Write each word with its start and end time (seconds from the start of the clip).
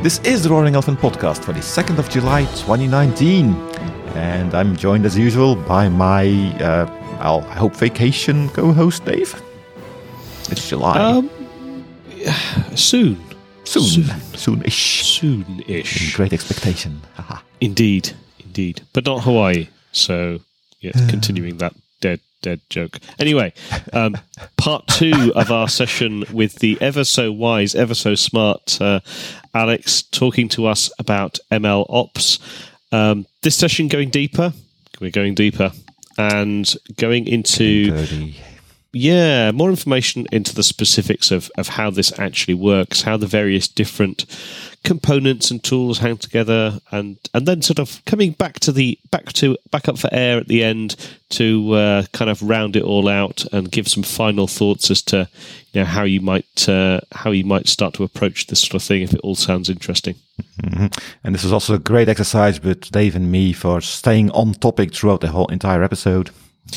This 0.00 0.20
is 0.20 0.44
the 0.44 0.50
Roaring 0.50 0.74
Elephant 0.74 1.00
podcast 1.00 1.42
for 1.42 1.52
the 1.52 1.58
2nd 1.58 1.98
of 1.98 2.08
July 2.08 2.44
2019. 2.44 3.52
And 4.14 4.54
I'm 4.54 4.76
joined 4.76 5.04
as 5.04 5.18
usual 5.18 5.56
by 5.56 5.88
my, 5.88 6.28
uh, 6.60 6.86
well, 7.18 7.44
I 7.50 7.54
hope 7.54 7.74
vacation 7.74 8.48
co 8.50 8.72
host, 8.72 9.04
Dave. 9.04 9.34
It's 10.52 10.68
July. 10.68 10.98
Um, 10.98 11.28
soon. 12.76 13.18
soon. 13.64 14.04
soon. 14.04 14.20
Soon-ish. 14.34 15.04
Soon-ish. 15.04 16.14
great 16.14 16.32
expectation. 16.32 17.00
Indeed, 17.60 18.12
indeed, 18.38 18.82
but 18.92 19.04
not 19.04 19.24
Hawaii. 19.24 19.66
So, 19.90 20.38
yeah, 20.80 20.92
continuing 21.08 21.58
that 21.58 21.74
dead, 22.42 22.60
joke. 22.70 22.98
Anyway, 23.18 23.52
um, 23.92 24.16
part 24.56 24.86
two 24.86 25.32
of 25.34 25.50
our 25.50 25.68
session 25.68 26.24
with 26.32 26.56
the 26.56 26.78
ever 26.80 27.04
so 27.04 27.32
wise, 27.32 27.74
ever 27.74 27.94
so 27.94 28.14
smart 28.14 28.80
uh, 28.80 29.00
Alex 29.54 30.02
talking 30.02 30.48
to 30.50 30.66
us 30.66 30.90
about 30.98 31.38
ML 31.50 31.86
ops. 31.88 32.38
Um, 32.92 33.26
this 33.42 33.56
session 33.56 33.88
going 33.88 34.10
deeper. 34.10 34.52
We're 35.00 35.10
going 35.10 35.34
deeper 35.34 35.72
and 36.16 36.74
going 36.96 37.28
into 37.28 38.32
yeah, 38.92 39.50
more 39.52 39.70
information 39.70 40.26
into 40.32 40.54
the 40.54 40.62
specifics 40.62 41.30
of, 41.30 41.50
of 41.58 41.68
how 41.68 41.90
this 41.90 42.18
actually 42.18 42.54
works, 42.54 43.02
how 43.02 43.16
the 43.16 43.26
various 43.26 43.68
different 43.68 44.24
components 44.84 45.50
and 45.50 45.62
tools 45.62 45.98
hang 45.98 46.16
together, 46.16 46.80
and 46.90 47.18
and 47.34 47.46
then 47.46 47.62
sort 47.62 47.78
of 47.78 48.02
coming 48.04 48.32
back 48.32 48.60
to 48.60 48.72
the 48.72 48.98
back 49.10 49.32
to 49.34 49.56
back 49.70 49.88
up 49.88 49.98
for 49.98 50.08
air 50.12 50.38
at 50.38 50.48
the 50.48 50.64
end 50.64 50.96
to 51.30 51.72
uh, 51.72 52.02
kind 52.12 52.30
of 52.30 52.42
round 52.42 52.76
it 52.76 52.82
all 52.82 53.08
out 53.08 53.44
and 53.52 53.70
give 53.70 53.88
some 53.88 54.02
final 54.02 54.46
thoughts 54.46 54.90
as 54.90 55.02
to 55.02 55.28
you 55.72 55.80
know 55.80 55.84
how 55.84 56.04
you 56.04 56.20
might 56.20 56.68
uh, 56.68 57.00
how 57.12 57.30
you 57.30 57.44
might 57.44 57.68
start 57.68 57.94
to 57.94 58.04
approach 58.04 58.46
this 58.46 58.60
sort 58.60 58.74
of 58.74 58.82
thing 58.82 59.02
if 59.02 59.12
it 59.12 59.20
all 59.20 59.34
sounds 59.34 59.68
interesting. 59.68 60.14
Mhm. 60.62 60.96
And 61.24 61.34
this 61.34 61.44
was 61.44 61.52
also 61.52 61.74
a 61.74 61.78
great 61.78 62.08
exercise 62.08 62.62
with 62.62 62.90
Dave 62.90 63.16
and 63.16 63.30
me 63.30 63.52
for 63.52 63.80
staying 63.80 64.30
on 64.30 64.54
topic 64.54 64.94
throughout 64.94 65.20
the 65.20 65.28
whole 65.28 65.46
entire 65.48 65.82
episode. 65.82 66.30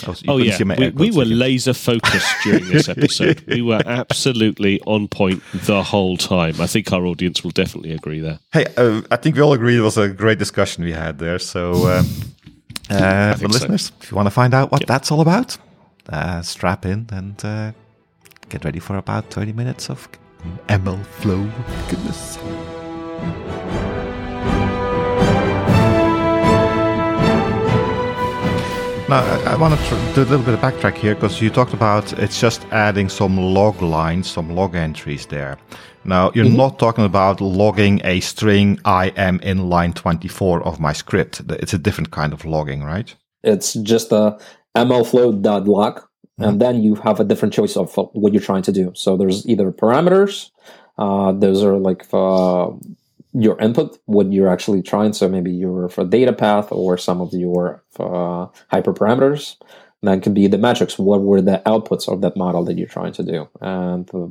I 0.06 0.10
was- 0.10 0.22
you 0.24 0.32
Oh 0.32 0.38
yeah, 0.38 0.58
we, 0.78 0.90
we 0.90 1.12
were 1.12 1.26
laser 1.26 1.74
focused 1.74 2.34
during 2.44 2.66
this 2.70 2.88
episode. 2.96 3.44
we 3.48 3.62
were 3.62 3.82
absolutely 3.86 4.80
on 4.86 5.08
point 5.08 5.44
the 5.54 5.84
whole 5.84 6.18
time. 6.18 6.60
I 6.62 6.68
think 6.68 6.92
our 6.94 7.06
audience 7.06 7.44
will 7.44 7.52
definitely 7.52 7.94
agree 7.94 8.20
there. 8.20 8.40
Hey, 8.54 8.66
uh, 8.78 9.02
I 9.12 9.18
think 9.18 9.36
we 9.36 9.42
all 9.42 9.54
agree 9.54 9.78
it 9.78 9.82
was 9.82 9.98
a 9.98 10.08
great 10.10 10.40
discussion 10.40 10.84
we 10.84 10.94
had 10.94 11.20
there. 11.20 11.40
So, 11.40 11.72
uh, 11.88 12.04
for 12.90 13.38
think 13.38 13.40
so. 13.40 13.48
listeners, 13.48 13.92
if 14.02 14.12
you 14.12 14.16
want 14.16 14.28
to 14.28 14.32
find 14.32 14.54
out 14.54 14.72
what 14.72 14.86
that's 14.88 15.12
all 15.12 15.22
about, 15.22 15.58
uh, 16.10 16.42
strap 16.42 16.86
in 16.86 17.08
and 17.12 17.44
uh, 17.46 17.72
get 18.50 18.64
ready 18.66 18.80
for 18.80 18.98
about 18.98 19.30
30 19.30 19.54
minutes 19.54 19.90
of 19.90 20.08
ML 20.68 21.06
flow 21.06 21.48
goodness. 21.90 22.38
Now, 29.12 29.26
I, 29.26 29.52
I 29.52 29.56
want 29.58 29.78
to 29.78 29.86
tr- 29.88 30.16
do 30.16 30.22
a 30.22 30.30
little 30.32 30.46
bit 30.46 30.54
of 30.54 30.62
backtrack 30.62 30.96
here 30.96 31.16
because 31.16 31.42
you 31.42 31.50
talked 31.50 31.74
about 31.74 32.14
it's 32.14 32.40
just 32.40 32.66
adding 32.72 33.10
some 33.10 33.36
log 33.36 33.82
lines, 33.82 34.32
some 34.32 34.56
log 34.56 34.74
entries 34.74 35.26
there. 35.26 35.58
Now, 36.06 36.32
you're 36.34 36.46
not 36.46 36.80
talking 36.80 37.04
about 37.04 37.42
logging 37.42 38.00
a 38.06 38.22
string 38.22 38.80
I 38.86 39.08
am 39.18 39.42
in 39.42 39.70
line 39.70 39.92
24 39.92 40.64
of 40.64 40.80
my 40.80 40.94
script. 40.94 41.42
It's 41.50 41.74
a 41.74 41.78
different 41.78 42.12
kind 42.12 42.32
of 42.32 42.46
logging, 42.46 42.84
right? 42.84 43.14
It's 43.44 43.74
just 43.74 44.14
a 44.14 44.40
mlflow.log, 44.78 46.02
and 46.38 46.62
then 46.62 46.82
you 46.82 46.96
have 46.96 47.20
a 47.20 47.26
different 47.26 47.54
choice 47.54 47.76
of 47.76 47.94
what 48.14 48.32
you're 48.32 48.42
trying 48.42 48.64
to 48.64 48.72
do. 48.72 48.94
So 48.96 49.18
there's 49.18 49.46
either 49.46 49.74
parameters, 49.74 50.52
uh, 50.98 51.34
those 51.34 51.66
are 51.66 51.76
like 51.76 52.06
uh, 52.14 52.70
your 53.34 53.58
input, 53.60 53.98
what 54.06 54.32
you're 54.32 54.50
actually 54.50 54.82
trying. 54.82 55.14
So 55.14 55.30
maybe 55.30 55.52
your 55.52 55.90
for 55.90 56.06
data 56.06 56.34
path 56.34 56.72
or 56.72 56.98
some 56.98 57.22
of 57.22 57.34
your 57.34 57.84
uh, 58.00 58.48
hyperparameters. 58.72 59.58
That 60.04 60.24
could 60.24 60.34
be 60.34 60.48
the 60.48 60.58
metrics. 60.58 60.98
What 60.98 61.22
were 61.22 61.42
the 61.42 61.62
outputs 61.66 62.12
of 62.12 62.22
that 62.22 62.36
model 62.36 62.64
that 62.66 62.78
you're 62.78 62.88
trying 62.88 63.14
to 63.14 63.24
do? 63.24 63.48
And 63.62 64.10
uh, 64.14 64.28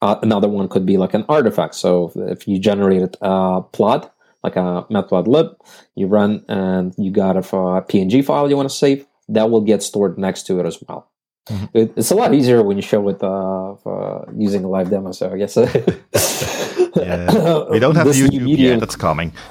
uh, 0.00 0.18
another 0.22 0.48
one 0.48 0.68
could 0.68 0.86
be 0.86 0.96
like 0.96 1.14
an 1.14 1.24
artifact. 1.28 1.74
So 1.74 2.12
if 2.16 2.46
you 2.46 2.58
generated 2.58 3.16
a 3.20 3.62
plot, 3.62 4.14
like 4.44 4.56
a 4.56 4.86
matplotlib, 4.90 5.56
you 5.94 6.06
run 6.06 6.44
and 6.48 6.94
you 6.96 7.10
got 7.10 7.36
a 7.36 7.40
uh, 7.40 7.80
PNG 7.80 8.24
file 8.24 8.48
you 8.48 8.56
want 8.56 8.68
to 8.68 8.74
save, 8.74 9.06
that 9.28 9.50
will 9.50 9.60
get 9.60 9.82
stored 9.82 10.18
next 10.18 10.44
to 10.44 10.60
it 10.60 10.66
as 10.66 10.82
well. 10.86 11.10
Mhm. 11.48 11.70
It, 11.72 11.92
it's 11.96 12.10
a 12.10 12.14
lot 12.14 12.34
easier 12.34 12.62
when 12.62 12.76
you 12.76 12.82
show 12.82 13.08
it 13.08 13.22
uh, 13.22 13.72
uh, 13.72 14.24
using 14.36 14.64
a 14.64 14.68
live 14.68 14.90
demo. 14.90 15.12
So 15.12 15.32
I 15.32 15.38
guess 15.38 15.56
Yeah. 16.96 17.64
We 17.70 17.78
don't 17.78 17.96
have 17.96 18.06
YouTube 18.08 18.42
medium- 18.42 18.58
yet. 18.72 18.80
That's 18.80 18.96
coming. 18.96 19.32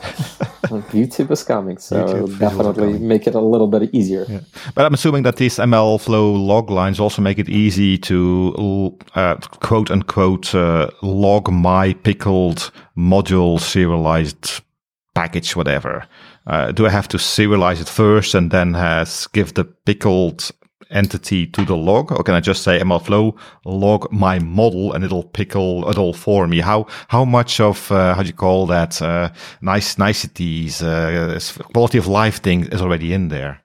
YouTube 0.91 1.31
is 1.31 1.43
coming, 1.43 1.77
so 1.77 1.95
YouTube 1.95 2.15
it'll 2.15 2.27
visuals 2.27 2.35
are 2.35 2.39
definitely 2.39 2.93
coming. 2.93 3.07
make 3.07 3.27
it 3.27 3.35
a 3.35 3.39
little 3.39 3.67
bit 3.67 3.93
easier. 3.93 4.25
Yeah. 4.27 4.39
But 4.75 4.85
I'm 4.85 4.93
assuming 4.93 5.23
that 5.23 5.35
these 5.37 5.55
ML 5.57 5.99
flow 6.01 6.31
log 6.33 6.69
lines 6.69 6.99
also 6.99 7.21
make 7.21 7.39
it 7.39 7.49
easy 7.49 7.97
to 7.99 8.97
uh, 9.15 9.35
quote 9.61 9.91
unquote 9.91 10.53
uh, 10.55 10.89
log 11.01 11.51
my 11.51 11.93
pickled 11.93 12.71
module 12.97 13.59
serialized 13.59 14.61
package, 15.15 15.55
whatever. 15.55 16.05
Uh, 16.47 16.71
do 16.71 16.85
I 16.85 16.89
have 16.89 17.07
to 17.09 17.17
serialize 17.17 17.81
it 17.81 17.89
first 17.89 18.35
and 18.35 18.51
then 18.51 18.73
has 18.73 19.27
give 19.33 19.53
the 19.53 19.65
pickled 19.65 20.51
entity 20.91 21.47
to 21.47 21.65
the 21.65 21.75
log, 21.75 22.11
or 22.11 22.23
can 22.23 22.35
I 22.35 22.39
just 22.39 22.63
say 22.63 22.79
MLflow 22.79 23.35
log 23.65 24.11
my 24.11 24.39
model 24.39 24.93
and 24.93 25.03
it'll 25.03 25.23
pickle 25.23 25.89
it 25.89 25.97
all 25.97 26.13
for 26.13 26.47
me? 26.47 26.59
How 26.59 26.87
how 27.07 27.25
much 27.25 27.59
of 27.59 27.91
uh, 27.91 28.13
how 28.15 28.21
do 28.23 28.27
you 28.27 28.33
call 28.33 28.65
that 28.67 29.01
uh, 29.01 29.29
nice 29.61 29.97
niceties, 29.97 30.81
uh, 30.81 31.39
quality 31.73 31.97
of 31.97 32.07
life 32.07 32.41
thing 32.41 32.65
is 32.71 32.81
already 32.81 33.13
in 33.13 33.29
there? 33.29 33.61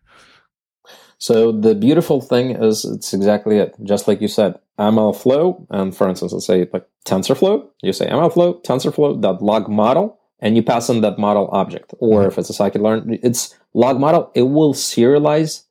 So 1.18 1.52
the 1.52 1.74
beautiful 1.76 2.20
thing 2.20 2.50
is 2.50 2.84
it's 2.84 3.14
exactly 3.14 3.58
it. 3.58 3.76
Just 3.84 4.08
like 4.08 4.20
you 4.20 4.28
said, 4.28 4.58
MLflow, 4.78 5.66
and 5.70 5.96
for 5.96 6.08
instance, 6.08 6.32
let's 6.32 6.46
say 6.46 6.68
like 6.72 6.86
TensorFlow, 7.04 7.68
you 7.82 7.92
say 7.92 8.08
MLflow, 8.08 8.62
TensorFlow.log 8.64 9.68
model, 9.68 10.18
and 10.40 10.56
you 10.56 10.62
pass 10.64 10.88
in 10.88 11.00
that 11.02 11.18
model 11.18 11.48
object. 11.52 11.94
Or 11.98 12.26
if 12.26 12.38
it's 12.38 12.50
a 12.50 12.52
scikit-learn, 12.52 13.20
it's 13.22 13.56
log 13.72 14.00
model, 14.00 14.32
it 14.34 14.42
will 14.42 14.74
serialize 14.74 15.62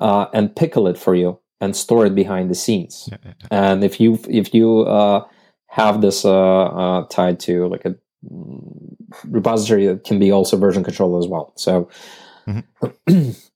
uh, 0.00 0.26
and 0.32 0.54
pickle 0.54 0.88
it 0.88 0.98
for 0.98 1.14
you 1.14 1.38
and 1.60 1.76
store 1.76 2.06
it 2.06 2.14
behind 2.14 2.50
the 2.50 2.54
scenes. 2.54 3.08
Yeah, 3.10 3.18
yeah, 3.24 3.32
yeah. 3.40 3.46
And 3.50 3.84
if 3.84 4.00
you 4.00 4.18
if 4.28 4.54
you 4.54 4.80
uh, 4.80 5.26
have 5.68 6.00
this 6.00 6.24
uh, 6.24 6.64
uh, 6.64 7.06
tied 7.08 7.40
to 7.40 7.66
like 7.68 7.84
a 7.84 7.96
mm, 8.30 8.96
repository, 9.26 9.86
it 9.86 10.04
can 10.04 10.18
be 10.18 10.30
also 10.30 10.56
version 10.56 10.84
control 10.84 11.18
as 11.18 11.26
well. 11.26 11.52
So 11.56 11.88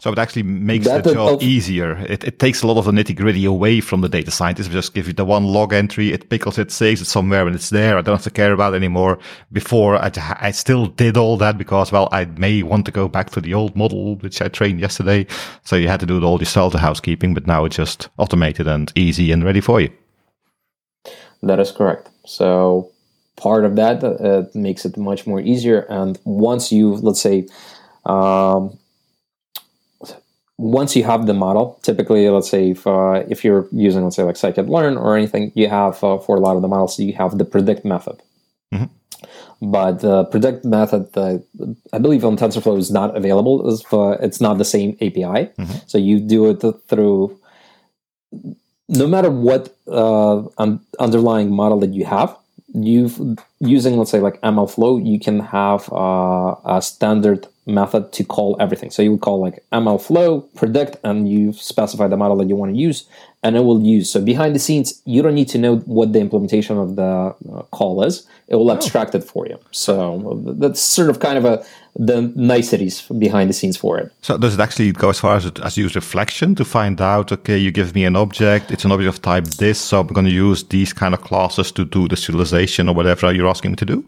So 0.00 0.12
it 0.12 0.18
actually 0.18 0.44
makes 0.44 0.86
That 0.86 1.02
the 1.02 1.12
job 1.12 1.42
easier. 1.42 1.98
It, 1.98 2.22
it 2.22 2.38
takes 2.38 2.62
a 2.62 2.68
lot 2.68 2.78
of 2.78 2.84
the 2.84 2.92
nitty 2.92 3.16
gritty 3.16 3.44
away 3.44 3.80
from 3.80 4.00
the 4.00 4.08
data 4.08 4.30
scientist. 4.30 4.68
We 4.68 4.74
just 4.74 4.94
give 4.94 5.08
you 5.08 5.12
the 5.12 5.24
one 5.24 5.44
log 5.44 5.72
entry, 5.72 6.12
it 6.12 6.30
pickles 6.30 6.56
it, 6.56 6.70
saves 6.70 7.00
it 7.00 7.06
somewhere, 7.06 7.48
and 7.48 7.56
it's 7.56 7.70
there. 7.70 7.98
I 7.98 8.02
don't 8.02 8.14
have 8.14 8.22
to 8.22 8.30
care 8.30 8.52
about 8.52 8.74
it 8.74 8.76
anymore. 8.76 9.18
Before 9.50 9.96
I, 9.96 10.12
I 10.40 10.52
still 10.52 10.86
did 10.86 11.16
all 11.16 11.36
that 11.38 11.58
because, 11.58 11.90
well, 11.90 12.08
I 12.12 12.26
may 12.26 12.62
want 12.62 12.86
to 12.86 12.92
go 12.92 13.08
back 13.08 13.30
to 13.30 13.40
the 13.40 13.54
old 13.54 13.74
model 13.74 14.14
which 14.16 14.40
I 14.40 14.46
trained 14.46 14.78
yesterday. 14.78 15.26
So 15.64 15.74
you 15.74 15.88
had 15.88 15.98
to 16.00 16.06
do 16.06 16.16
it 16.16 16.22
all 16.22 16.38
yourself, 16.38 16.74
the 16.74 16.78
housekeeping. 16.78 17.34
But 17.34 17.48
now 17.48 17.64
it's 17.64 17.76
just 17.76 18.08
automated 18.18 18.68
and 18.68 18.92
easy 18.94 19.32
and 19.32 19.44
ready 19.44 19.60
for 19.60 19.80
you. 19.80 19.90
That 21.42 21.58
is 21.58 21.72
correct. 21.72 22.08
So 22.24 22.92
part 23.34 23.64
of 23.64 23.74
that 23.74 24.04
uh, 24.04 24.44
makes 24.54 24.84
it 24.84 24.96
much 24.96 25.26
more 25.26 25.40
easier. 25.40 25.80
And 25.88 26.20
once 26.24 26.70
you, 26.70 26.94
let's 26.94 27.20
say, 27.20 27.48
um, 28.06 28.78
once 30.58 30.96
you 30.96 31.04
have 31.04 31.26
the 31.26 31.34
model, 31.34 31.78
typically, 31.82 32.28
let's 32.28 32.50
say 32.50 32.70
if, 32.70 32.86
uh, 32.86 33.22
if 33.28 33.44
you're 33.44 33.68
using, 33.72 34.02
let's 34.04 34.16
say, 34.16 34.24
like 34.24 34.34
scikit-learn 34.34 34.96
or 34.96 35.16
anything, 35.16 35.52
you 35.54 35.68
have 35.68 36.02
uh, 36.02 36.18
for 36.18 36.36
a 36.36 36.40
lot 36.40 36.56
of 36.56 36.62
the 36.62 36.68
models, 36.68 36.98
you 36.98 37.12
have 37.14 37.38
the 37.38 37.44
predict 37.44 37.84
method. 37.84 38.20
Mhm. 38.74 38.90
But 39.62 40.00
the 40.00 40.24
predict 40.24 40.64
method, 40.64 41.16
uh, 41.16 41.38
I 41.92 41.98
believe 41.98 42.24
on 42.24 42.36
TensorFlow 42.36 42.76
is 42.78 42.90
not 42.90 43.16
available. 43.16 43.66
As 43.68 43.82
for, 43.82 44.14
it's 44.14 44.40
not 44.40 44.58
the 44.58 44.64
same 44.64 44.96
API. 45.00 45.50
Mhm. 45.58 45.88
So 45.88 45.96
you 45.98 46.18
do 46.20 46.50
it 46.50 46.62
through 46.88 47.38
no 48.88 49.06
matter 49.06 49.30
what 49.30 49.74
uh, 49.86 50.42
un- 50.58 50.80
underlying 50.98 51.50
model 51.50 51.78
that 51.80 51.92
you 51.92 52.04
have, 52.04 52.36
you've 52.74 53.38
using 53.60 53.96
let's 53.96 54.10
say 54.10 54.20
like 54.20 54.40
MLflow, 54.42 55.04
you 55.04 55.18
can 55.18 55.40
have 55.40 55.92
uh, 55.92 56.54
a 56.64 56.80
standard 56.82 57.46
method 57.66 58.12
to 58.12 58.24
call 58.24 58.56
everything. 58.60 58.90
So 58.90 59.02
you 59.02 59.12
would 59.12 59.20
call 59.20 59.40
like 59.40 59.64
MLflow 59.72 60.46
predict, 60.54 60.96
and 61.04 61.28
you 61.28 61.52
specify 61.52 62.08
the 62.08 62.16
model 62.16 62.36
that 62.38 62.48
you 62.48 62.56
want 62.56 62.72
to 62.72 62.78
use, 62.78 63.06
and 63.42 63.56
it 63.56 63.60
will 63.60 63.80
use. 63.82 64.10
So 64.10 64.20
behind 64.20 64.54
the 64.54 64.58
scenes, 64.58 65.00
you 65.04 65.22
don't 65.22 65.34
need 65.34 65.48
to 65.48 65.58
know 65.58 65.76
what 65.86 66.12
the 66.12 66.20
implementation 66.20 66.76
of 66.78 66.96
the 66.96 67.02
uh, 67.52 67.62
call 67.70 68.02
is. 68.02 68.26
It 68.48 68.56
will 68.56 68.72
abstract 68.72 69.14
it 69.14 69.22
for 69.22 69.46
you. 69.46 69.58
So 69.70 70.40
that's 70.58 70.80
sort 70.80 71.10
of 71.10 71.20
kind 71.20 71.38
of 71.38 71.44
a 71.44 71.64
the 72.00 72.22
niceties 72.36 73.02
behind 73.18 73.50
the 73.50 73.54
scenes 73.54 73.76
for 73.76 73.98
it. 73.98 74.12
So 74.22 74.38
does 74.38 74.54
it 74.54 74.60
actually 74.60 74.92
go 74.92 75.10
as 75.10 75.18
far 75.20 75.36
as 75.36 75.46
it, 75.46 75.58
as 75.60 75.76
use 75.76 75.94
reflection 75.96 76.54
to 76.54 76.64
find 76.64 77.00
out? 77.00 77.32
Okay, 77.32 77.58
you 77.58 77.70
give 77.72 77.94
me 77.94 78.04
an 78.04 78.16
object. 78.16 78.70
It's 78.70 78.84
an 78.84 78.92
object 78.92 79.08
of 79.16 79.22
type 79.22 79.44
this, 79.44 79.80
so 79.80 80.00
I'm 80.00 80.06
going 80.06 80.26
to 80.26 80.32
use 80.32 80.64
these 80.64 80.92
kind 80.92 81.12
of 81.14 81.20
classes 81.22 81.72
to 81.72 81.84
do 81.84 82.06
the 82.08 82.16
serialization 82.16 82.88
or 82.88 82.94
whatever 82.94 83.32
you're 83.32 83.48
asking 83.48 83.72
me 83.72 83.76
to 83.76 83.84
do. 83.84 84.04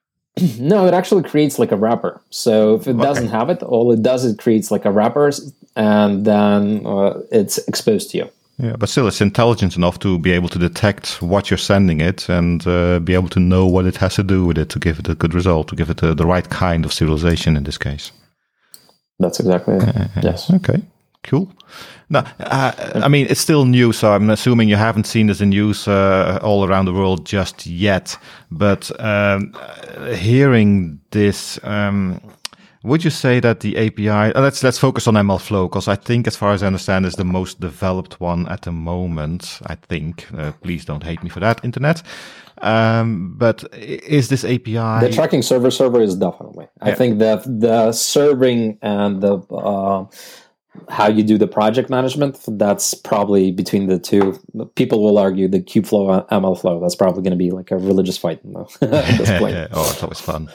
no, 0.58 0.86
it 0.86 0.94
actually 0.94 1.22
creates 1.22 1.58
like 1.58 1.72
a 1.72 1.76
wrapper. 1.76 2.20
So 2.30 2.74
if 2.74 2.86
it 2.86 2.90
Okay. 2.96 3.02
doesn't 3.02 3.28
have 3.28 3.50
it, 3.50 3.62
all 3.62 3.90
it 3.92 4.02
does 4.02 4.24
is 4.24 4.36
creates 4.36 4.70
like 4.70 4.84
a 4.84 4.90
wrapper, 4.90 5.30
and 5.76 6.24
then 6.24 6.86
uh, 6.86 7.20
it's 7.32 7.58
exposed 7.68 8.10
to 8.10 8.18
you. 8.18 8.30
Yeah, 8.62 8.76
but 8.76 8.90
still, 8.90 9.08
it's 9.08 9.22
intelligent 9.22 9.76
enough 9.76 9.98
to 10.00 10.18
be 10.18 10.32
able 10.32 10.48
to 10.50 10.58
detect 10.58 11.22
what 11.22 11.50
you're 11.50 11.58
sending 11.58 12.00
it 12.00 12.28
and 12.28 12.66
uh, 12.66 13.00
be 13.00 13.14
able 13.14 13.28
to 13.30 13.40
know 13.40 13.66
what 13.66 13.86
it 13.86 13.96
has 13.96 14.16
to 14.16 14.22
do 14.22 14.44
with 14.44 14.58
it 14.58 14.68
to 14.70 14.78
give 14.78 14.98
it 14.98 15.08
a 15.08 15.14
good 15.14 15.32
result, 15.34 15.68
to 15.68 15.76
give 15.76 15.88
it 15.88 16.02
uh 16.02 16.12
the 16.14 16.26
right 16.26 16.50
kind 16.50 16.84
of 16.84 16.90
serialization 16.90 17.56
in 17.56 17.64
this 17.64 17.78
case. 17.78 18.12
That's 19.18 19.40
exactly 19.40 19.76
it. 19.76 20.10
yes. 20.22 20.50
Okay, 20.50 20.82
cool. 21.22 21.48
Now, 22.10 22.24
uh, 22.40 22.72
I 22.96 23.08
mean, 23.08 23.26
it's 23.30 23.40
still 23.40 23.64
new, 23.64 23.92
so 23.92 24.12
I'm 24.12 24.30
assuming 24.30 24.68
you 24.68 24.76
haven't 24.76 25.06
seen 25.06 25.28
this 25.28 25.40
in 25.40 25.52
use 25.52 25.86
uh, 25.86 26.40
all 26.42 26.64
around 26.64 26.86
the 26.86 26.92
world 26.92 27.24
just 27.24 27.66
yet. 27.66 28.18
But 28.50 28.90
um, 28.98 29.54
uh, 29.54 30.14
hearing 30.14 31.00
this, 31.12 31.60
um, 31.62 32.20
would 32.82 33.04
you 33.04 33.10
say 33.10 33.40
that 33.40 33.60
the 33.60 33.76
API? 33.76 34.08
uh, 34.08 34.40
let's 34.40 34.62
let's 34.62 34.78
focus 34.78 35.06
on 35.06 35.14
MLflow 35.14 35.68
because 35.68 35.88
I 35.88 35.96
think, 35.96 36.26
as 36.26 36.36
far 36.36 36.52
as 36.52 36.62
I 36.62 36.66
understand, 36.66 37.04
is 37.06 37.14
the 37.14 37.24
most 37.24 37.60
developed 37.60 38.20
one 38.20 38.48
at 38.48 38.62
the 38.62 38.72
moment. 38.72 39.60
I 39.66 39.74
think. 39.74 40.26
Uh, 40.36 40.52
please 40.62 40.84
don't 40.84 41.02
hate 41.02 41.22
me 41.22 41.28
for 41.28 41.40
that, 41.40 41.64
internet. 41.64 42.02
Um, 42.62 43.34
but 43.36 43.64
is 43.74 44.28
this 44.28 44.44
API? 44.44 45.06
The 45.06 45.10
tracking 45.12 45.42
server 45.42 45.70
server 45.70 46.00
is 46.00 46.16
definitely. 46.16 46.68
I 46.80 46.92
think 46.92 47.18
that 47.18 47.42
the 47.44 47.92
serving 47.92 48.78
and 48.82 49.20
the 49.20 49.38
uh, 49.54 50.06
how 50.88 51.08
you 51.08 51.22
do 51.22 51.36
the 51.36 51.48
project 51.48 51.90
management 51.90 52.38
that's 52.46 52.94
probably 52.94 53.50
between 53.50 53.86
the 53.86 53.98
two. 53.98 54.38
People 54.74 55.02
will 55.02 55.18
argue 55.18 55.48
the 55.48 55.60
Kubeflow 55.60 56.26
and 56.30 56.42
MLflow. 56.42 56.80
That's 56.80 56.96
probably 56.96 57.22
going 57.22 57.32
to 57.32 57.36
be 57.36 57.50
like 57.50 57.70
a 57.70 57.76
religious 57.76 58.16
fight 58.16 58.40
at 58.82 59.18
this 59.18 59.38
point. 59.38 59.56
oh, 59.72 59.90
it's 59.90 60.02
always 60.02 60.20
fun. 60.20 60.50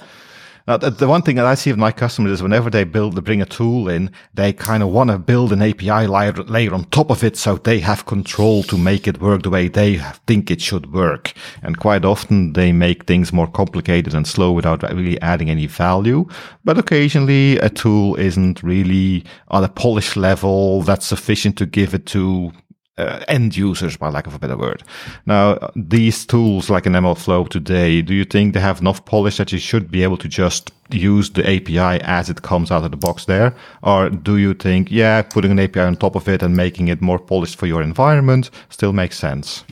Now, 0.68 0.78
the, 0.78 0.90
the 0.90 1.08
one 1.08 1.22
thing 1.22 1.36
that 1.36 1.46
I 1.46 1.54
see 1.54 1.70
with 1.70 1.78
my 1.78 1.92
customers 1.92 2.32
is 2.32 2.44
whenever 2.44 2.72
they 2.72 2.86
build, 2.86 3.16
they 3.16 3.22
bring 3.22 3.42
a 3.42 3.46
tool 3.46 3.88
in, 3.88 4.10
they 4.34 4.52
kind 4.52 4.82
of 4.82 4.90
want 4.90 5.12
to 5.12 5.20
build 5.20 5.54
an 5.54 5.62
API 5.62 6.08
layer, 6.08 6.32
layer 6.32 6.74
on 6.74 6.86
top 6.86 7.12
of 7.12 7.24
it 7.24 7.38
so 7.38 7.58
they 7.58 7.80
have 7.80 8.08
control 8.08 8.64
to 8.64 8.78
make 8.78 9.08
it 9.08 9.22
work 9.22 9.44
the 9.44 9.52
way 9.52 9.68
they 9.68 9.98
think 10.26 10.50
it 10.50 10.62
should 10.62 10.92
work. 10.92 11.34
And 11.62 11.78
quite 11.78 12.04
often 12.04 12.54
they 12.54 12.72
make 12.72 13.06
things 13.06 13.32
more 13.32 13.48
complicated 13.48 14.16
and 14.16 14.28
slow 14.28 14.52
without 14.52 14.82
really 14.82 15.22
adding 15.22 15.52
any 15.52 15.68
value. 15.68 16.28
But 16.64 16.80
occasionally 16.80 17.60
a 17.60 17.70
tool 17.70 18.16
isn't 18.16 18.64
really 18.64 19.24
on 19.50 19.64
a 19.64 19.70
polished 19.70 20.18
level 20.18 20.82
that's 20.82 21.06
sufficient 21.06 21.60
to 21.60 21.68
give 21.68 21.94
it 21.94 22.08
to 22.08 22.52
uh, 22.98 23.24
end 23.28 23.56
users, 23.58 23.98
by 23.98 24.10
lack 24.10 24.28
of 24.28 24.34
a 24.34 24.40
better 24.40 24.58
word. 24.58 24.84
Now, 25.26 25.72
these 25.76 26.26
tools 26.26 26.70
like 26.70 26.86
an 26.86 26.94
MLflow 26.94 27.50
today, 27.50 28.02
do 28.02 28.14
you 28.14 28.26
think 28.26 28.54
they 28.54 28.60
have 28.60 28.80
enough 28.80 29.04
polish 29.06 29.38
that 29.38 29.52
you 29.52 29.60
should 29.60 29.92
be 29.92 30.04
able 30.04 30.18
to 30.18 30.28
just 30.28 30.72
use 30.90 31.30
the 31.32 31.44
API 31.44 32.02
as 32.04 32.30
it 32.30 32.42
comes 32.42 32.72
out 32.72 32.84
of 32.84 32.92
the 32.92 32.98
box 32.98 33.26
there? 33.26 33.54
Or 33.84 34.10
do 34.10 34.38
you 34.38 34.54
think, 34.54 34.92
yeah, 34.92 35.22
putting 35.22 35.52
an 35.52 35.60
API 35.60 35.82
on 35.82 35.96
top 35.96 36.16
of 36.16 36.28
it 36.30 36.42
and 36.42 36.56
making 36.56 36.88
it 36.88 37.02
more 37.02 37.20
polished 37.20 37.58
for 37.58 37.66
your 37.66 37.82
environment 37.82 38.50
still 38.70 38.94
makes 38.94 39.18
sense? 39.18 39.64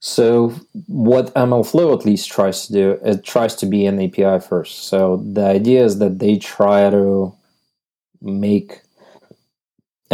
So 0.00 0.50
what 0.86 1.32
MLflow 1.34 1.98
at 1.98 2.04
least 2.04 2.30
tries 2.30 2.66
to 2.66 2.72
do, 2.72 2.98
it 3.04 3.24
tries 3.24 3.54
to 3.56 3.66
be 3.66 3.86
an 3.86 4.02
API 4.02 4.44
first. 4.44 4.88
So 4.88 5.16
the 5.16 5.46
idea 5.46 5.82
is 5.82 5.98
that 5.98 6.18
they 6.18 6.36
try 6.36 6.90
to 6.90 7.34
make 8.20 8.83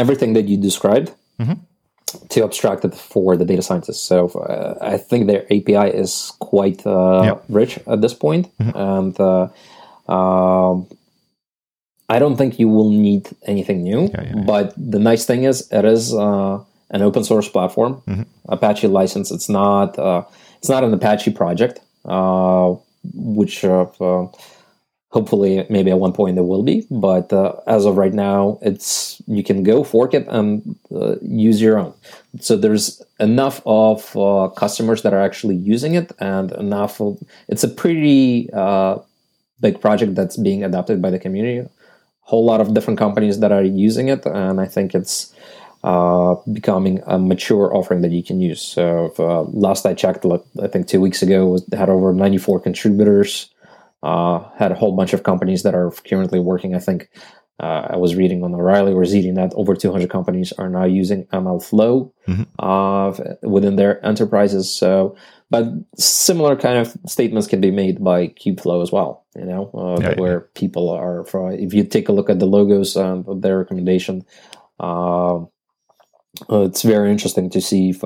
everything 0.02 0.30
that 0.36 0.46
you 0.50 0.56
described 0.68 1.08
Mhm. 1.38 1.56
to 2.32 2.38
abstract 2.48 2.84
it 2.88 2.94
for 3.12 3.36
the 3.40 3.44
data 3.50 3.62
scientists. 3.68 4.02
So 4.12 4.16
uh, 4.28 4.74
I 4.94 4.96
think 5.08 5.20
their 5.30 5.42
API 5.56 5.86
is 6.04 6.12
quite 6.52 6.80
uh, 6.86 7.22
Yep. 7.28 7.38
rich 7.60 7.72
at 7.92 7.98
this 8.04 8.14
point. 8.14 8.44
and 8.74 9.14
uh, 9.20 9.46
um, 10.16 10.86
I 12.14 12.18
don't 12.18 12.36
think 12.36 12.58
you 12.58 12.68
will 12.76 12.90
need 12.90 13.22
anything 13.46 13.78
new. 13.90 14.00
Yeah, 14.02 14.22
yeah, 14.22 14.32
yeah. 14.36 14.44
But 14.52 14.66
the 14.76 14.98
nice 15.10 15.24
thing 15.28 15.44
is, 15.50 15.56
it 15.70 15.84
is 15.84 16.12
uh, 16.12 16.58
an 16.90 17.02
open 17.02 17.22
source 17.24 17.48
platform, 17.48 17.92
Apache 18.48 18.88
license. 18.88 19.30
It's 19.36 19.48
not 19.48 19.96
uh, 19.98 20.22
it's 20.58 20.68
not 20.74 20.82
an 20.82 20.92
Apache 20.98 21.30
project, 21.42 21.78
uh, 22.04 22.74
which 23.38 23.64
uh, 23.64 23.86
uh, 24.00 24.26
hopefully 25.10 25.66
maybe 25.68 25.90
at 25.90 25.98
one 25.98 26.12
point 26.12 26.36
there 26.36 26.44
will 26.44 26.62
be. 26.62 26.86
But 26.90 27.32
uh, 27.32 27.54
as 27.66 27.84
of 27.84 27.96
right 27.96 28.14
now, 28.14 28.58
it's 28.62 29.20
you 29.26 29.42
can 29.42 29.62
go 29.62 29.84
fork 29.84 30.14
it 30.14 30.26
and 30.28 30.76
uh, 30.94 31.16
use 31.20 31.60
your 31.60 31.78
own. 31.78 31.92
So 32.40 32.56
there's 32.56 33.02
enough 33.18 33.60
of 33.66 34.16
uh, 34.16 34.48
customers 34.56 35.02
that 35.02 35.12
are 35.12 35.20
actually 35.20 35.56
using 35.56 35.94
it, 35.94 36.12
and 36.18 36.52
enough. 36.52 37.00
Of, 37.00 37.22
it's 37.48 37.64
a 37.64 37.68
pretty 37.68 38.48
uh, 38.52 38.98
big 39.60 39.80
project 39.80 40.14
that's 40.14 40.36
being 40.36 40.64
adopted 40.64 41.02
by 41.02 41.10
the 41.10 41.18
community. 41.18 41.58
a 41.58 41.70
Whole 42.22 42.44
lot 42.44 42.60
of 42.60 42.72
different 42.74 42.98
companies 42.98 43.40
that 43.40 43.52
are 43.52 43.64
using 43.64 44.08
it, 44.08 44.24
and 44.26 44.60
I 44.60 44.66
think 44.66 44.94
it's 44.94 45.34
uh, 45.82 46.36
becoming 46.52 47.02
a 47.06 47.18
mature 47.18 47.74
offering 47.74 48.02
that 48.02 48.12
you 48.12 48.22
can 48.22 48.40
use. 48.40 48.62
So 48.62 49.06
if, 49.06 49.18
uh, 49.18 49.42
last 49.42 49.86
I 49.86 49.94
checked, 49.94 50.24
like, 50.24 50.44
I 50.62 50.68
think 50.68 50.86
two 50.86 51.00
weeks 51.00 51.22
ago, 51.22 51.48
was 51.48 51.64
had 51.72 51.88
over 51.88 52.12
94 52.12 52.60
contributors. 52.60 53.50
Uh, 54.02 54.48
had 54.56 54.72
a 54.72 54.74
whole 54.74 54.96
bunch 54.96 55.12
of 55.12 55.22
companies 55.22 55.62
that 55.62 55.74
are 55.74 55.90
currently 56.08 56.40
working. 56.40 56.74
I 56.74 56.78
think 56.78 57.10
uh, 57.62 57.88
I 57.90 57.96
was 57.96 58.16
reading 58.16 58.42
on 58.42 58.54
O'Reilly 58.54 58.92
or 58.94 59.00
reading 59.02 59.34
that 59.34 59.52
over 59.54 59.74
200 59.76 60.08
companies 60.08 60.52
are 60.56 60.70
now 60.70 60.84
using 60.84 61.26
MLflow 61.26 62.10
Mhm. 62.26 62.46
uh, 62.58 63.12
within 63.46 63.76
their 63.76 64.02
enterprises. 64.04 64.72
So, 64.74 65.14
but 65.50 65.66
similar 65.98 66.56
kind 66.56 66.78
of 66.78 66.96
statements 67.06 67.46
can 67.46 67.60
be 67.60 67.70
made 67.70 68.02
by 68.02 68.28
Kubeflow 68.28 68.82
as 68.82 68.90
well. 68.90 69.24
You 69.36 69.44
know, 69.44 69.70
uh, 69.74 70.00
Yeah, 70.00 70.10
yeah. 70.14 70.20
where 70.20 70.40
people 70.54 70.88
are. 70.88 71.24
For, 71.24 71.52
if 71.52 71.74
you 71.74 71.84
take 71.84 72.08
a 72.08 72.12
look 72.12 72.30
at 72.30 72.38
the 72.38 72.46
logos 72.46 72.96
um, 72.96 73.24
of 73.28 73.42
their 73.42 73.58
recommendation, 73.58 74.24
uh, 74.78 75.36
uh, 76.48 76.62
it's 76.64 76.82
very 76.82 77.10
interesting 77.10 77.50
to 77.50 77.60
see 77.60 77.90
if 77.90 78.02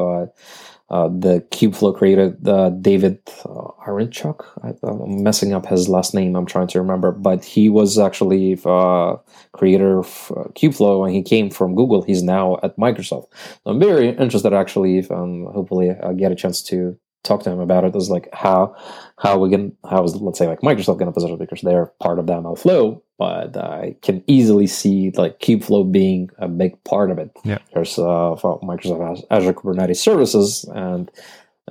uh, 0.91 1.09
the 1.09 1.41
Kubeflow 1.51 1.97
creator, 1.97 2.37
uh, 2.47 2.71
David 2.71 3.19
uh, 3.45 3.71
Aronchick. 3.87 4.45
I, 4.63 4.75
I'm 4.87 5.23
messing 5.23 5.53
up 5.55 5.67
his 5.67 5.89
last 5.89 6.15
name. 6.15 6.37
I'm 6.37 6.47
trying 6.47 6.67
to 6.69 6.79
remember, 6.79 7.11
but 7.11 7.45
he 7.45 7.69
was 7.69 7.99
actually 7.99 8.59
uh, 8.65 9.17
creator 9.53 9.99
of 9.99 10.33
uh, 10.37 10.49
Kubeflow, 10.51 11.07
and 11.07 11.15
he 11.15 11.23
came 11.23 11.51
from 11.51 11.75
Google. 11.75 12.03
He's 12.03 12.23
now 12.23 12.59
at 12.63 12.77
Microsoft. 12.77 13.27
So 13.33 13.59
I'm 13.65 13.81
very 13.81 14.11
interested, 14.11 14.53
actually. 14.53 14.99
If 14.99 15.11
um, 15.11 15.47
hopefully 15.53 15.91
I 15.91 16.13
get 16.13 16.33
a 16.33 16.37
chance 16.37 16.63
to 16.65 16.99
talk 17.25 17.43
to 17.43 17.51
him 17.51 17.59
about 17.59 17.85
it. 17.85 17.97
Is 17.97 18.11
like 18.11 18.29
how 18.33 18.77
how 19.19 19.39
we 19.39 19.51
can 19.51 19.77
how 19.89 20.05
is 20.05 20.15
let's 20.17 20.39
say 20.39 20.47
like 20.47 20.61
Microsoft 20.61 20.99
going 20.99 21.07
to 21.07 21.13
position 21.13 21.35
it 21.35 21.41
because 21.41 21.63
they're 21.63 21.87
part 22.01 22.19
of 22.19 22.27
the 22.27 22.35
MLflow, 22.35 23.01
but 23.19 23.57
I 23.57 23.97
can 24.03 24.23
easily 24.27 24.67
see 24.67 25.11
like 25.13 25.39
Kubeflow 25.39 25.91
being 25.91 26.31
a 26.39 26.49
big 26.49 26.83
part 26.85 27.11
of 27.11 27.19
it. 27.19 27.31
Yeah. 27.45 27.59
There's 27.73 27.99
uh, 27.99 28.03
Microsoft 28.03 29.25
Azure 29.31 29.53
Kubernetes 29.53 29.97
services, 29.97 30.65
and 30.75 31.11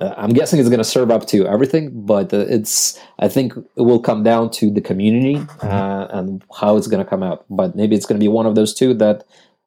uh, 0.00 0.14
I'm 0.16 0.30
guessing 0.30 0.58
it's 0.58 0.68
going 0.68 0.78
to 0.78 0.84
serve 0.84 1.10
up 1.10 1.26
to 1.28 1.46
everything. 1.46 1.90
But 2.06 2.32
uh, 2.32 2.46
it's 2.48 2.98
I 3.18 3.28
think 3.28 3.56
it 3.56 3.82
will 3.82 4.00
come 4.00 4.22
down 4.22 4.50
to 4.52 4.70
the 4.70 4.80
community 4.80 5.36
uh, 5.62 6.06
and 6.10 6.42
how 6.58 6.76
it's 6.76 6.86
going 6.86 7.04
to 7.04 7.08
come 7.08 7.22
out. 7.22 7.44
But 7.50 7.76
maybe 7.76 7.94
it's 7.94 8.06
going 8.06 8.18
to 8.18 8.24
be 8.24 8.28
one 8.28 8.46
of 8.46 8.54
those 8.54 8.72
two 8.72 8.94
that 8.94 9.24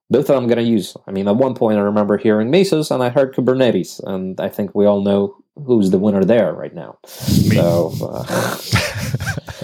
both 0.10 0.30
of 0.30 0.36
them 0.36 0.48
going 0.48 0.58
to 0.58 0.64
use. 0.64 0.98
I 1.06 1.12
mean, 1.12 1.28
at 1.28 1.36
one 1.36 1.54
point 1.54 1.78
I 1.78 1.82
remember 1.82 2.18
hearing 2.18 2.50
Mesos 2.50 2.90
and 2.92 3.04
I 3.04 3.10
heard 3.10 3.36
Kubernetes, 3.36 4.02
and 4.04 4.40
I 4.40 4.50
think 4.50 4.74
we 4.74 4.86
all 4.86 5.02
know 5.02 5.36
who's 5.66 5.92
the 5.92 6.00
winner 6.00 6.24
there 6.24 6.54
right 6.54 6.74
now. 6.74 6.98
So. 7.06 7.94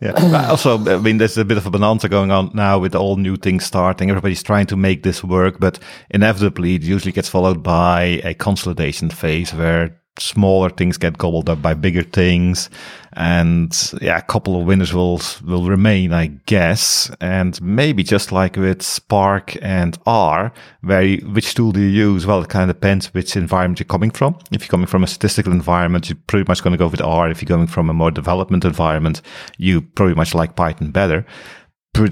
Yeah. 0.00 0.12
But 0.30 0.50
also, 0.50 0.78
I 0.78 0.98
mean, 0.98 1.18
there's 1.18 1.38
a 1.38 1.44
bit 1.44 1.56
of 1.56 1.66
a 1.66 1.70
bonanza 1.70 2.08
going 2.08 2.30
on 2.30 2.50
now 2.54 2.78
with 2.78 2.94
all 2.94 3.16
new 3.16 3.36
things 3.36 3.64
starting. 3.64 4.10
Everybody's 4.10 4.42
trying 4.42 4.66
to 4.66 4.76
make 4.76 5.02
this 5.02 5.24
work, 5.24 5.58
but 5.58 5.78
inevitably 6.10 6.74
it 6.74 6.82
usually 6.82 7.12
gets 7.12 7.28
followed 7.28 7.62
by 7.62 8.20
a 8.24 8.34
consolidation 8.34 9.10
phase 9.10 9.54
where 9.54 10.00
smaller 10.18 10.70
things 10.70 10.98
get 10.98 11.18
gobbled 11.18 11.48
up 11.48 11.62
by 11.62 11.74
bigger 11.74 12.02
things. 12.02 12.70
And 13.12 13.74
yeah, 14.02 14.18
a 14.18 14.22
couple 14.22 14.60
of 14.60 14.66
winners 14.66 14.92
will, 14.92 15.20
will 15.44 15.68
remain, 15.68 16.12
I 16.12 16.26
guess. 16.44 17.10
And 17.20 17.60
maybe 17.62 18.02
just 18.02 18.30
like 18.30 18.56
with 18.56 18.82
Spark 18.82 19.56
and 19.62 19.98
R, 20.04 20.52
where 20.82 21.02
you, 21.02 21.26
which 21.28 21.54
tool 21.54 21.72
do 21.72 21.80
you 21.80 21.88
use? 21.88 22.26
Well, 22.26 22.42
it 22.42 22.50
kind 22.50 22.70
of 22.70 22.76
depends 22.76 23.14
which 23.14 23.34
environment 23.36 23.80
you're 23.80 23.86
coming 23.86 24.10
from. 24.10 24.38
If 24.52 24.62
you're 24.62 24.68
coming 24.68 24.86
from 24.86 25.02
a 25.02 25.06
statistical 25.06 25.52
environment, 25.52 26.10
you're 26.10 26.18
pretty 26.26 26.46
much 26.46 26.62
going 26.62 26.72
to 26.72 26.78
go 26.78 26.88
with 26.88 27.00
R. 27.00 27.30
If 27.30 27.40
you're 27.40 27.46
going 27.46 27.68
from 27.68 27.88
a 27.88 27.94
more 27.94 28.10
development 28.10 28.64
environment, 28.66 29.22
you 29.56 29.80
probably 29.80 30.14
much 30.14 30.34
like 30.34 30.54
Python 30.54 30.90
better. 30.90 31.24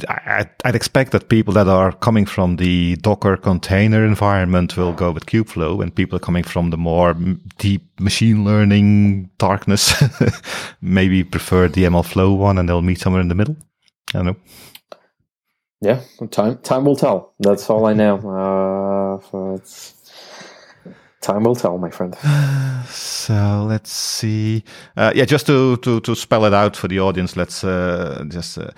I- 0.08 0.48
I'd 0.64 0.74
expect 0.74 1.12
that 1.12 1.28
people 1.28 1.54
that 1.54 1.68
are 1.68 1.92
coming 1.92 2.26
from 2.26 2.56
the 2.56 2.96
Docker 2.96 3.36
container 3.36 4.04
environment 4.04 4.76
will 4.76 4.92
go 4.92 5.10
with 5.10 5.26
Kubeflow, 5.26 5.82
and 5.82 5.94
people 5.94 6.18
coming 6.18 6.44
from 6.44 6.70
the 6.70 6.76
more 6.76 7.14
deep 7.58 7.82
machine 8.00 8.44
learning 8.44 9.30
darkness 9.38 9.94
maybe 10.80 11.24
prefer 11.24 11.68
the 11.68 11.84
MLflow 11.84 12.36
one, 12.36 12.58
and 12.58 12.68
they'll 12.68 12.82
meet 12.82 13.00
somewhere 13.00 13.22
in 13.22 13.28
the 13.28 13.34
middle. 13.34 13.56
I 14.14 14.18
don't 14.18 14.26
know. 14.26 14.36
Yeah, 15.80 16.00
time 16.30 16.58
time 16.58 16.84
will 16.84 16.96
tell. 16.96 17.34
That's 17.40 17.68
all 17.70 17.86
I 17.86 17.92
know. 17.92 19.20
Uh, 19.22 19.58
Time 21.24 21.44
will 21.44 21.56
tell, 21.56 21.78
my 21.78 21.88
friend. 21.88 22.14
so 22.90 23.64
let's 23.66 23.90
see. 23.90 24.62
Uh, 24.94 25.10
yeah, 25.14 25.24
just 25.24 25.46
to, 25.46 25.78
to 25.78 25.98
to 26.00 26.14
spell 26.14 26.44
it 26.44 26.52
out 26.52 26.76
for 26.76 26.86
the 26.86 27.00
audience, 27.00 27.34
let's 27.34 27.64
uh, 27.64 28.24
just. 28.28 28.58
Uh, 28.58 28.70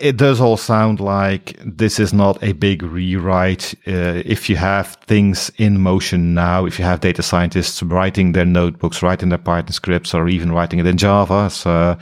it 0.00 0.16
does 0.16 0.40
all 0.40 0.56
sound 0.56 0.98
like 0.98 1.58
this 1.64 2.00
is 2.00 2.14
not 2.14 2.42
a 2.42 2.52
big 2.52 2.82
rewrite. 2.82 3.74
Uh, 3.86 4.22
if 4.24 4.48
you 4.48 4.56
have 4.56 4.96
things 5.06 5.50
in 5.58 5.78
motion 5.78 6.32
now, 6.32 6.64
if 6.64 6.78
you 6.78 6.86
have 6.86 7.00
data 7.00 7.22
scientists 7.22 7.82
writing 7.82 8.32
their 8.32 8.46
notebooks, 8.46 9.02
writing 9.02 9.28
their 9.28 9.38
Python 9.38 9.72
scripts, 9.72 10.14
or 10.14 10.26
even 10.26 10.52
writing 10.52 10.78
it 10.78 10.86
in 10.86 10.96
Java, 10.96 11.44
as 11.46 11.66
uh, 11.66 11.98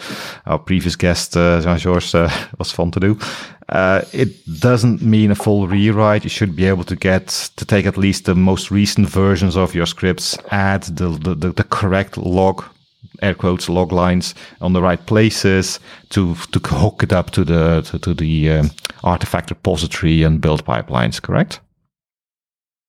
our 0.46 0.61
previous 0.61 0.94
guest 0.94 1.37
uh, 1.37 1.61
Jean 1.61 1.78
Georges 1.78 2.14
was 2.56 2.70
fun 2.70 2.92
to 2.92 3.00
do, 3.00 3.18
uh, 3.68 4.02
it 4.12 4.44
doesn't 4.61 5.02
mean 5.02 5.30
a 5.30 5.35
full 5.35 5.66
rewrite. 5.66 6.25
You 6.25 6.30
should 6.30 6.54
be 6.54 6.66
able 6.66 6.85
to 6.85 6.96
get 6.96 7.28
to 7.56 7.64
take 7.64 7.87
at 7.87 7.96
least 7.96 8.25
the 8.25 8.35
most 8.35 8.70
recent 8.70 9.08
versions 9.08 9.56
of 9.56 9.75
your 9.75 9.87
scripts, 9.87 10.38
add 10.50 10.85
the 10.85 11.08
the, 11.08 11.35
the, 11.35 11.52
the 11.52 11.64
correct 11.64 12.16
log 12.16 12.64
air 13.23 13.35
quotes 13.35 13.68
log 13.68 13.92
lines 13.92 14.35
on 14.61 14.73
the 14.73 14.82
right 14.82 15.04
places 15.06 15.80
to 16.11 16.35
to 16.52 16.61
hook 16.61 17.02
it 17.02 17.12
up 17.12 17.30
to 17.30 17.44
the 17.44 17.82
to, 17.82 17.99
to 17.99 18.14
the 18.14 18.50
um, 18.50 18.70
artifact 19.02 19.50
repository 19.50 20.23
and 20.23 20.40
build 20.40 20.64
pipelines. 20.64 21.20
Correct? 21.20 21.61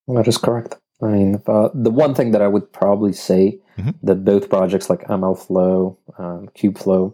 That 0.07 0.27
is 0.27 0.37
correct. 0.37 0.75
I 1.01 1.07
mean, 1.07 1.41
uh, 1.47 1.69
the 1.73 1.91
one 1.91 2.15
thing 2.15 2.31
that 2.31 2.41
I 2.41 2.47
would 2.47 2.71
probably 2.71 3.13
say 3.13 3.59
mm-hmm. 3.77 3.91
that 4.03 4.25
both 4.25 4.49
projects 4.49 4.89
like 4.89 5.07
MLflow, 5.07 5.95
um, 6.17 6.49
Kubeflow, 6.55 7.13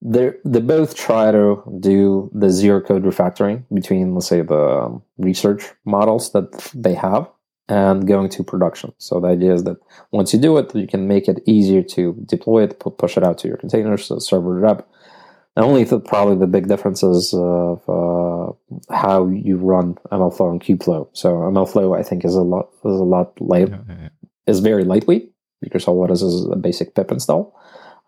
they 0.00 0.32
they 0.44 0.60
both 0.60 0.94
try 0.94 1.32
to 1.32 1.62
do 1.80 2.30
the 2.32 2.50
zero 2.50 2.80
code 2.80 3.02
refactoring 3.02 3.64
between, 3.72 4.14
let's 4.14 4.28
say, 4.28 4.42
the 4.42 4.84
um, 4.84 5.02
research 5.18 5.64
models 5.84 6.32
that 6.32 6.52
they 6.74 6.94
have 6.94 7.28
and 7.68 8.06
going 8.06 8.28
to 8.30 8.42
production. 8.42 8.92
So 8.98 9.20
the 9.20 9.28
idea 9.28 9.52
is 9.52 9.64
that 9.64 9.76
once 10.10 10.32
you 10.32 10.40
do 10.40 10.56
it, 10.56 10.74
you 10.74 10.86
can 10.86 11.06
make 11.06 11.28
it 11.28 11.42
easier 11.46 11.82
to 11.82 12.14
deploy 12.26 12.64
it, 12.64 12.80
push 12.80 13.16
it 13.16 13.24
out 13.24 13.38
to 13.38 13.48
your 13.48 13.58
containers, 13.58 14.06
so 14.06 14.18
server 14.18 14.64
it 14.64 14.68
up. 14.68 14.90
And 15.54 15.66
only 15.66 15.82
the, 15.84 15.98
probably 15.98 16.36
the 16.36 16.46
big 16.46 16.68
differences 16.68 17.34
of 17.34 17.82
uh, 17.88 18.52
how 18.94 19.26
you 19.26 19.56
run 19.56 19.98
MLflow 20.12 20.52
and 20.52 20.62
Kubeflow. 20.62 21.08
So 21.12 21.32
MLflow, 21.32 21.98
I 21.98 22.04
think, 22.04 22.24
is 22.24 22.36
a 22.36 22.42
lot 22.42 22.70
is 22.84 23.00
a 23.00 23.04
lot 23.04 23.38
light, 23.40 23.68
yeah, 23.68 23.78
yeah, 23.88 23.96
yeah. 24.02 24.08
is 24.46 24.60
very 24.60 24.84
lightweight 24.84 25.32
because 25.60 25.86
all 25.88 26.04
it 26.04 26.12
is 26.12 26.22
is 26.22 26.46
a 26.46 26.56
basic 26.56 26.94
pip 26.94 27.10
install. 27.10 27.58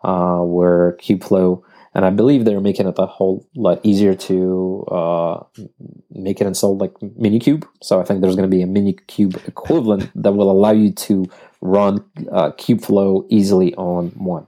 Uh, 0.03 0.39
where 0.39 0.97
Kubeflow 1.01 1.61
and 1.93 2.05
I 2.05 2.09
believe 2.09 2.45
they're 2.45 2.61
making 2.61 2.87
it 2.87 2.95
a 2.97 3.05
whole 3.05 3.47
lot 3.55 3.79
easier 3.83 4.15
to 4.15 4.83
uh, 4.89 5.43
make 6.11 6.39
it 6.39 6.47
install 6.47 6.77
like 6.77 6.93
Minikube. 6.99 7.65
So 7.81 7.99
I 7.99 8.03
think 8.03 8.21
there's 8.21 8.35
going 8.35 8.49
to 8.49 8.55
be 8.55 8.63
a 8.63 8.67
Minikube 8.67 9.47
equivalent 9.47 10.09
that 10.15 10.31
will 10.31 10.51
allow 10.51 10.71
you 10.71 10.91
to 10.91 11.25
run 11.59 12.03
uh, 12.31 12.51
Kubeflow 12.51 13.25
easily 13.29 13.75
on 13.75 14.07
one. 14.09 14.47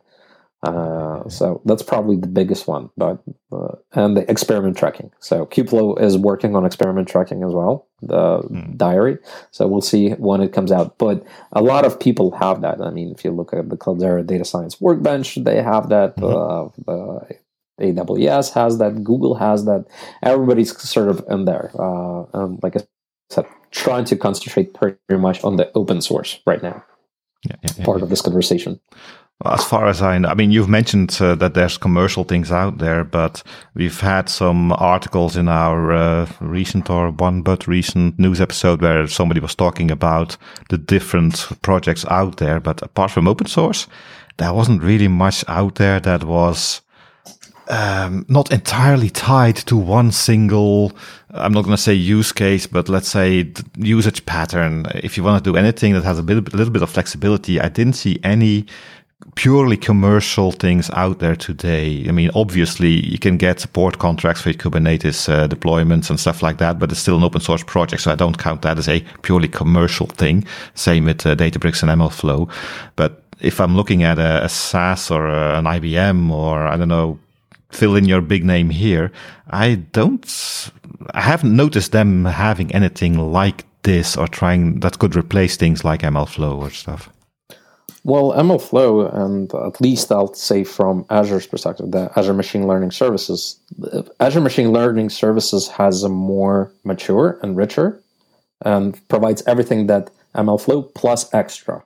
Uh, 0.64 1.28
so 1.28 1.62
that's 1.66 1.84
probably 1.84 2.16
the 2.16 2.28
biggest 2.28 2.68
one, 2.68 2.90
but 2.96 3.22
uh, 3.52 3.76
and 3.92 4.16
the 4.16 4.30
experiment 4.32 4.78
tracking. 4.78 5.12
So 5.20 5.46
Kubeflow 5.46 6.02
is 6.02 6.18
working 6.18 6.56
on 6.56 6.66
experiment 6.66 7.10
tracking 7.10 7.44
as 7.44 7.52
well, 7.52 7.86
the 8.02 8.40
mm. 8.40 8.78
diary. 8.78 9.18
So 9.52 9.68
we'll 9.68 9.82
see 9.82 10.12
when 10.12 10.40
it 10.40 10.54
comes 10.54 10.72
out. 10.72 10.98
But 10.98 11.22
a 11.52 11.62
lot 11.62 11.86
of 11.86 12.00
people 12.00 12.32
have 12.38 12.62
that. 12.62 12.80
I 12.80 12.92
mean, 12.92 13.12
if 13.12 13.26
you 13.26 13.32
look 13.32 13.54
at 13.54 13.70
the 13.70 13.76
Cloudera 13.76 14.26
Data 14.26 14.46
Science 14.46 14.80
Workbench, 14.80 15.36
they 15.36 15.62
have 15.62 15.90
that. 15.90 16.16
Mm-hmm. 16.16 16.90
Uh, 16.90 17.36
AWS 17.82 18.54
has 18.54 18.78
that. 18.78 19.04
Google 19.04 19.36
has 19.36 19.66
that. 19.66 19.86
Everybody's 20.22 20.78
sort 20.82 21.10
of 21.10 21.26
in 21.30 21.44
there. 21.44 21.72
Uh, 21.78 22.24
um, 22.34 22.60
like 22.64 22.78
I 22.78 22.82
said, 23.30 23.48
trying 23.72 24.06
to 24.06 24.16
concentrate 24.16 24.74
pretty 24.74 24.98
much 25.10 25.44
on 25.44 25.58
the 25.58 25.70
open 25.76 26.00
source 26.02 26.40
right 26.46 26.64
now. 26.64 26.84
Yeah, 27.46 27.56
yeah, 27.64 27.72
yeah, 27.78 27.86
part 27.86 28.02
of 28.02 28.10
this 28.10 28.22
conversation. 28.22 28.80
As 29.46 29.66
far 29.66 29.88
as 29.88 30.02
I 30.02 30.18
know, 30.18 30.30
I 30.30 30.36
mean, 30.36 30.52
you've 30.52 30.70
mentioned 30.70 31.18
uh, 31.20 31.36
that 31.36 31.54
there's 31.54 31.78
commercial 31.78 32.24
things 32.24 32.50
out 32.50 32.78
there, 32.78 33.04
but 33.04 33.44
we've 33.76 34.00
had 34.00 34.30
some 34.30 34.72
articles 34.72 35.36
in 35.36 35.50
our 35.50 35.92
uh, 35.92 36.28
recent 36.40 36.90
or 36.90 37.12
one 37.12 37.42
but 37.42 37.68
recent 37.68 38.18
news 38.18 38.40
episode 38.40 38.82
where 38.82 39.06
somebody 39.08 39.42
was 39.42 39.54
talking 39.54 39.92
about 39.92 40.38
the 40.70 40.78
different 40.78 41.48
projects 41.62 42.06
out 42.06 42.38
there. 42.38 42.62
But 42.62 42.82
apart 42.82 43.12
from 43.12 43.28
open 43.28 43.48
source, 43.48 43.88
there 44.38 44.54
wasn't 44.54 44.82
really 44.82 45.10
much 45.10 45.44
out 45.50 45.76
there 45.76 46.00
that 46.00 46.24
was 46.24 46.82
um, 47.68 48.26
not 48.28 48.52
entirely 48.52 49.10
tied 49.10 49.56
to 49.56 49.78
one 49.78 50.12
single, 50.12 50.92
I'm 51.32 51.54
not 51.54 51.64
going 51.64 51.76
to 51.76 51.82
say 51.82 51.94
use 51.94 52.32
case, 52.32 52.68
but 52.68 52.90
let's 52.90 53.10
say 53.10 53.52
usage 53.78 54.26
pattern. 54.26 54.86
If 54.96 55.18
you 55.18 55.24
want 55.24 55.44
to 55.44 55.52
do 55.52 55.58
anything 55.58 55.94
that 55.94 56.04
has 56.04 56.20
a, 56.20 56.24
bit, 56.24 56.38
a 56.38 56.58
little 56.58 56.74
bit 56.74 56.82
of 56.82 56.90
flexibility, 56.90 57.60
I 57.60 57.70
didn't 57.70 57.94
see 57.94 58.20
any 58.24 58.66
purely 59.36 59.78
commercial 59.78 60.52
things 60.52 60.90
out 60.92 61.20
there 61.20 61.36
today. 61.36 62.06
I 62.08 62.12
mean, 62.12 62.30
obviously 62.36 63.06
you 63.06 63.18
can 63.18 63.38
get 63.38 63.60
support 63.60 64.00
contracts 64.00 64.42
for 64.42 64.54
Kubernetes 64.54 65.30
uh, 65.30 65.48
deployments 65.48 66.10
and 66.10 66.20
stuff 66.20 66.42
like 66.44 66.58
that, 66.58 66.80
but 66.80 66.92
it's 66.92 67.02
still 67.02 67.18
an 67.18 67.24
open 67.24 67.42
source 67.42 67.64
project. 67.64 68.04
So 68.04 68.12
I 68.12 68.16
don't 68.16 68.38
count 68.38 68.62
that 68.62 68.78
as 68.78 68.88
a 68.88 69.02
purely 69.22 69.48
commercial 69.48 70.08
thing. 70.08 70.46
Same 70.76 71.06
with 71.06 71.26
uh, 71.26 71.36
Databricks 71.36 71.82
and 71.82 71.92
MLflow. 72.02 72.50
But 72.96 73.24
if 73.40 73.60
I'm 73.60 73.76
looking 73.76 74.04
at 74.04 74.20
a, 74.20 74.46
a 74.46 74.50
SAS 74.50 75.10
or 75.10 75.28
a, 75.28 75.58
an 75.58 75.66
IBM 75.66 76.32
or 76.32 76.68
I 76.68 76.78
don't 76.78 76.90
know, 76.90 77.20
fill 77.72 77.96
in 77.96 78.06
your 78.06 78.22
big 78.22 78.46
name 78.46 78.70
here. 78.70 79.12
I 79.50 79.76
don't, 79.76 80.72
I 81.14 81.22
haven't 81.22 81.56
noticed 81.56 81.92
them 81.92 82.26
having 82.26 82.74
anything 82.74 83.18
like 83.18 83.66
this 83.84 84.16
or 84.16 84.28
trying 84.28 84.80
that 84.80 85.00
could 85.00 85.16
replace 85.16 85.58
things 85.58 85.84
like 85.84 86.02
MLflow 86.02 86.58
or 86.58 86.70
stuff. 86.70 87.10
Well, 88.06 88.34
MLflow, 88.34 89.16
and 89.16 89.54
at 89.54 89.80
least 89.80 90.12
I'll 90.12 90.34
say 90.34 90.66
from 90.66 91.06
Azure's 91.10 91.48
perspective, 91.48 91.92
the 91.92 92.12
Azure 92.18 92.34
Machine 92.34 92.68
Learning 92.68 92.92
Services, 92.92 93.60
Azure 94.20 94.42
Machine 94.42 94.74
Learning 94.74 95.10
Services 95.10 95.70
has 95.70 96.04
a 96.04 96.10
more 96.10 96.74
mature 96.84 97.40
and 97.42 97.56
richer 97.56 98.04
and 98.66 99.00
provides 99.08 99.42
everything 99.48 99.88
that 99.88 100.10
MLflow 100.36 100.94
plus 100.96 101.34
extra. 101.34 101.84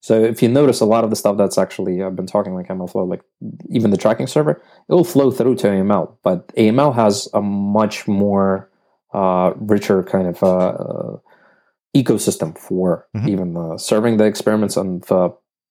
So 0.00 0.22
if 0.22 0.42
you 0.42 0.48
notice 0.48 0.80
a 0.80 0.84
lot 0.86 1.04
of 1.04 1.10
the 1.10 1.16
stuff 1.16 1.38
that's 1.38 1.56
actually 1.56 2.02
I've 2.02 2.16
been 2.16 2.26
talking 2.26 2.54
like 2.54 2.68
MLflow, 2.68 3.08
like 3.08 3.22
even 3.70 3.90
the 3.90 3.96
tracking 3.96 4.26
server, 4.26 4.60
it 4.88 4.92
will 4.92 5.04
flow 5.04 5.30
through 5.30 5.54
to 5.56 5.68
AML. 5.68 6.16
But 6.22 6.48
AML 6.56 6.94
has 6.94 7.28
a 7.32 7.40
much 7.40 8.06
more 8.08 8.68
uh, 9.14 9.52
richer 9.56 10.02
kind 10.02 10.26
of 10.26 10.42
uh, 10.42 11.16
ecosystem 11.96 12.58
for 12.58 13.06
mm-hmm. 13.16 13.28
even 13.28 13.56
uh, 13.56 13.78
serving 13.78 14.16
the 14.16 14.24
experiments 14.24 14.76
and 14.76 15.10
uh, 15.10 15.30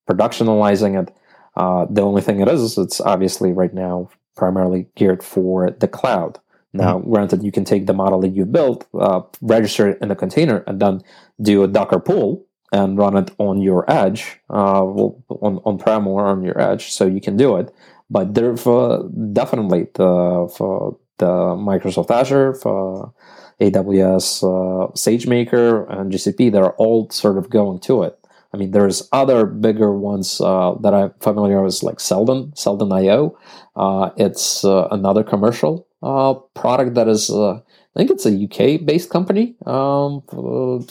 productionalizing 0.09 1.01
it. 1.01 1.15
Uh, 1.55 1.85
the 1.89 2.01
only 2.01 2.21
thing 2.21 2.39
it 2.39 2.47
is, 2.47 2.61
is 2.61 2.77
it's 2.77 2.99
obviously 3.01 3.53
right 3.53 3.73
now 3.73 4.09
primarily 4.35 4.87
geared 4.95 5.23
for 5.23 5.71
the 5.71 5.87
cloud. 5.87 6.39
Now, 6.73 6.97
mm-hmm. 6.97 7.11
granted, 7.11 7.43
you 7.43 7.51
can 7.51 7.65
take 7.65 7.85
the 7.85 7.93
model 7.93 8.19
that 8.21 8.35
you 8.35 8.45
built, 8.45 8.87
uh, 8.99 9.21
register 9.41 9.89
it 9.89 9.99
in 10.01 10.09
a 10.09 10.15
container, 10.15 10.63
and 10.65 10.79
then 10.79 11.01
do 11.39 11.63
a 11.63 11.67
Docker 11.67 11.99
pull 11.99 12.45
and 12.71 12.97
run 12.97 13.15
it 13.15 13.29
on 13.37 13.61
your 13.61 13.89
edge, 13.89 14.39
uh, 14.49 14.83
on 14.83 15.61
on 15.63 15.77
prem 15.77 16.07
or 16.07 16.25
on 16.25 16.43
your 16.43 16.59
edge, 16.59 16.91
so 16.91 17.05
you 17.05 17.21
can 17.21 17.37
do 17.37 17.57
it. 17.57 17.71
But 18.09 18.33
there, 18.33 18.57
for 18.57 19.07
definitely 19.31 19.87
the 19.93 20.51
for 20.57 20.97
the 21.19 21.27
Microsoft 21.27 22.09
Azure, 22.09 22.55
for 22.55 23.13
AWS, 23.61 24.43
uh, 24.43 24.91
SageMaker, 24.93 25.85
and 25.89 26.11
GCP, 26.11 26.51
they're 26.51 26.71
all 26.73 27.09
sort 27.11 27.37
of 27.37 27.51
going 27.51 27.79
to 27.81 28.03
it. 28.03 28.17
I 28.53 28.57
mean, 28.57 28.71
there's 28.71 29.07
other 29.11 29.45
bigger 29.45 29.91
ones 29.91 30.39
uh, 30.39 30.75
that 30.81 30.93
I'm 30.93 31.13
familiar 31.19 31.61
with, 31.63 31.81
like 31.81 31.99
Seldon, 31.99 32.55
Seldon 32.55 32.91
IO. 32.91 33.37
Uh, 33.75 34.11
it's 34.15 34.63
uh, 34.63 34.87
another 34.91 35.23
commercial 35.23 35.87
uh, 36.03 36.35
product 36.53 36.93
that 36.95 37.07
is 37.07 37.29
uh, 37.29 37.59
I 37.95 37.99
think 37.99 38.11
it's 38.11 38.25
a 38.25 38.43
UK 38.43 38.85
based 38.85 39.09
company. 39.09 39.55
Um, 39.65 40.23
uh, 40.31 40.81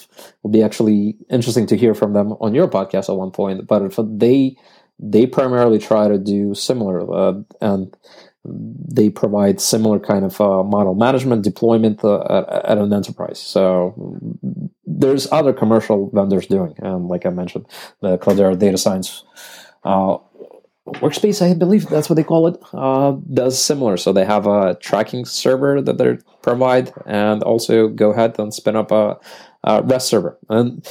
will 0.43 0.51
be 0.51 0.63
actually 0.63 1.17
interesting 1.31 1.67
to 1.67 1.77
hear 1.77 1.95
from 1.95 2.13
them 2.13 2.33
on 2.41 2.55
your 2.55 2.69
podcast 2.69 3.09
at 3.09 3.17
one 3.17 3.31
point. 3.31 3.67
But 3.67 3.93
they 4.19 4.57
they 4.99 5.27
primarily 5.27 5.79
try 5.79 6.09
to 6.09 6.19
do 6.19 6.55
similar 6.55 7.13
uh, 7.13 7.35
and 7.61 7.97
they 8.45 9.09
provide 9.09 9.61
similar 9.61 10.01
kind 10.01 10.25
of 10.25 10.41
uh, 10.41 10.63
model 10.65 10.95
management 10.95 11.43
deployment 11.45 12.05
uh, 12.05 12.63
at, 12.65 12.79
an 12.79 12.93
enterprise. 12.93 13.39
So 13.39 13.95
there's 14.85 15.31
other 15.31 15.53
commercial 15.53 16.11
vendors 16.11 16.47
doing, 16.47 16.75
and 16.79 17.09
like 17.09 17.25
I 17.25 17.31
mentioned, 17.31 17.67
the 18.01 18.19
Cloudera 18.19 18.59
Data 18.59 18.79
Science 18.79 19.25
uh, 19.85 20.19
workspace 20.87 21.41
i 21.41 21.55
believe 21.55 21.89
that's 21.89 22.11
what 22.11 22.17
they 22.17 22.25
call 22.25 22.49
it 22.49 22.61
uh, 22.73 23.13
does 23.33 23.63
similar 23.63 23.97
so 23.97 24.13
they 24.13 24.25
have 24.25 24.49
a 24.49 24.75
tracking 24.81 25.25
server 25.25 25.81
that 25.81 25.97
they 25.97 26.19
provide 26.43 26.93
and 27.07 27.41
also 27.45 27.87
go 27.87 28.11
ahead 28.11 28.37
and 28.41 28.53
spin 28.53 28.75
up 28.75 28.91
a, 28.91 29.17
a 29.63 29.81
rest 29.85 30.09
server 30.09 30.37
and 30.51 30.85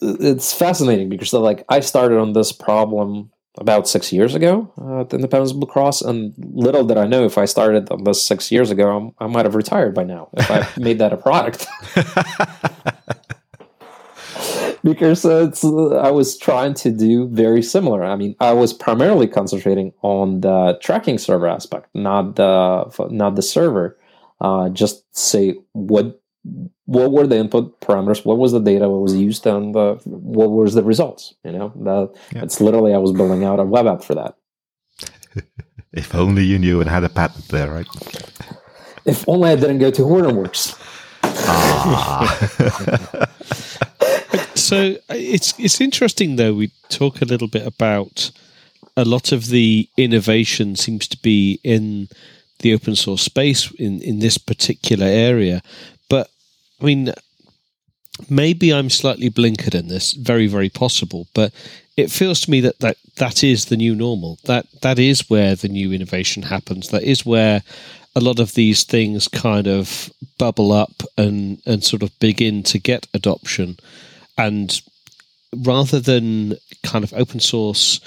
it's 0.00 0.52
fascinating 0.52 1.08
because 1.08 1.32
like 1.32 1.64
i 1.68 1.80
started 1.80 2.16
on 2.16 2.32
this 2.32 2.52
problem 2.52 3.31
about 3.58 3.86
six 3.86 4.12
years 4.12 4.34
ago 4.34 4.72
uh, 4.80 5.00
at 5.00 5.12
independence 5.12 5.52
blue 5.52 5.68
cross 5.68 6.00
and 6.00 6.32
little 6.38 6.84
did 6.84 6.96
i 6.96 7.06
know 7.06 7.24
if 7.24 7.36
i 7.36 7.44
started 7.44 7.90
on 7.90 8.04
this 8.04 8.22
six 8.22 8.50
years 8.50 8.70
ago 8.70 9.14
i 9.18 9.26
might 9.26 9.44
have 9.44 9.54
retired 9.54 9.94
by 9.94 10.02
now 10.02 10.28
if 10.34 10.50
i 10.50 10.66
made 10.80 10.98
that 10.98 11.12
a 11.12 11.16
product 11.16 11.66
because 14.84 15.24
it's, 15.24 15.64
I 15.64 16.10
was 16.10 16.36
trying 16.36 16.74
to 16.74 16.90
do 16.90 17.28
very 17.28 17.62
similar. 17.62 18.04
I 18.04 18.16
mean, 18.16 18.34
I 18.40 18.52
was 18.52 18.72
primarily 18.72 19.28
concentrating 19.28 19.92
on 20.02 20.40
the 20.40 20.78
tracking 20.82 21.18
server 21.18 21.46
aspect, 21.46 21.88
not 21.94 22.36
the 22.36 23.08
not 23.10 23.36
the 23.36 23.42
server. 23.42 23.98
Uh, 24.40 24.68
just 24.70 25.04
say 25.16 25.54
what 25.72 26.20
what 26.86 27.12
were 27.12 27.26
the 27.26 27.36
input 27.36 27.80
parameters, 27.80 28.24
what 28.24 28.38
was 28.38 28.52
the 28.52 28.60
data, 28.60 28.88
what 28.88 29.00
was 29.00 29.14
used, 29.14 29.46
and 29.46 29.74
uh, 29.76 29.94
what 30.04 30.50
was 30.50 30.74
the 30.74 30.82
results. 30.82 31.34
You 31.44 31.52
know, 31.52 31.72
that 31.76 32.14
yeah. 32.34 32.42
it's 32.42 32.60
literally 32.60 32.94
I 32.94 32.98
was 32.98 33.12
building 33.12 33.44
out 33.44 33.60
a 33.60 33.64
web 33.64 33.86
app 33.86 34.02
for 34.02 34.14
that. 34.14 34.34
if 35.92 36.14
only 36.14 36.44
you 36.44 36.58
knew 36.58 36.80
and 36.80 36.90
had 36.90 37.04
a 37.04 37.08
patent 37.08 37.48
there, 37.48 37.70
right? 37.70 37.86
If 39.04 39.28
only 39.28 39.50
I 39.50 39.56
didn't 39.56 39.78
go 39.78 39.90
to 39.90 40.02
Hortonworks. 40.02 40.78
Ah. 41.24 43.28
so 44.54 44.96
it's 45.08 45.58
it's 45.58 45.80
interesting 45.80 46.36
though. 46.36 46.54
We 46.54 46.70
talk 46.88 47.20
a 47.20 47.24
little 47.24 47.48
bit 47.48 47.66
about 47.66 48.30
a 48.96 49.04
lot 49.04 49.32
of 49.32 49.48
the 49.48 49.88
innovation 49.96 50.76
seems 50.76 51.08
to 51.08 51.18
be 51.18 51.58
in 51.64 52.08
the 52.60 52.74
open 52.74 52.94
source 52.94 53.22
space 53.22 53.72
in 53.72 54.00
in 54.02 54.20
this 54.20 54.38
particular 54.38 55.06
area. 55.06 55.62
I 56.82 56.84
mean, 56.84 57.12
maybe 58.28 58.72
I'm 58.72 58.90
slightly 58.90 59.30
blinkered 59.30 59.74
in 59.74 59.88
this. 59.88 60.12
Very 60.12 60.46
very 60.46 60.68
possible, 60.68 61.28
but 61.34 61.52
it 61.96 62.10
feels 62.10 62.40
to 62.40 62.50
me 62.50 62.60
that, 62.60 62.78
that 62.80 62.96
that 63.16 63.44
is 63.44 63.66
the 63.66 63.76
new 63.76 63.94
normal. 63.94 64.38
That 64.44 64.66
that 64.82 64.98
is 64.98 65.30
where 65.30 65.54
the 65.54 65.68
new 65.68 65.92
innovation 65.92 66.42
happens. 66.42 66.88
That 66.88 67.02
is 67.02 67.24
where 67.24 67.62
a 68.14 68.20
lot 68.20 68.38
of 68.38 68.54
these 68.54 68.84
things 68.84 69.28
kind 69.28 69.66
of 69.66 70.10
bubble 70.38 70.72
up 70.72 71.02
and 71.16 71.62
and 71.66 71.84
sort 71.84 72.02
of 72.02 72.18
begin 72.18 72.62
to 72.64 72.78
get 72.78 73.06
adoption. 73.14 73.78
And 74.36 74.80
rather 75.54 76.00
than 76.00 76.54
kind 76.82 77.04
of 77.04 77.12
open 77.12 77.40
source 77.40 78.00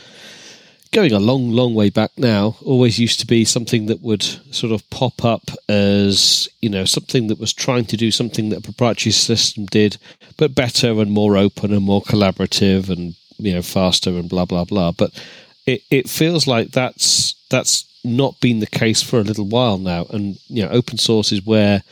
going 0.95 1.11
a 1.11 1.19
long, 1.19 1.51
long 1.51 1.75
way 1.75 1.89
back 1.89 2.11
now, 2.17 2.55
always 2.63 2.97
used 2.97 3.19
to 3.19 3.27
be 3.27 3.43
something 3.43 3.87
that 3.87 4.01
would 4.01 4.23
sort 4.23 4.71
of 4.71 4.89
pop 4.89 5.25
up 5.25 5.41
as, 5.67 6.47
you 6.61 6.69
know, 6.69 6.85
something 6.85 7.27
that 7.27 7.37
was 7.37 7.51
trying 7.51 7.83
to 7.83 7.97
do 7.97 8.09
something 8.11 8.47
that 8.47 8.59
a 8.59 8.61
proprietary 8.61 9.11
system 9.11 9.65
did, 9.65 9.97
but 10.37 10.55
better 10.55 10.91
and 11.01 11.11
more 11.11 11.35
open 11.35 11.73
and 11.73 11.83
more 11.83 12.01
collaborative 12.01 12.89
and, 12.89 13.13
you 13.37 13.53
know, 13.53 13.61
faster 13.61 14.11
and 14.11 14.29
blah, 14.29 14.45
blah, 14.45 14.63
blah. 14.63 14.93
But 14.93 15.11
it, 15.65 15.81
it 15.91 16.09
feels 16.09 16.47
like 16.47 16.71
that's, 16.71 17.35
that's 17.49 17.83
not 18.05 18.39
been 18.39 18.61
the 18.61 18.65
case 18.67 19.03
for 19.03 19.19
a 19.19 19.23
little 19.23 19.47
while 19.47 19.77
now. 19.77 20.05
And, 20.11 20.37
you 20.47 20.63
know, 20.63 20.69
open 20.69 20.97
source 20.97 21.33
is 21.33 21.45
where 21.45 21.83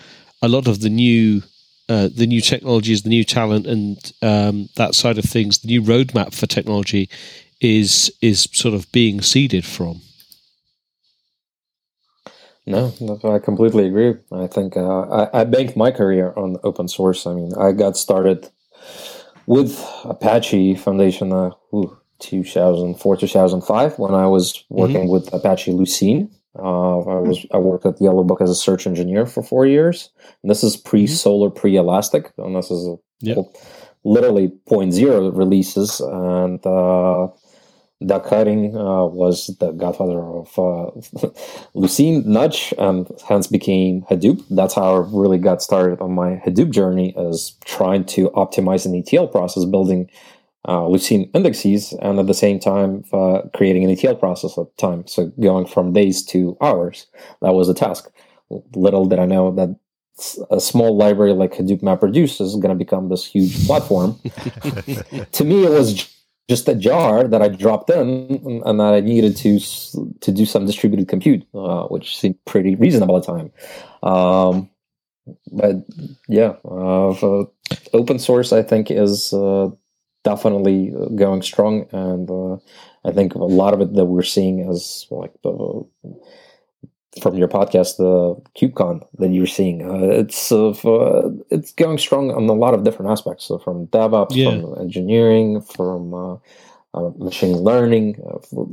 a 0.42 0.48
lot 0.48 0.66
of 0.70 0.80
the 0.80 0.90
new 0.90 1.44
uh, 1.90 2.08
the 2.16 2.26
new 2.26 2.40
technologies, 2.40 3.02
the 3.02 3.10
new 3.10 3.26
talent, 3.26 3.68
and 3.68 4.14
um, 4.22 4.70
that 4.78 4.96
side 4.96 5.18
of 5.18 5.26
things, 5.26 5.60
the 5.60 5.68
new 5.68 5.82
roadmap 5.82 6.34
for 6.34 6.48
technology 6.48 7.10
is 7.64 8.12
is 8.22 8.48
sort 8.52 8.76
of 8.76 8.92
being 8.92 9.22
seeded 9.22 9.66
from. 9.66 10.02
No, 12.66 12.94
I 13.26 13.40
completely 13.40 13.88
agree. 13.88 14.16
I 14.32 14.48
think 14.48 14.78
uh, 14.78 15.02
I, 15.02 15.42
I 15.42 15.44
banked 15.44 15.76
my 15.76 15.92
career 15.92 16.34
on 16.38 16.58
open 16.64 16.88
source. 16.88 17.28
I 17.28 17.34
mean, 17.34 17.52
I 17.60 17.74
got 17.74 17.98
started 17.98 18.50
with 19.48 19.86
Apache 20.06 20.76
Foundation, 20.76 21.34
uh, 21.34 21.52
ooh, 21.74 21.98
2004, 22.20 23.18
2005, 23.18 24.00
when 24.00 24.14
I 24.14 24.28
was 24.28 24.64
working 24.70 24.96
mm-hmm. 24.96 25.10
with 25.10 25.34
Apache 25.34 25.74
Lucene. 25.74 26.30
Uh, 26.58 27.00
I 27.00 27.20
was 27.20 27.46
I 27.52 27.58
worked 27.58 27.86
at 27.86 28.00
Yellow 28.00 28.24
Book 28.24 28.40
as 28.40 28.50
a 28.50 28.56
search 28.56 28.88
engineer 28.88 29.26
for 29.26 29.44
four 29.44 29.66
years. 29.66 30.12
And 30.42 30.50
this 30.50 30.64
is 30.64 30.78
pre 30.78 31.06
Solr, 31.06 31.50
mm-hmm. 31.50 31.60
pre 31.60 31.76
Elastic, 31.76 32.32
and 32.38 32.56
this 32.56 32.72
is 32.72 32.88
a, 32.88 32.96
yep. 33.20 33.38
literally 34.06 34.50
point 34.70 34.94
zero 34.94 35.32
releases. 35.32 36.00
And 36.00 36.66
uh, 36.66 37.28
Doug 38.06 38.26
Cutting 38.26 38.76
uh, 38.76 39.06
was 39.06 39.48
the 39.60 39.72
godfather 39.72 40.20
of 40.20 40.48
uh, 40.58 40.92
Lucene 41.76 42.26
Nutch, 42.26 42.74
and 42.78 43.08
hence 43.28 43.48
became 43.48 44.04
Hadoop. 44.04 44.44
That's 44.50 44.74
how 44.74 44.96
I 44.96 45.08
really 45.12 45.38
got 45.38 45.62
started 45.62 46.02
on 46.02 46.14
my 46.14 46.42
Hadoop 46.46 46.72
journey, 46.72 47.16
as 47.18 47.56
trying 47.66 48.06
to 48.06 48.30
optimize 48.32 48.86
an 48.86 48.96
ETL 48.96 49.28
process, 49.28 49.66
building 49.66 50.10
uh, 50.66 50.82
Lucene 50.82 51.30
indexes, 51.34 51.94
and 52.02 52.20
at 52.20 52.28
the 52.28 52.34
same 52.34 52.60
time 52.60 53.04
uh, 53.12 53.42
creating 53.54 53.84
an 53.84 53.92
ETL 53.92 54.16
process 54.16 54.58
at 54.58 54.66
the 54.66 54.82
time. 54.82 55.06
So 55.08 55.32
going 55.40 55.66
from 55.66 55.94
days 55.94 56.24
to 56.28 56.58
hours, 56.62 57.08
that 57.42 57.54
was 57.54 57.70
a 57.70 57.74
task. 57.74 58.10
Little 58.76 59.06
did 59.06 59.20
I 59.20 59.26
know 59.26 59.52
that 59.56 59.76
a 60.52 60.60
small 60.60 60.96
library 60.96 61.34
like 61.34 61.54
Hadoop 61.54 61.82
MapReduce 61.82 62.40
is 62.40 62.56
going 62.56 62.70
to 62.70 62.76
become 62.76 63.10
this 63.10 63.26
huge 63.26 63.66
platform. 63.66 64.20
to 65.32 65.44
me, 65.44 65.66
it 65.66 65.72
was 65.72 66.14
just 66.50 66.68
a 66.68 66.76
jar 66.76 67.28
that 67.28 67.42
I 67.42 67.48
dropped 67.48 67.90
in 67.90 68.62
and 68.66 68.80
that 68.80 68.94
I 68.94 69.00
needed 69.00 69.38
to 69.38 69.60
to 69.60 70.32
do 70.32 70.46
some 70.46 70.66
distributed 70.66 71.08
compute, 71.08 71.46
uh, 71.54 71.84
which 71.86 72.18
seemed 72.18 72.44
pretty 72.46 72.76
reasonable 72.76 73.18
at 73.18 73.26
the 73.26 73.32
time. 73.34 73.52
Um, 74.04 74.70
but 75.52 75.76
yeah, 76.28 76.56
uh, 76.66 77.46
open 77.94 78.20
source 78.20 78.52
I 78.52 78.62
think 78.62 78.92
is 78.92 79.34
uh, 79.34 79.70
definitely 80.24 80.94
going 81.16 81.42
strong, 81.42 81.88
and 81.92 82.30
uh, 82.30 82.58
I 83.06 83.12
think 83.14 83.36
a 83.36 83.40
lot 83.40 83.74
of 83.74 83.82
it 83.82 83.94
that 83.94 84.06
we're 84.06 84.24
seeing 84.24 84.60
is 84.60 85.08
like 85.10 85.34
the 85.44 85.86
from 87.22 87.38
your 87.38 87.48
podcast, 87.48 87.98
the 87.98 88.36
KubeCon 88.58 89.06
that 89.20 89.30
you're 89.30 89.48
seeing. 89.48 89.88
Uh, 89.88 90.10
it's 90.10 90.52
uh, 90.52 91.30
it's 91.50 91.72
going 91.74 91.98
strong 91.98 92.32
on 92.32 92.48
a 92.50 92.54
lot 92.54 92.74
of 92.74 92.84
different 92.84 93.12
aspects. 93.12 93.46
So 93.46 93.58
from 93.60 93.88
DevOps, 93.88 94.36
yeah. 94.36 94.50
from 94.50 94.80
engineering, 94.80 95.62
from 95.62 96.14
uh, 96.14 96.36
uh 96.94 97.12
machine 97.18 97.58
learning, 97.58 98.22
uh, 98.26 98.64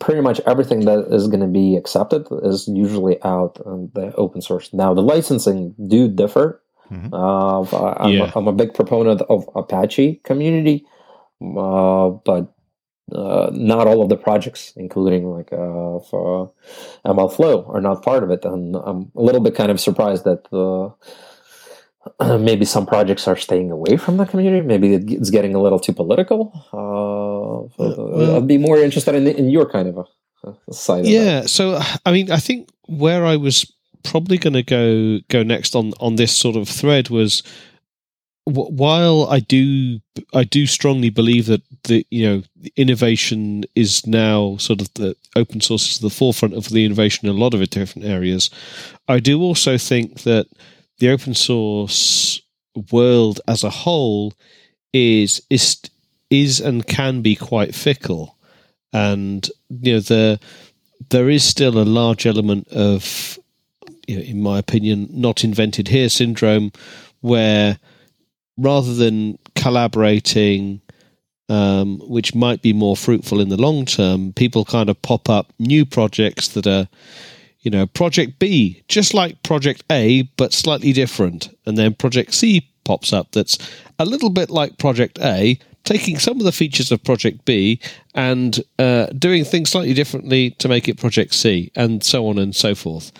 pretty 0.00 0.20
much 0.20 0.40
everything 0.46 0.80
that 0.86 1.06
is 1.10 1.28
going 1.28 1.40
to 1.40 1.46
be 1.46 1.76
accepted 1.76 2.26
is 2.42 2.68
usually 2.68 3.22
out 3.22 3.60
in 3.66 3.90
the 3.94 4.14
open 4.16 4.42
source. 4.42 4.72
Now 4.72 4.94
the 4.94 5.02
licensing 5.02 5.74
do 5.88 6.08
differ. 6.08 6.62
Mm-hmm. 6.90 7.14
Uh, 7.14 7.60
I'm, 8.02 8.10
yeah. 8.10 8.32
a, 8.34 8.38
I'm, 8.38 8.48
a 8.48 8.52
big 8.52 8.74
proponent 8.74 9.22
of 9.28 9.48
Apache 9.54 10.20
community, 10.24 10.84
but 11.40 12.48
uh, 13.12 13.50
not 13.52 13.86
all 13.86 14.02
of 14.02 14.08
the 14.08 14.16
projects, 14.16 14.72
including 14.76 15.30
like 15.30 15.52
uh, 15.52 15.98
for 16.10 16.52
ML 17.04 17.34
Flow, 17.34 17.64
are 17.68 17.80
not 17.80 18.02
part 18.02 18.22
of 18.22 18.30
it, 18.30 18.44
and 18.44 18.76
I'm 18.76 19.10
a 19.16 19.22
little 19.22 19.40
bit 19.40 19.54
kind 19.54 19.70
of 19.70 19.80
surprised 19.80 20.24
that 20.24 20.46
uh, 20.52 22.38
maybe 22.38 22.64
some 22.64 22.86
projects 22.86 23.28
are 23.28 23.36
staying 23.36 23.70
away 23.70 23.96
from 23.96 24.16
the 24.16 24.26
community. 24.26 24.66
Maybe 24.66 24.94
it's 24.94 25.30
getting 25.30 25.54
a 25.54 25.60
little 25.60 25.78
too 25.78 25.92
political. 25.92 26.52
Uh, 26.72 27.68
well, 27.78 28.36
I'd 28.36 28.46
be 28.46 28.58
more 28.58 28.78
interested 28.78 29.14
in, 29.14 29.26
in 29.26 29.50
your 29.50 29.68
kind 29.68 29.88
of 29.88 30.06
a, 30.44 30.72
side. 30.72 31.06
Yeah, 31.06 31.42
so 31.46 31.80
I 32.06 32.12
mean, 32.12 32.30
I 32.30 32.38
think 32.38 32.68
where 32.86 33.24
I 33.24 33.36
was 33.36 33.70
probably 34.02 34.38
going 34.38 34.54
to 34.54 34.62
go 34.62 35.20
go 35.28 35.42
next 35.42 35.74
on 35.74 35.92
on 36.00 36.16
this 36.16 36.36
sort 36.36 36.56
of 36.56 36.68
thread 36.68 37.10
was 37.10 37.42
while 38.44 39.26
I 39.30 39.40
do 39.40 40.00
I 40.32 40.44
do 40.44 40.66
strongly 40.66 41.10
believe 41.10 41.46
that 41.46 41.62
the 41.84 42.06
you 42.10 42.26
know 42.26 42.42
innovation 42.76 43.64
is 43.74 44.06
now 44.06 44.56
sort 44.58 44.80
of 44.80 44.92
the 44.94 45.16
open 45.36 45.60
source 45.60 45.92
is 45.92 45.98
the 45.98 46.10
forefront 46.10 46.54
of 46.54 46.68
the 46.68 46.84
innovation 46.84 47.28
in 47.28 47.34
a 47.34 47.38
lot 47.38 47.54
of 47.54 47.70
different 47.70 48.06
areas. 48.06 48.50
I 49.08 49.20
do 49.20 49.40
also 49.40 49.78
think 49.78 50.22
that 50.22 50.46
the 50.98 51.10
open 51.10 51.34
source 51.34 52.40
world 52.92 53.40
as 53.48 53.64
a 53.64 53.70
whole 53.70 54.34
is 54.92 55.42
is 55.50 55.80
is 56.30 56.60
and 56.60 56.86
can 56.86 57.22
be 57.22 57.34
quite 57.34 57.74
fickle, 57.74 58.36
and 58.92 59.48
you 59.68 59.94
know 59.94 60.00
the 60.00 60.40
there 61.08 61.30
is 61.30 61.44
still 61.44 61.78
a 61.78 61.84
large 61.84 62.26
element 62.26 62.68
of, 62.68 63.38
you 64.06 64.16
know, 64.16 64.22
in 64.22 64.42
my 64.42 64.58
opinion, 64.58 65.08
not 65.10 65.44
invented 65.44 65.88
here 65.88 66.08
syndrome, 66.08 66.72
where 67.20 67.78
rather 68.56 68.94
than 68.94 69.38
collaborating, 69.56 70.80
um, 71.50 71.98
which 72.08 72.34
might 72.34 72.62
be 72.62 72.72
more 72.72 72.96
fruitful 72.96 73.40
in 73.40 73.48
the 73.48 73.60
long 73.60 73.84
term, 73.84 74.32
people 74.32 74.64
kind 74.64 74.88
of 74.88 75.02
pop 75.02 75.28
up 75.28 75.52
new 75.58 75.84
projects 75.84 76.48
that 76.48 76.66
are, 76.66 76.88
you 77.60 77.70
know, 77.72 77.86
Project 77.86 78.38
B, 78.38 78.82
just 78.86 79.12
like 79.12 79.42
Project 79.42 79.82
A, 79.90 80.22
but 80.36 80.52
slightly 80.52 80.92
different. 80.92 81.48
And 81.66 81.76
then 81.76 81.94
Project 81.94 82.34
C 82.34 82.70
pops 82.84 83.12
up 83.12 83.32
that's 83.32 83.58
a 83.98 84.04
little 84.04 84.30
bit 84.30 84.48
like 84.48 84.78
Project 84.78 85.18
A, 85.20 85.58
taking 85.82 86.20
some 86.20 86.38
of 86.38 86.44
the 86.44 86.52
features 86.52 86.92
of 86.92 87.02
Project 87.02 87.44
B 87.44 87.80
and 88.14 88.60
uh, 88.78 89.06
doing 89.06 89.44
things 89.44 89.70
slightly 89.70 89.92
differently 89.92 90.50
to 90.52 90.68
make 90.68 90.88
it 90.88 90.98
Project 90.98 91.34
C, 91.34 91.72
and 91.74 92.04
so 92.04 92.28
on 92.28 92.38
and 92.38 92.54
so 92.54 92.76
forth. 92.76 93.10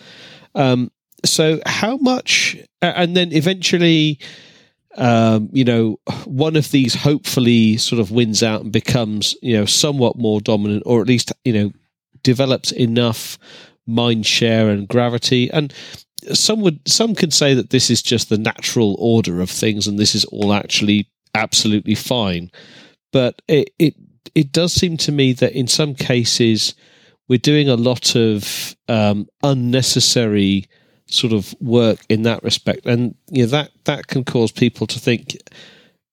Um, 0.54 0.92
so, 1.24 1.60
how 1.66 1.96
much, 1.96 2.56
and 2.80 3.16
then 3.16 3.32
eventually, 3.32 4.20
um, 4.96 5.48
you 5.53 5.64
know, 5.64 5.98
one 6.24 6.57
of 6.57 6.70
these 6.70 6.94
hopefully 6.94 7.76
sort 7.76 8.00
of 8.00 8.11
wins 8.11 8.42
out 8.42 8.62
and 8.62 8.72
becomes, 8.72 9.37
you 9.42 9.57
know, 9.57 9.64
somewhat 9.64 10.16
more 10.16 10.40
dominant, 10.40 10.83
or 10.87 11.00
at 11.00 11.07
least, 11.07 11.33
you 11.44 11.53
know, 11.53 11.72
develops 12.22 12.72
enough 12.72 13.38
mind 13.87 14.26
share 14.26 14.68
and 14.68 14.88
gravity. 14.88 15.50
And 15.50 15.72
some 16.33 16.61
would, 16.61 16.81
some 16.88 17.14
could 17.14 17.33
say 17.33 17.55
that 17.55 17.70
this 17.70 17.90
is 17.90 18.03
just 18.03 18.29
the 18.29 18.38
natural 18.38 18.96
order 18.98 19.40
of 19.40 19.50
things, 19.50 19.87
and 19.87 19.98
this 19.98 20.14
is 20.14 20.24
all 20.26 20.53
actually 20.53 21.09
absolutely 21.35 21.94
fine. 21.94 22.50
But 23.12 23.40
it, 23.48 23.70
it 23.79 23.94
it 24.35 24.53
does 24.53 24.72
seem 24.72 24.96
to 24.98 25.12
me 25.12 25.33
that 25.35 25.53
in 25.53 25.66
some 25.66 25.94
cases 25.94 26.74
we're 27.29 27.38
doing 27.38 27.68
a 27.68 27.76
lot 27.76 28.16
of 28.16 28.76
um, 28.88 29.29
unnecessary 29.42 30.66
sort 31.11 31.33
of 31.33 31.55
work 31.61 32.01
in 32.09 32.23
that 32.23 32.42
respect, 32.42 32.87
and 32.87 33.14
you 33.31 33.42
know 33.42 33.51
that 33.51 33.70
that 33.85 34.07
can 34.07 34.25
cause 34.25 34.53
people 34.53 34.87
to 34.87 34.99
think. 34.99 35.37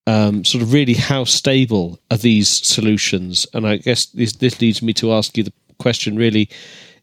Um, 0.06 0.46
sort 0.46 0.62
of 0.62 0.72
really 0.72 0.94
how 0.94 1.26
stable 1.26 2.00
are 2.10 2.18
these 2.18 2.48
solutions? 2.48 3.46
And 3.54 3.68
I 3.68 3.76
guess 3.76 4.06
this, 4.06 4.32
this 4.38 4.62
leads 4.62 4.82
me 4.82 4.94
to 4.94 5.12
ask 5.12 5.36
you 5.36 5.44
the 5.44 5.52
question 5.80 6.16
really 6.16 6.50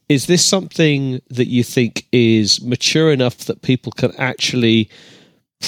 is 0.08 0.26
this 0.26 0.44
something 0.44 1.20
that 1.30 1.48
you 1.48 1.64
think 1.64 2.06
is 2.12 2.62
mature 2.62 3.12
enough 3.12 3.38
that 3.38 3.62
people 3.62 3.92
can 3.92 4.12
actually 4.16 4.90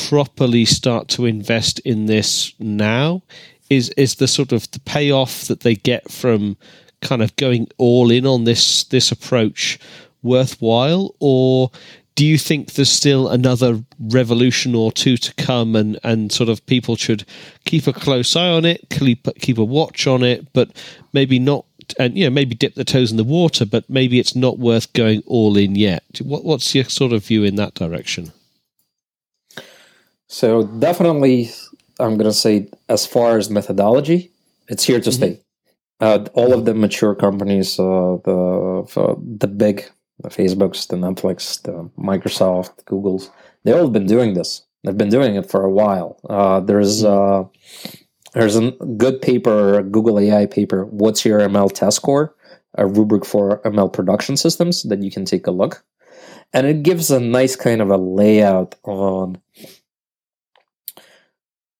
properly 0.09 0.65
start 0.65 1.09
to 1.09 1.25
invest 1.25 1.79
in 1.81 2.07
this 2.07 2.53
now? 2.59 3.23
Is 3.71 3.89
is 3.91 4.17
the 4.17 4.29
sort 4.29 4.53
of 4.53 4.71
the 4.71 4.81
payoff 4.81 5.47
that 5.47 5.61
they 5.61 5.75
get 5.75 6.11
from 6.11 6.57
kind 7.01 7.23
of 7.23 7.35
going 7.37 7.69
all 7.79 8.11
in 8.11 8.27
on 8.27 8.45
this 8.45 8.85
this 8.85 9.11
approach 9.11 9.79
worthwhile, 10.23 11.15
or 11.19 11.71
do 12.16 12.24
you 12.24 12.38
think 12.38 12.72
there's 12.72 12.90
still 12.90 13.29
another 13.29 13.83
revolution 14.00 14.74
or 14.74 14.90
two 14.90 15.16
to 15.16 15.35
come, 15.35 15.76
and 15.76 16.00
and 16.02 16.33
sort 16.33 16.48
of 16.48 16.64
people 16.66 16.96
should 16.96 17.24
keep 17.64 17.87
a 17.87 17.92
close 17.92 18.35
eye 18.35 18.48
on 18.48 18.64
it, 18.64 18.88
keep 18.90 19.29
keep 19.38 19.59
a 19.59 19.64
watch 19.64 20.07
on 20.07 20.24
it, 20.24 20.52
but 20.52 20.70
maybe 21.12 21.38
not 21.38 21.66
and 21.98 22.16
you 22.16 22.24
know 22.24 22.31
maybe 22.31 22.55
dip 22.55 22.74
the 22.74 22.85
toes 22.85 23.11
in 23.11 23.16
the 23.16 23.24
water, 23.24 23.64
but 23.64 23.88
maybe 23.88 24.18
it's 24.18 24.35
not 24.35 24.59
worth 24.59 24.92
going 24.92 25.22
all 25.26 25.57
in 25.57 25.74
yet. 25.74 26.05
What, 26.22 26.44
what's 26.44 26.74
your 26.74 26.85
sort 26.85 27.12
of 27.12 27.24
view 27.24 27.44
in 27.44 27.57
that 27.57 27.74
direction? 27.74 28.33
So 30.29 30.64
definitely, 30.64 31.50
I'm 32.00 32.16
going 32.16 32.31
to 32.31 32.33
say 32.33 32.68
as 32.88 33.07
far 33.07 33.38
as 33.38 33.50
methodology, 33.50 34.33
it's 34.68 34.85
here 34.85 35.00
to 35.00 35.11
mm-hmm. 35.11 35.16
stay. 35.16 35.40
Uh, 36.00 36.26
all 36.35 36.52
of 36.52 36.66
the 36.66 36.74
mature 36.74 37.14
companies, 37.14 37.79
uh, 37.79 38.18
the 38.24 39.16
the 39.38 39.46
big, 39.46 39.88
the 40.20 40.29
Facebooks, 40.29 40.88
the 40.88 40.96
Netflix, 40.96 41.62
the 41.62 41.90
Microsoft, 41.98 42.85
Google's, 42.85 43.31
they 43.64 43.72
all 43.72 43.83
have 43.83 43.92
been 43.92 44.07
doing 44.07 44.35
this. 44.35 44.62
They've 44.85 44.96
been 44.96 45.11
doing 45.11 45.35
it 45.35 45.50
for 45.50 45.64
a 45.64 45.70
while. 45.70 46.20
Uh, 46.29 46.61
there's 46.61 47.02
mm-hmm. 47.02 47.46
uh, 47.46 47.98
there's 48.35 48.57
a 48.57 48.70
good 48.98 49.22
paper, 49.22 49.79
a 49.79 49.83
Google 49.83 50.20
AI 50.20 50.46
paper, 50.46 50.85
What's 50.85 51.24
Your 51.24 51.40
ML 51.40 51.72
Test 51.72 51.96
Score? 51.96 52.35
A 52.74 52.87
rubric 52.87 53.24
for 53.24 53.62
ML 53.62 53.90
production 53.90 54.37
systems 54.37 54.83
that 54.85 55.02
you 55.02 55.11
can 55.11 55.24
take 55.24 55.46
a 55.46 55.50
look. 55.50 55.85
And 56.52 56.66
it 56.66 56.83
gives 56.83 57.11
a 57.11 57.18
nice 57.18 57.57
kind 57.57 57.81
of 57.81 57.90
a 57.90 57.96
layout 57.96 58.74
on 58.85 59.40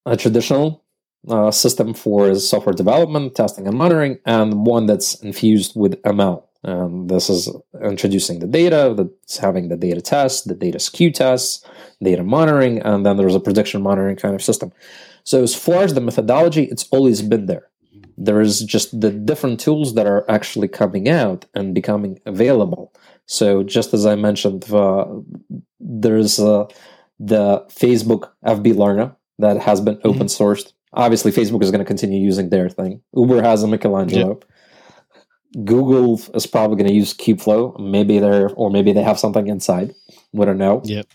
a 0.07 0.16
traditional 0.16 0.83
uh, 1.29 1.51
system 1.51 1.92
for 1.92 2.35
software 2.37 2.75
development, 2.75 3.35
testing, 3.35 3.66
and 3.66 3.77
monitoring, 3.77 4.18
and 4.25 4.66
one 4.66 4.87
that's 4.87 5.14
infused 5.16 5.72
with 5.77 6.01
ML. 6.03 6.42
And 6.62 7.09
this 7.09 7.31
is 7.31 7.49
introducing 7.83 8.40
the 8.40 8.47
data, 8.47 8.95
that's 8.97 9.38
having 9.38 9.69
the 9.69 9.77
data 9.77 10.01
test, 10.01 10.49
the 10.49 10.55
data 10.55 10.79
skew 10.79 11.12
tests, 11.12 11.64
data 12.03 12.25
monitoring, 12.25 12.81
and 12.83 13.07
then 13.07 13.16
there's 13.16 13.35
a 13.35 13.40
prediction 13.40 13.83
monitoring 13.83 14.16
kind 14.16 14.35
of 14.35 14.42
system. 14.42 14.73
So 15.25 15.42
as 15.42 15.55
far 15.55 15.83
as 15.83 15.95
the 15.95 16.01
methodology, 16.01 16.64
it's 16.64 16.88
always 16.90 17.23
been 17.23 17.47
there. 17.47 17.69
There 18.19 18.40
is 18.40 18.61
just 18.62 18.99
the 18.99 19.11
different 19.11 19.61
tools 19.61 19.95
that 19.95 20.07
are 20.07 20.25
actually 20.31 20.69
coming 20.69 21.09
out 21.09 21.45
and 21.55 21.75
becoming 21.75 22.19
available. 22.27 22.92
So 23.27 23.62
just 23.62 23.92
as 23.92 24.07
I 24.07 24.14
mentioned, 24.14 24.73
uh, 24.73 25.07
there's 25.81 26.38
uh, 26.38 26.66
the 27.19 27.64
Facebook 27.69 28.31
FB 28.45 28.77
Learner 28.77 29.14
that 29.38 29.61
has 29.61 29.81
been 29.81 29.97
mm-hmm. 29.97 30.09
open 30.09 30.27
sourced. 30.29 30.73
Obviously, 30.92 31.31
Facebook 31.31 31.62
is 31.62 31.71
going 31.71 31.81
to 31.81 31.85
continue 31.85 32.21
using 32.21 32.49
their 32.49 32.71
thing. 32.71 33.03
Uber 33.14 33.42
has 33.42 33.62
a 33.62 33.66
Michelangelo. 33.66 34.29
Yep. 34.29 34.45
Google 35.65 36.21
is 36.35 36.47
probably 36.47 36.77
going 36.77 36.89
to 36.89 36.95
use 36.95 37.15
Kubeflow. 37.15 37.79
Maybe 37.79 38.19
they're, 38.19 38.51
or 38.51 38.71
maybe 38.71 38.93
they 38.93 39.03
have 39.03 39.19
something 39.19 39.47
inside. 39.47 39.95
We 40.33 40.45
don't 40.45 40.59
know. 40.59 40.83
Yep. 40.85 41.07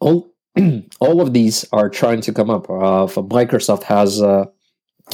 All, 0.00 0.30
all 1.00 1.20
of 1.20 1.32
these 1.32 1.64
are 1.72 1.88
trying 1.88 2.20
to 2.22 2.32
come 2.32 2.50
up. 2.50 2.68
Uh, 2.70 3.06
Microsoft 3.06 3.82
has 3.84 4.22
uh, 4.22 4.44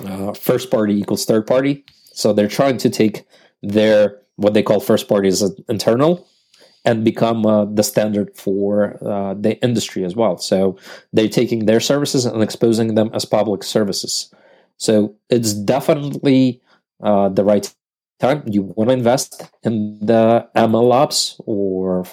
uh, 0.04 0.32
first 0.34 0.70
party 0.70 0.94
equals 0.94 1.24
third 1.24 1.46
party, 1.46 1.84
so 2.12 2.32
they're 2.32 2.48
trying 2.48 2.76
to 2.78 2.90
take 2.90 3.24
their 3.62 4.20
what 4.36 4.54
they 4.54 4.62
call 4.62 4.80
first 4.80 5.08
party 5.08 5.28
as 5.28 5.42
internal 5.68 6.26
and 6.84 7.04
become 7.04 7.44
uh, 7.44 7.66
the 7.66 7.82
standard 7.82 8.34
for 8.34 8.96
uh, 9.06 9.34
the 9.34 9.62
industry 9.62 10.02
as 10.04 10.16
well. 10.16 10.38
So 10.38 10.78
they're 11.12 11.28
taking 11.28 11.66
their 11.66 11.80
services 11.80 12.24
and 12.24 12.42
exposing 12.42 12.94
them 12.94 13.10
as 13.12 13.26
public 13.26 13.62
services. 13.62 14.32
So 14.78 15.14
it's 15.28 15.52
definitely 15.52 16.62
uh, 17.02 17.28
the 17.28 17.44
right 17.44 17.72
time. 18.18 18.42
You 18.46 18.62
want 18.62 18.90
to 18.90 18.94
invest 18.94 19.50
in 19.62 19.98
the 20.00 20.48
ML 20.54 20.92
ops 20.92 21.40
or 21.46 22.04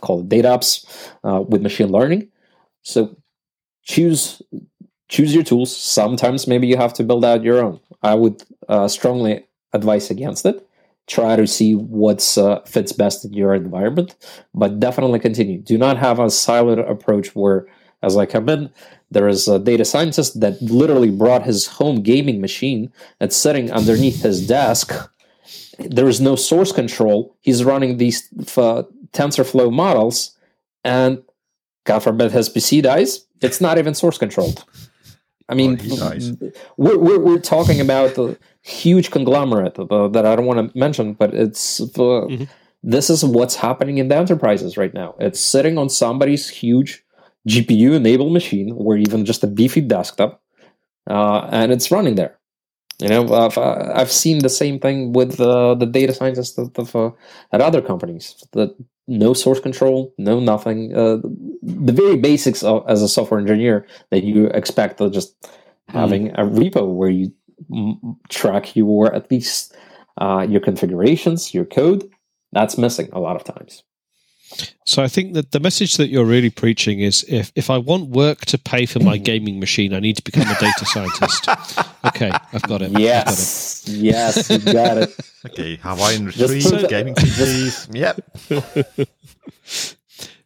call 0.00 0.20
it 0.20 0.28
data 0.28 0.50
ops 0.50 0.86
with 1.22 1.62
machine 1.62 1.90
learning 1.90 2.28
so 2.84 3.16
choose 3.82 4.40
choose 5.08 5.34
your 5.34 5.42
tools. 5.42 5.74
Sometimes 5.74 6.46
maybe 6.46 6.66
you 6.66 6.76
have 6.76 6.94
to 6.94 7.02
build 7.02 7.24
out 7.24 7.42
your 7.42 7.62
own. 7.62 7.80
I 8.02 8.14
would 8.14 8.42
uh, 8.68 8.88
strongly 8.88 9.44
advise 9.72 10.10
against 10.10 10.46
it. 10.46 10.66
Try 11.06 11.36
to 11.36 11.46
see 11.46 11.74
what's 11.74 12.38
uh, 12.38 12.60
fits 12.62 12.92
best 12.92 13.24
in 13.24 13.32
your 13.34 13.54
environment, 13.54 14.16
but 14.54 14.80
definitely 14.80 15.18
continue. 15.18 15.60
Do 15.60 15.76
not 15.76 15.98
have 15.98 16.18
a 16.18 16.26
siloed 16.26 16.88
approach 16.88 17.34
where, 17.34 17.66
as 18.02 18.16
I 18.16 18.24
come 18.24 18.48
in, 18.48 18.70
there 19.14 19.28
is 19.28 19.48
a 19.48 19.58
data 19.58 19.84
scientist 19.84 20.40
that 20.40 20.60
literally 20.60 21.10
brought 21.10 21.44
his 21.44 21.66
home 21.66 22.02
gaming 22.02 22.40
machine 22.40 22.92
that's 23.18 23.36
sitting 23.36 23.70
underneath 23.70 24.22
his 24.22 24.46
desk. 24.46 24.92
There 25.78 26.08
is 26.08 26.20
no 26.20 26.36
source 26.36 26.72
control. 26.72 27.36
He's 27.40 27.64
running 27.64 27.96
these 27.96 28.28
uh, 28.56 28.82
TensorFlow 29.12 29.72
models, 29.72 30.36
and 30.84 31.22
God 31.84 32.00
forbid 32.00 32.32
his 32.32 32.48
PC 32.48 32.82
dies, 32.82 33.26
it's 33.40 33.60
not 33.60 33.78
even 33.78 33.94
source 33.94 34.18
controlled. 34.18 34.64
I 35.48 35.54
mean, 35.54 35.78
oh, 36.00 36.12
we're, 36.78 36.98
we're, 36.98 37.18
we're, 37.18 37.38
talking 37.38 37.80
about 37.80 38.14
the 38.14 38.38
huge 38.62 39.10
conglomerate 39.10 39.78
uh, 39.78 40.08
that 40.08 40.24
I 40.24 40.34
don't 40.36 40.46
want 40.46 40.72
to 40.72 40.78
mention, 40.78 41.12
but 41.12 41.34
it's 41.34 41.80
uh, 41.80 41.84
mm-hmm. 41.84 42.44
this 42.82 43.10
is 43.10 43.22
what's 43.22 43.56
happening 43.56 43.98
in 43.98 44.08
the 44.08 44.16
enterprises 44.16 44.78
right 44.78 44.94
now. 44.94 45.14
It's 45.18 45.38
sitting 45.38 45.76
on 45.76 45.90
somebody's 45.90 46.48
huge 46.48 47.03
GPU 47.48 47.94
enabled 47.94 48.32
machine 48.32 48.72
or 48.76 48.96
even 48.96 49.24
just 49.24 49.44
a 49.44 49.46
beefy 49.46 49.80
desktop, 49.80 50.42
uh, 51.08 51.48
and 51.52 51.72
it's 51.72 51.90
running 51.90 52.14
there. 52.14 52.38
You 53.00 53.08
know, 53.08 53.34
I've, 53.34 53.58
uh, 53.58 53.92
I've 53.94 54.12
seen 54.12 54.38
the 54.38 54.48
same 54.48 54.78
thing 54.78 55.12
with 55.12 55.40
uh, 55.40 55.74
the 55.74 55.86
data 55.86 56.14
scientists 56.14 56.56
of, 56.58 56.94
uh, 56.94 57.10
at 57.52 57.60
other 57.60 57.82
companies. 57.82 58.42
That 58.52 58.76
no 59.08 59.34
source 59.34 59.60
control, 59.60 60.14
no 60.16 60.40
nothing. 60.40 60.94
Uh, 60.94 61.18
the 61.62 61.92
very 61.92 62.16
basics 62.16 62.62
of, 62.62 62.84
as 62.88 63.02
a 63.02 63.08
software 63.08 63.40
engineer 63.40 63.86
that 64.10 64.22
you 64.22 64.46
expect 64.46 65.00
of 65.00 65.12
just 65.12 65.34
hmm. 65.90 65.98
having 65.98 66.28
mm. 66.28 66.34
a 66.34 66.44
repo 66.44 66.94
where 66.94 67.10
you 67.10 67.32
m- 67.74 68.16
track 68.28 68.76
your 68.76 69.14
at 69.14 69.30
least 69.30 69.74
uh, 70.20 70.46
your 70.48 70.60
configurations, 70.60 71.52
your 71.52 71.64
code. 71.64 72.08
That's 72.52 72.78
missing 72.78 73.08
a 73.12 73.18
lot 73.18 73.36
of 73.36 73.44
times. 73.44 73.82
So 74.84 75.02
I 75.02 75.08
think 75.08 75.34
that 75.34 75.52
the 75.52 75.60
message 75.60 75.96
that 75.96 76.08
you're 76.08 76.24
really 76.24 76.50
preaching 76.50 77.00
is 77.00 77.24
if, 77.28 77.50
if 77.54 77.70
I 77.70 77.78
want 77.78 78.10
work 78.10 78.44
to 78.46 78.58
pay 78.58 78.86
for 78.86 79.00
my 79.00 79.16
gaming 79.16 79.58
machine, 79.58 79.94
I 79.94 80.00
need 80.00 80.16
to 80.16 80.22
become 80.22 80.48
a 80.48 80.58
data 80.60 80.84
scientist. 80.84 81.48
okay, 82.04 82.30
I've 82.52 82.62
got 82.62 82.82
it. 82.82 82.92
Yes. 82.98 83.84
Got 83.84 83.94
it. 83.94 83.98
Yes, 83.98 84.50
you 84.50 84.58
got 84.72 84.98
it. 84.98 85.16
okay, 85.46 85.76
Hawaiian 85.76 86.26
retreat, 86.26 86.88
gaming 86.88 87.14
PCs. 87.14 87.94
yep. 87.94 88.20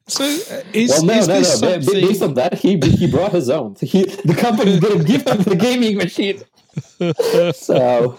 So 0.09 0.25
uh, 0.25 0.63
is, 0.73 0.91
well, 0.91 1.05
no, 1.05 1.19
is 1.19 1.29
no, 1.29 1.35
no. 1.35 1.43
Something... 1.43 2.07
Based 2.07 2.23
on 2.23 2.35
that, 2.35 2.55
he 2.55 2.79
he 2.79 3.07
brought 3.11 3.33
his 3.33 3.51
own. 3.51 3.77
He, 3.81 4.05
the 4.05 4.35
company 4.35 4.81
didn't 4.81 5.05
give 5.05 5.27
him 5.27 5.43
the 5.43 5.55
gaming 5.55 5.99
machine. 5.99 6.43
so, 7.55 8.17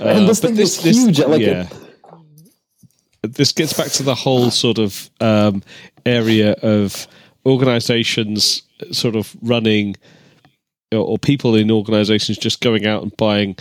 uh, 0.00 0.04
and 0.04 0.28
this 0.28 0.40
thing 0.40 0.54
this, 0.54 0.84
is 0.84 0.96
huge. 0.96 1.20
Like 1.20 1.40
yeah. 1.40 1.62
It, 1.62 1.85
this 3.26 3.52
gets 3.52 3.72
back 3.72 3.88
to 3.92 4.02
the 4.02 4.14
whole 4.14 4.50
sort 4.50 4.78
of 4.78 5.10
um, 5.20 5.62
area 6.04 6.52
of 6.62 7.06
organizations 7.44 8.62
sort 8.92 9.16
of 9.16 9.34
running 9.42 9.96
or, 10.92 11.00
or 11.00 11.18
people 11.18 11.54
in 11.54 11.70
organizations 11.70 12.38
just 12.38 12.60
going 12.60 12.86
out 12.86 13.02
and 13.02 13.16
buying 13.16 13.56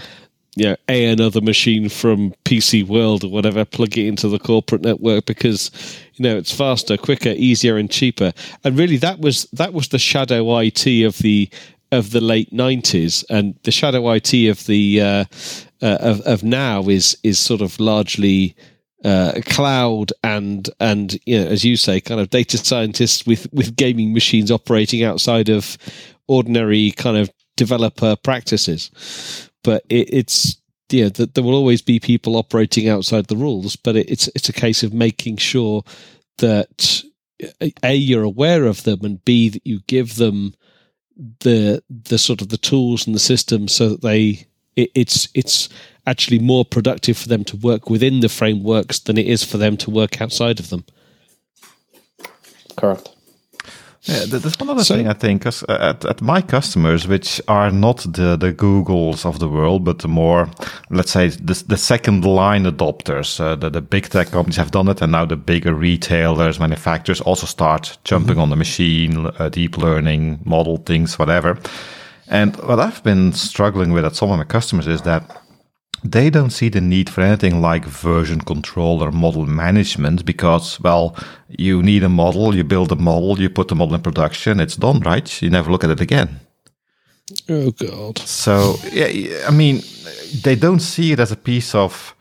you 0.55 0.65
know, 0.65 0.75
a 0.87 1.05
another 1.05 1.41
machine 1.41 1.89
from 1.89 2.33
PC 2.45 2.87
World 2.87 3.23
or 3.23 3.29
whatever, 3.29 3.65
plug 3.65 3.97
it 3.97 4.07
into 4.07 4.29
the 4.29 4.39
corporate 4.39 4.81
network 4.81 5.25
because 5.25 5.69
you 6.13 6.23
know 6.23 6.37
it's 6.37 6.51
faster, 6.51 6.95
quicker, 6.95 7.33
easier, 7.35 7.77
and 7.77 7.91
cheaper. 7.91 8.31
And 8.63 8.77
really, 8.77 8.97
that 8.97 9.19
was 9.19 9.43
that 9.51 9.73
was 9.73 9.89
the 9.89 9.99
shadow 9.99 10.57
IT 10.59 10.87
of 11.03 11.17
the 11.17 11.49
of 11.91 12.11
the 12.11 12.21
late 12.21 12.53
nineties, 12.53 13.25
and 13.29 13.55
the 13.63 13.71
shadow 13.71 14.09
IT 14.11 14.33
of 14.47 14.65
the 14.65 15.01
uh, 15.01 15.25
uh, 15.81 15.97
of 15.99 16.21
of 16.21 16.43
now 16.43 16.87
is 16.87 17.17
is 17.21 17.37
sort 17.37 17.59
of 17.59 17.77
largely 17.77 18.55
uh, 19.05 19.39
cloud 19.45 20.11
and 20.23 20.69
and 20.79 21.19
you 21.25 21.39
know, 21.39 21.47
as 21.47 21.63
you 21.63 21.77
say, 21.77 22.01
kind 22.01 22.19
of 22.19 22.31
data 22.31 22.57
scientists 22.57 23.25
with 23.25 23.47
with 23.53 23.75
gaming 23.75 24.13
machines 24.13 24.51
operating 24.51 25.03
outside 25.03 25.47
of 25.47 25.77
ordinary 26.27 26.91
kind 26.91 27.15
of 27.15 27.29
developer 27.55 28.15
practices. 28.15 29.49
But 29.63 29.83
it, 29.89 30.09
it's 30.11 30.57
yeah, 30.89 31.09
that 31.09 31.35
there 31.35 31.43
will 31.43 31.53
always 31.53 31.81
be 31.81 31.99
people 31.99 32.35
operating 32.35 32.89
outside 32.89 33.27
the 33.27 33.37
rules, 33.37 33.75
but 33.75 33.95
it, 33.95 34.09
it's 34.09 34.27
it's 34.29 34.49
a 34.49 34.53
case 34.53 34.81
of 34.81 34.91
making 34.91 35.37
sure 35.37 35.83
that 36.39 37.03
a 37.83 37.93
you're 37.93 38.23
aware 38.23 38.65
of 38.65 38.83
them 38.83 38.99
and 39.03 39.23
b 39.25 39.49
that 39.49 39.65
you 39.65 39.81
give 39.87 40.15
them 40.15 40.55
the 41.41 41.83
the 41.89 42.17
sort 42.17 42.41
of 42.41 42.49
the 42.49 42.57
tools 42.57 43.05
and 43.05 43.15
the 43.15 43.19
systems 43.19 43.73
so 43.73 43.89
that 43.89 44.01
they 44.01 44.47
it, 44.75 44.89
it's 44.95 45.27
it's 45.33 45.69
actually 46.05 46.39
more 46.39 46.65
productive 46.65 47.17
for 47.17 47.27
them 47.27 47.43
to 47.45 47.57
work 47.57 47.89
within 47.89 48.19
the 48.19 48.29
frameworks 48.29 48.99
than 48.99 49.17
it 49.17 49.27
is 49.27 49.43
for 49.43 49.57
them 49.57 49.77
to 49.77 49.89
work 49.89 50.21
outside 50.21 50.59
of 50.59 50.69
them. 50.69 50.85
Correct. 52.75 53.09
Yeah, 54.07 54.25
there's 54.27 54.59
one 54.59 54.69
other 54.69 54.83
so, 54.83 54.95
thing 54.95 55.07
I 55.07 55.13
think, 55.13 55.41
because 55.41 55.63
uh, 55.63 55.95
at, 55.95 56.05
at, 56.05 56.21
my 56.21 56.39
customers, 56.39 57.07
which 57.07 57.41
are 57.47 57.71
not 57.71 57.97
the, 58.01 58.37
the 58.37 58.53
Googles 58.53 59.25
of 59.25 59.39
the 59.39 59.49
world, 59.49 59.83
but 59.83 59.99
the 59.99 60.07
more, 60.07 60.47
let's 60.91 61.11
say, 61.11 61.29
the, 61.29 61.63
the 61.67 61.77
second 61.77 62.23
line 62.23 62.65
adopters, 62.65 63.39
uh, 63.39 63.55
the, 63.55 63.71
the 63.71 63.81
big 63.81 64.09
tech 64.09 64.29
companies 64.29 64.57
have 64.57 64.69
done 64.69 64.89
it, 64.89 65.01
and 65.01 65.11
now 65.11 65.25
the 65.25 65.35
bigger 65.35 65.73
retailers, 65.73 66.59
manufacturers 66.59 67.19
also 67.21 67.47
start 67.47 67.97
jumping 68.03 68.33
mm-hmm. 68.33 68.41
on 68.41 68.49
the 68.51 68.55
machine, 68.55 69.31
uh, 69.39 69.49
deep 69.49 69.75
learning, 69.75 70.39
model 70.45 70.77
things, 70.77 71.17
whatever. 71.17 71.57
And 72.27 72.55
what 72.57 72.79
I've 72.79 73.03
been 73.03 73.33
struggling 73.33 73.91
with 73.91 74.05
at 74.05 74.15
some 74.15 74.29
of 74.29 74.37
my 74.37 74.43
customers 74.43 74.85
is 74.85 75.01
that 75.01 75.41
they 76.03 76.29
don't 76.29 76.51
see 76.51 76.69
the 76.69 76.81
need 76.81 77.09
for 77.09 77.21
anything 77.21 77.61
like 77.61 77.85
version 77.85 78.41
control 78.41 79.03
or 79.03 79.11
model 79.11 79.45
management 79.45 80.25
because, 80.25 80.79
well, 80.81 81.15
you 81.49 81.81
need 81.81 82.03
a 82.03 82.09
model, 82.09 82.55
you 82.55 82.63
build 82.63 82.91
a 82.91 82.95
model, 82.95 83.39
you 83.39 83.49
put 83.49 83.67
the 83.67 83.75
model 83.75 83.95
in 83.95 84.01
production, 84.01 84.59
it's 84.59 84.75
done, 84.75 84.99
right? 84.99 85.41
You 85.41 85.49
never 85.49 85.71
look 85.71 85.83
at 85.83 85.89
it 85.89 86.01
again. 86.01 86.39
Oh, 87.49 87.71
God. 87.71 88.19
So, 88.19 88.75
yeah, 88.91 89.47
I 89.47 89.51
mean, 89.51 89.81
they 90.43 90.55
don't 90.55 90.81
see 90.81 91.11
it 91.11 91.19
as 91.19 91.31
a 91.31 91.37
piece 91.37 91.73
of 91.73 92.15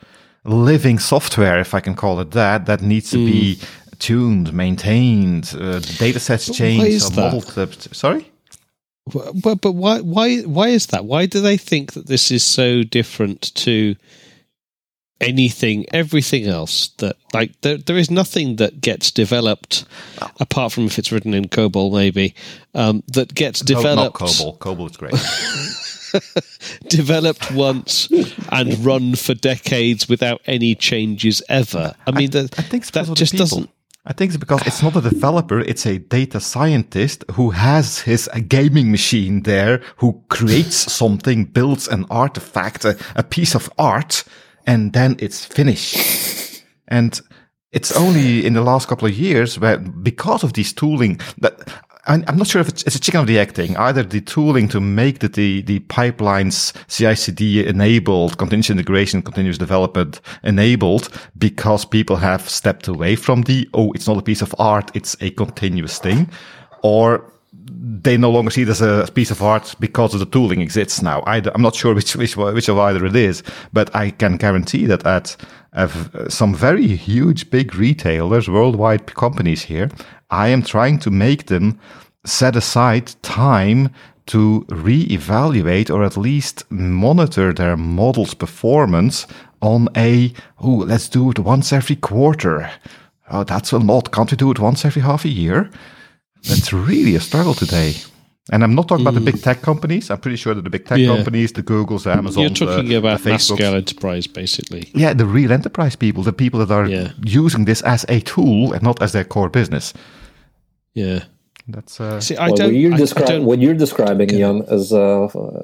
living 0.45 0.99
software, 0.99 1.59
if 1.59 1.75
I 1.75 1.81
can 1.81 1.95
call 1.95 2.21
it 2.21 2.31
that, 2.33 2.67
that 2.67 2.83
needs 2.83 3.11
to 3.11 3.19
mm. 3.19 3.27
be 3.27 3.59
tuned, 3.99 4.53
maintained, 4.53 5.55
uh, 5.59 5.81
data 5.99 6.21
sets 6.21 6.55
changed, 6.55 7.17
model 7.17 7.43
clipped. 7.43 7.95
Sorry? 7.95 8.31
But 9.13 9.61
but 9.61 9.73
why 9.73 10.01
why 10.01 10.41
why 10.41 10.69
is 10.69 10.87
that? 10.87 11.05
Why 11.05 11.27
do 11.27 11.41
they 11.41 11.57
think 11.59 11.93
that 11.93 12.07
this 12.07 12.31
is 12.31 12.43
so 12.43 12.83
different 12.83 13.55
to 13.57 13.97
anything, 15.21 15.85
everything 15.93 16.47
else? 16.47 16.89
That 16.99 17.17
like 17.35 17.61
there 17.61 17.77
there 17.77 17.99
is 17.99 18.11
nothing 18.11 18.57
that 18.57 18.81
gets 18.81 19.11
developed 19.11 19.85
apart 20.41 20.73
from 20.73 20.87
if 20.87 20.99
it's 20.99 21.13
written 21.13 21.35
in 21.35 21.49
COBOL, 21.49 21.93
maybe 21.93 22.35
um, 22.75 23.03
that 23.09 23.35
gets 23.35 23.61
developed. 23.61 24.21
No, 24.21 24.27
not 24.27 24.33
COBOL. 24.33 24.59
COBOL 24.59 24.91
is 24.91 24.97
great. 24.97 25.15
developed 26.89 27.51
once 27.51 28.09
and 28.53 28.79
run 28.85 29.17
for 29.17 29.35
decades 29.35 30.09
without 30.09 30.41
any 30.47 30.75
changes 30.75 31.43
ever. 31.49 31.95
I 32.07 32.11
mean, 32.13 32.31
I 32.35 32.47
think 32.47 32.87
that 32.93 33.15
just 33.15 33.37
doesn't 33.37 33.69
I 34.07 34.13
think 34.13 34.31
it's 34.31 34.37
because 34.37 34.67
it's 34.67 34.83
not 34.83 34.97
a 34.97 35.01
developer, 35.01 35.61
it's 35.61 35.87
a 35.87 35.99
data 35.99 36.39
scientist 36.39 37.25
who 37.33 37.51
has 37.51 38.01
his 38.01 38.29
gaming 38.49 38.91
machine 38.91 39.45
there, 39.45 39.81
who 39.97 40.23
creates 40.29 40.93
something, 40.93 41.47
builds 41.47 41.89
an 41.89 42.05
artifact, 42.11 42.85
a, 42.85 42.99
a 43.17 43.23
piece 43.23 43.55
of 43.55 43.71
art, 43.79 44.25
and 44.67 44.93
then 44.93 45.17
it's 45.21 45.47
finished. 45.47 46.63
And 46.87 47.19
it's 47.73 47.93
only 47.93 48.45
in 48.45 48.53
the 48.53 48.61
last 48.61 48.89
couple 48.89 49.09
of 49.09 49.19
years 49.19 49.59
where, 49.59 49.79
because 49.79 50.45
of 50.45 50.53
this 50.53 50.75
tooling, 50.75 51.19
that 51.39 51.67
I'm 52.07 52.37
not 52.37 52.47
sure 52.47 52.61
if 52.61 52.69
it's, 52.69 52.83
it's, 52.83 52.97
a 52.97 53.01
chicken 53.01 53.21
or 53.21 53.25
the 53.25 53.39
egg 53.39 53.53
thing. 53.53 53.77
Either 53.77 54.03
the 54.03 54.21
tooling 54.21 54.69
to 54.69 54.81
make 54.81 55.21
the, 55.21 55.29
the, 55.29 55.63
the 55.63 55.81
pipelines 55.81 56.75
CI/CD 56.89 57.67
enabled, 57.67 58.37
continuous 58.37 58.69
integration, 58.71 59.23
continuous 59.23 59.57
development 59.57 60.21
enabled, 60.43 61.09
because 61.39 61.85
people 61.85 62.17
have 62.17 62.49
stepped 62.49 62.89
away 62.89 63.17
from 63.17 63.43
the 63.43 63.69
oh, 63.73 63.93
it's 63.93 64.07
not 64.07 64.19
a 64.19 64.23
piece 64.23 64.43
of 64.43 64.55
art, 64.59 64.91
it's 64.95 65.17
a 65.21 65.31
continuous 65.31 65.99
thing, 65.99 66.31
or 66.83 67.31
they 67.67 68.19
no 68.19 68.31
longer 68.31 68.51
see 68.51 68.63
it 68.63 68.69
as 68.69 68.83
a 68.83 69.09
piece 69.15 69.31
of 69.31 69.43
art 69.43 69.75
because 69.81 70.13
of 70.13 70.21
the 70.21 70.27
tooling 70.27 70.61
exists 70.61 71.01
now. 71.01 71.21
I, 71.21 71.39
am 71.55 71.63
not 71.63 71.75
sure 71.75 71.95
which, 71.95 72.15
which 72.17 72.37
which 72.37 72.69
of 72.69 72.79
either 72.79 73.07
it 73.07 73.17
is, 73.17 73.43
but 73.73 73.95
I 73.95 74.11
can 74.11 74.37
guarantee 74.37 74.85
that 74.87 75.07
at 75.07 75.37
some 76.29 76.55
very 76.55 76.87
huge 76.89 77.51
big 77.51 77.75
retailers, 77.75 78.49
worldwide 78.49 79.15
companies 79.15 79.63
here, 79.63 79.91
I 80.35 80.49
am 80.49 80.63
trying 80.63 80.99
to 81.01 81.11
make 81.13 81.47
them 81.47 81.79
set 82.25 82.57
aside 82.57 83.15
time 83.23 83.91
to 84.27 84.67
re-evaluate 84.69 85.91
or 85.91 86.03
at 86.03 86.17
least 86.17 86.65
monitor 86.71 87.53
their 87.53 87.77
model's 87.77 88.35
performance 88.35 89.29
on 89.61 89.89
a, 89.97 90.33
oh, 90.59 90.85
let's 90.87 91.09
do 91.09 91.31
it 91.31 91.39
once 91.39 91.73
every 91.73 91.97
quarter. 91.97 92.69
Oh, 93.31 93.45
that's 93.45 93.71
a 93.71 93.79
lot. 93.79 94.11
Can't 94.11 94.31
we 94.31 94.37
do 94.37 94.51
it 94.51 94.59
once 94.59 94.85
every 94.85 95.03
half 95.03 95.25
a 95.25 95.29
year? 95.29 95.71
That's 96.49 96.73
really 96.73 97.15
a 97.15 97.21
struggle 97.21 97.55
today. 97.55 97.95
And 98.53 98.65
I'm 98.65 98.75
not 98.75 98.89
talking 98.89 99.05
mm. 99.05 99.09
about 99.09 99.25
the 99.25 99.33
big 99.33 99.41
tech 99.41 99.63
companies. 99.63 100.11
I'm 100.11 100.19
pretty 100.19 100.37
sure 100.37 100.53
that 100.55 100.63
the 100.63 100.71
big 100.71 100.85
tech 100.85 100.99
yeah. 100.99 101.15
companies, 101.15 101.53
the 101.53 101.63
Googles, 101.63 102.03
the 102.03 102.13
Amazons, 102.13 102.61
you're 102.61 102.69
talking 102.69 102.89
the, 102.89 102.97
about 102.97 103.23
the 103.23 103.39
scale 103.39 103.75
enterprise, 103.75 104.27
basically. 104.27 104.91
Yeah, 104.95 105.15
the 105.15 105.27
real 105.27 105.53
enterprise 105.53 105.97
people, 105.97 106.25
the 106.25 106.33
people 106.33 106.59
that 106.67 106.75
are 106.75 106.87
yeah. 106.87 107.13
using 107.25 107.67
this 107.67 107.83
as 107.83 108.05
a 108.09 108.21
tool 108.21 108.73
and 108.73 108.83
not 108.83 109.01
as 109.01 109.13
their 109.13 109.25
core 109.25 109.49
business. 109.49 109.95
Yeah, 110.95 111.25
that's. 111.69 112.01
Uh, 112.01 112.21
See, 112.21 112.37
I 112.37 112.49
well, 112.49 112.57
don't, 112.57 112.67
what 112.69 112.75
you're, 112.75 112.93
descri- 112.93 113.43
what 113.43 113.59
you're 113.61 113.75
describing, 113.75 114.29
okay. 114.29 114.39
Jan, 114.39 114.63
is 114.69 114.93
uh, 114.93 115.25
uh, 115.25 115.63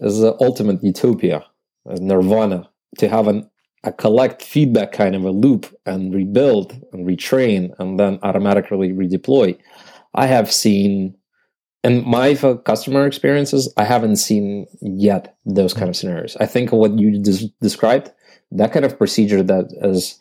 is 0.00 0.18
the 0.18 0.36
ultimate 0.40 0.82
utopia, 0.82 1.44
as 1.88 2.00
nirvana, 2.00 2.68
to 2.98 3.08
have 3.08 3.28
an 3.28 3.48
a 3.84 3.92
collect 3.92 4.42
feedback 4.42 4.92
kind 4.92 5.16
of 5.16 5.24
a 5.24 5.30
loop 5.30 5.66
and 5.86 6.14
rebuild 6.14 6.72
and 6.92 7.06
retrain 7.06 7.72
and 7.78 7.98
then 7.98 8.18
automatically 8.22 8.92
redeploy. 8.92 9.58
I 10.14 10.26
have 10.26 10.52
seen 10.52 11.16
in 11.82 12.08
my 12.08 12.34
customer 12.64 13.06
experiences, 13.06 13.72
I 13.76 13.84
haven't 13.84 14.16
seen 14.16 14.66
yet 14.80 15.36
those 15.44 15.74
kind 15.74 15.88
of 15.88 15.96
scenarios. 15.96 16.36
I 16.38 16.46
think 16.46 16.70
what 16.70 16.96
you 16.96 17.20
des- 17.20 17.48
described, 17.60 18.12
that 18.52 18.72
kind 18.72 18.84
of 18.84 18.96
procedure 18.96 19.42
that 19.42 19.72
is 19.82 20.18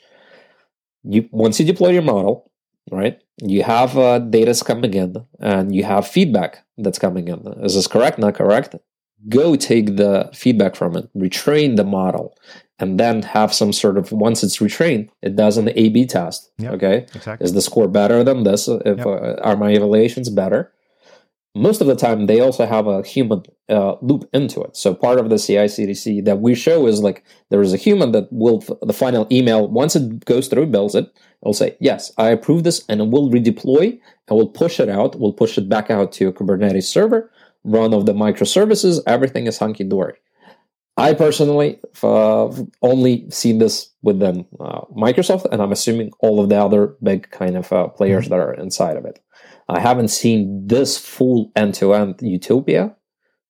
you 1.03 1.29
once 1.31 1.59
you 1.59 1.65
deploy 1.65 1.89
your 1.89 2.01
model, 2.01 2.49
right? 2.91 3.19
You 3.41 3.63
have 3.63 3.97
uh, 3.97 4.19
data's 4.19 4.61
coming 4.61 4.93
in 4.93 5.25
and 5.39 5.75
you 5.75 5.83
have 5.83 6.07
feedback 6.07 6.63
that's 6.77 6.99
coming 6.99 7.27
in. 7.27 7.39
Is 7.63 7.73
this 7.73 7.87
correct? 7.87 8.19
Not 8.19 8.35
correct? 8.35 8.75
Go 9.29 9.55
take 9.55 9.97
the 9.97 10.29
feedback 10.33 10.75
from 10.75 10.95
it, 10.95 11.09
retrain 11.15 11.75
the 11.75 11.83
model, 11.83 12.35
and 12.81 12.99
then 12.99 13.21
have 13.21 13.53
some 13.53 13.71
sort 13.71 13.97
of 13.97 14.11
once 14.11 14.43
it's 14.43 14.57
retrained, 14.57 15.09
it 15.21 15.35
does 15.35 15.57
an 15.57 15.69
A/B 15.75 16.07
test. 16.07 16.51
Yep, 16.57 16.73
okay, 16.73 16.97
exactly. 17.13 17.45
is 17.45 17.53
the 17.53 17.61
score 17.61 17.87
better 17.87 18.23
than 18.23 18.43
this? 18.43 18.67
If 18.67 18.97
yep. 18.97 19.05
uh, 19.05 19.35
are 19.43 19.55
my 19.55 19.71
evaluations 19.71 20.29
better? 20.29 20.73
Most 21.53 21.81
of 21.81 21.87
the 21.87 21.95
time, 21.95 22.25
they 22.25 22.39
also 22.39 22.65
have 22.65 22.87
a 22.87 23.03
human 23.03 23.43
uh, 23.69 23.95
loop 24.01 24.27
into 24.33 24.61
it. 24.61 24.75
So 24.75 24.95
part 24.95 25.19
of 25.19 25.29
the 25.29 25.37
CI/CD 25.37 26.21
that 26.21 26.39
we 26.39 26.55
show 26.55 26.87
is 26.87 27.01
like 27.01 27.23
there 27.49 27.61
is 27.61 27.73
a 27.73 27.77
human 27.77 28.13
that 28.13 28.27
will 28.31 28.63
the 28.81 28.93
final 28.93 29.27
email 29.31 29.67
once 29.67 29.95
it 29.95 30.25
goes 30.25 30.47
through, 30.47 30.67
builds 30.67 30.95
it, 30.95 31.11
it'll 31.41 31.53
say 31.53 31.77
yes, 31.79 32.11
I 32.17 32.29
approve 32.29 32.63
this, 32.63 32.83
and 32.89 33.01
it 33.01 33.07
will 33.09 33.29
redeploy 33.29 33.99
and 34.27 34.37
we'll 34.37 34.49
push 34.49 34.79
it 34.79 34.89
out. 34.89 35.19
We'll 35.19 35.33
push 35.33 35.57
it 35.57 35.67
back 35.69 35.89
out 35.89 36.11
to 36.13 36.27
a 36.27 36.33
Kubernetes 36.33 36.83
server, 36.83 37.31
run 37.63 37.93
of 37.93 38.05
the 38.05 38.13
microservices. 38.13 38.99
Everything 39.05 39.47
is 39.47 39.57
hunky 39.59 39.83
dory 39.83 40.15
I 40.97 41.13
personally 41.13 41.79
uh, 42.03 42.49
only 42.81 43.29
seen 43.31 43.59
this 43.59 43.89
within 44.01 44.45
uh, 44.59 44.81
Microsoft, 44.95 45.45
and 45.51 45.61
I'm 45.61 45.71
assuming 45.71 46.11
all 46.19 46.39
of 46.39 46.49
the 46.49 46.61
other 46.61 46.95
big 47.01 47.29
kind 47.31 47.55
of 47.57 47.71
uh, 47.71 47.87
players 47.87 48.29
that 48.29 48.39
are 48.39 48.53
inside 48.53 48.97
of 48.97 49.05
it. 49.05 49.19
I 49.69 49.79
haven't 49.79 50.09
seen 50.09 50.67
this 50.67 50.97
full 50.97 51.51
end-to-end 51.55 52.19
utopia 52.21 52.95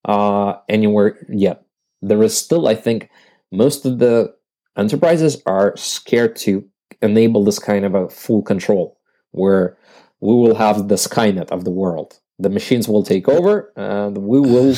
uh, 0.05 0.53
anywhere 0.69 1.17
yet. 1.29 1.65
There 2.01 2.21
is 2.21 2.37
still, 2.37 2.67
I 2.67 2.75
think, 2.75 3.09
most 3.51 3.85
of 3.85 3.97
the 3.99 4.33
enterprises 4.77 5.41
are 5.45 5.75
scared 5.75 6.35
to 6.37 6.63
enable 7.01 7.43
this 7.43 7.59
kind 7.59 7.85
of 7.85 7.95
a 7.95 8.09
full 8.09 8.41
control, 8.41 8.97
where 9.31 9.77
we 10.21 10.33
will 10.33 10.55
have 10.55 10.87
the 10.87 10.95
Skynet 10.95 11.51
of 11.51 11.65
the 11.65 11.71
world. 11.71 12.19
The 12.39 12.49
machines 12.49 12.87
will 12.87 13.03
take 13.03 13.27
over 13.29 13.71
and 13.75 14.17
we 14.17 14.39
will 14.39 14.73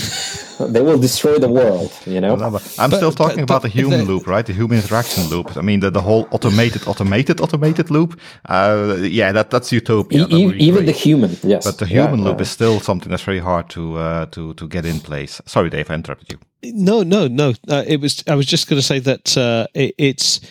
they 0.60 0.82
will 0.82 0.98
destroy 0.98 1.40
the 1.40 1.48
world 1.48 1.92
you 2.06 2.20
know? 2.20 2.34
I'm 2.36 2.90
but, 2.90 2.98
still 2.98 3.12
talking 3.12 3.38
but, 3.38 3.44
about 3.44 3.62
but 3.62 3.64
the 3.64 3.70
human 3.70 4.00
the, 4.00 4.06
loop 4.06 4.28
right? 4.28 4.46
The 4.46 4.52
human 4.52 4.80
interaction 4.80 5.24
loop. 5.30 5.56
I 5.56 5.62
mean 5.62 5.80
the, 5.80 5.90
the 5.90 6.02
whole 6.02 6.28
automated 6.32 6.86
automated 6.88 7.40
automated 7.40 7.90
loop. 7.90 8.20
Uh, 8.50 8.98
yeah 9.00 9.32
that 9.32 9.50
that's 9.50 9.72
utopia 9.72 10.28
e- 10.30 10.56
even 10.58 10.86
the 10.86 10.92
human 10.92 11.38
yes. 11.42 11.64
But 11.64 11.78
the 11.78 11.86
human 11.86 12.20
yeah, 12.20 12.26
loop 12.26 12.42
is 12.42 12.50
still 12.50 12.82
something 12.82 13.10
that's 13.10 13.24
very 13.24 13.40
hard 13.40 13.70
to 13.70 13.98
uh, 13.98 14.26
to 14.28 14.54
to 14.56 14.68
get 14.68 14.86
in 14.86 15.00
place. 15.00 15.42
Sorry 15.46 15.70
dave 15.70 15.90
i 15.90 15.94
interrupted 15.94 16.34
you. 16.34 16.40
No 16.74 17.04
no 17.04 17.28
no. 17.28 17.54
Uh, 17.70 17.84
it 17.88 18.02
was 18.02 18.24
i 18.28 18.36
was 18.36 18.46
just 18.46 18.68
going 18.68 18.80
to 18.80 18.86
say 18.86 19.00
that 19.00 19.38
uh, 19.38 19.68
it, 19.74 19.96
it's 19.98 20.42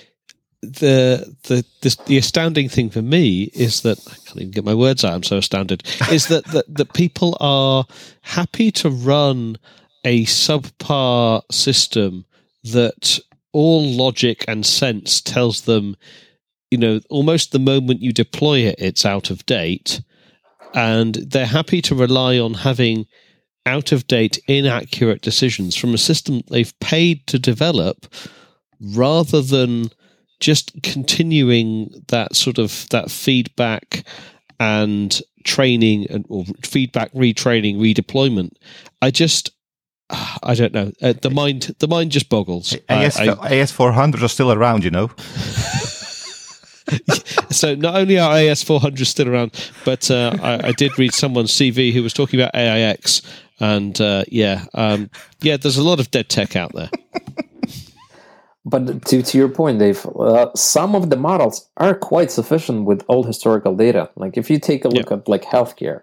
the 0.62 1.34
the 1.44 1.64
the, 1.80 1.96
the 2.06 2.18
astounding 2.18 2.68
thing 2.68 2.88
for 2.88 3.02
me 3.02 3.50
is 3.54 3.82
that 3.82 3.98
I 4.06 4.14
can't 4.26 4.36
even 4.36 4.50
get 4.52 4.64
my 4.64 4.74
words 4.74 5.04
out. 5.04 5.12
I'm 5.12 5.22
so 5.22 5.38
astounded. 5.38 5.82
is 6.10 6.28
that 6.28 6.44
that 6.46 6.72
that 6.74 6.92
people 6.94 7.36
are 7.40 7.84
happy 8.22 8.70
to 8.72 8.88
run 8.88 9.58
a 10.04 10.24
subpar 10.24 11.42
system 11.50 12.24
that 12.64 13.18
all 13.52 13.84
logic 13.84 14.44
and 14.48 14.64
sense 14.64 15.20
tells 15.20 15.62
them, 15.62 15.96
you 16.70 16.78
know, 16.78 17.00
almost 17.10 17.52
the 17.52 17.58
moment 17.58 18.00
you 18.00 18.12
deploy 18.12 18.60
it, 18.60 18.76
it's 18.78 19.04
out 19.04 19.30
of 19.30 19.44
date, 19.46 20.00
and 20.74 21.16
they're 21.16 21.46
happy 21.46 21.82
to 21.82 21.94
rely 21.94 22.38
on 22.38 22.54
having 22.54 23.06
out 23.66 23.92
of 23.92 24.06
date, 24.06 24.38
inaccurate 24.46 25.22
decisions 25.22 25.76
from 25.76 25.94
a 25.94 25.98
system 25.98 26.42
they've 26.48 26.78
paid 26.80 27.26
to 27.28 27.38
develop 27.38 28.06
rather 28.80 29.40
than 29.40 29.90
just 30.42 30.82
continuing 30.82 32.04
that 32.08 32.34
sort 32.34 32.58
of 32.58 32.86
that 32.90 33.10
feedback 33.10 34.04
and 34.58 35.22
training 35.44 36.06
and 36.10 36.26
or 36.28 36.44
feedback 36.62 37.12
retraining 37.12 37.76
redeployment. 37.76 38.50
I 39.00 39.10
just 39.10 39.52
i 40.42 40.54
don't 40.54 40.74
know. 40.74 40.92
Uh, 41.00 41.14
the 41.22 41.30
mind 41.30 41.74
the 41.78 41.88
mind 41.88 42.10
just 42.10 42.28
boggles. 42.28 42.76
AS, 42.88 43.16
I, 43.16 43.28
I, 43.28 43.50
AS400 43.52 44.22
are 44.22 44.28
still 44.28 44.52
around 44.52 44.84
you 44.84 44.90
know. 44.90 45.10
So 47.50 47.74
not 47.74 47.94
only 47.94 48.18
are 48.18 48.34
AS400 48.34 49.06
still 49.06 49.28
around, 49.28 49.52
but 49.84 50.10
uh, 50.10 50.36
I, 50.42 50.68
I, 50.68 50.72
did 50.72 50.98
read 50.98 51.14
someone's 51.14 51.52
CV 51.52 51.92
who 51.92 52.02
was 52.02 52.12
talking 52.12 52.40
about 52.40 52.54
AIX, 52.54 53.22
and 53.60 53.98
uh, 54.00 54.24
yeah, 54.28 54.64
um, 54.74 55.08
yeah, 55.40 55.56
there's 55.56 55.76
a 55.76 55.82
lot 55.82 56.00
of 56.00 56.10
dead 56.10 56.28
tech 56.28 56.56
out 56.56 56.72
there. 56.72 56.90
But 58.64 59.04
to, 59.06 59.22
to 59.22 59.38
your 59.38 59.48
point, 59.48 59.80
Dave, 59.80 60.06
uh, 60.06 60.50
some 60.54 60.94
of 60.94 61.10
the 61.10 61.16
models 61.16 61.68
are 61.78 61.94
quite 61.94 62.30
sufficient 62.30 62.84
with 62.84 63.04
old 63.08 63.26
historical 63.26 63.74
data. 63.74 64.08
Like 64.14 64.36
if 64.36 64.48
you 64.50 64.60
take 64.60 64.84
a 64.84 64.88
look 64.88 65.10
at 65.10 65.28
like 65.28 65.42
healthcare, 65.42 66.02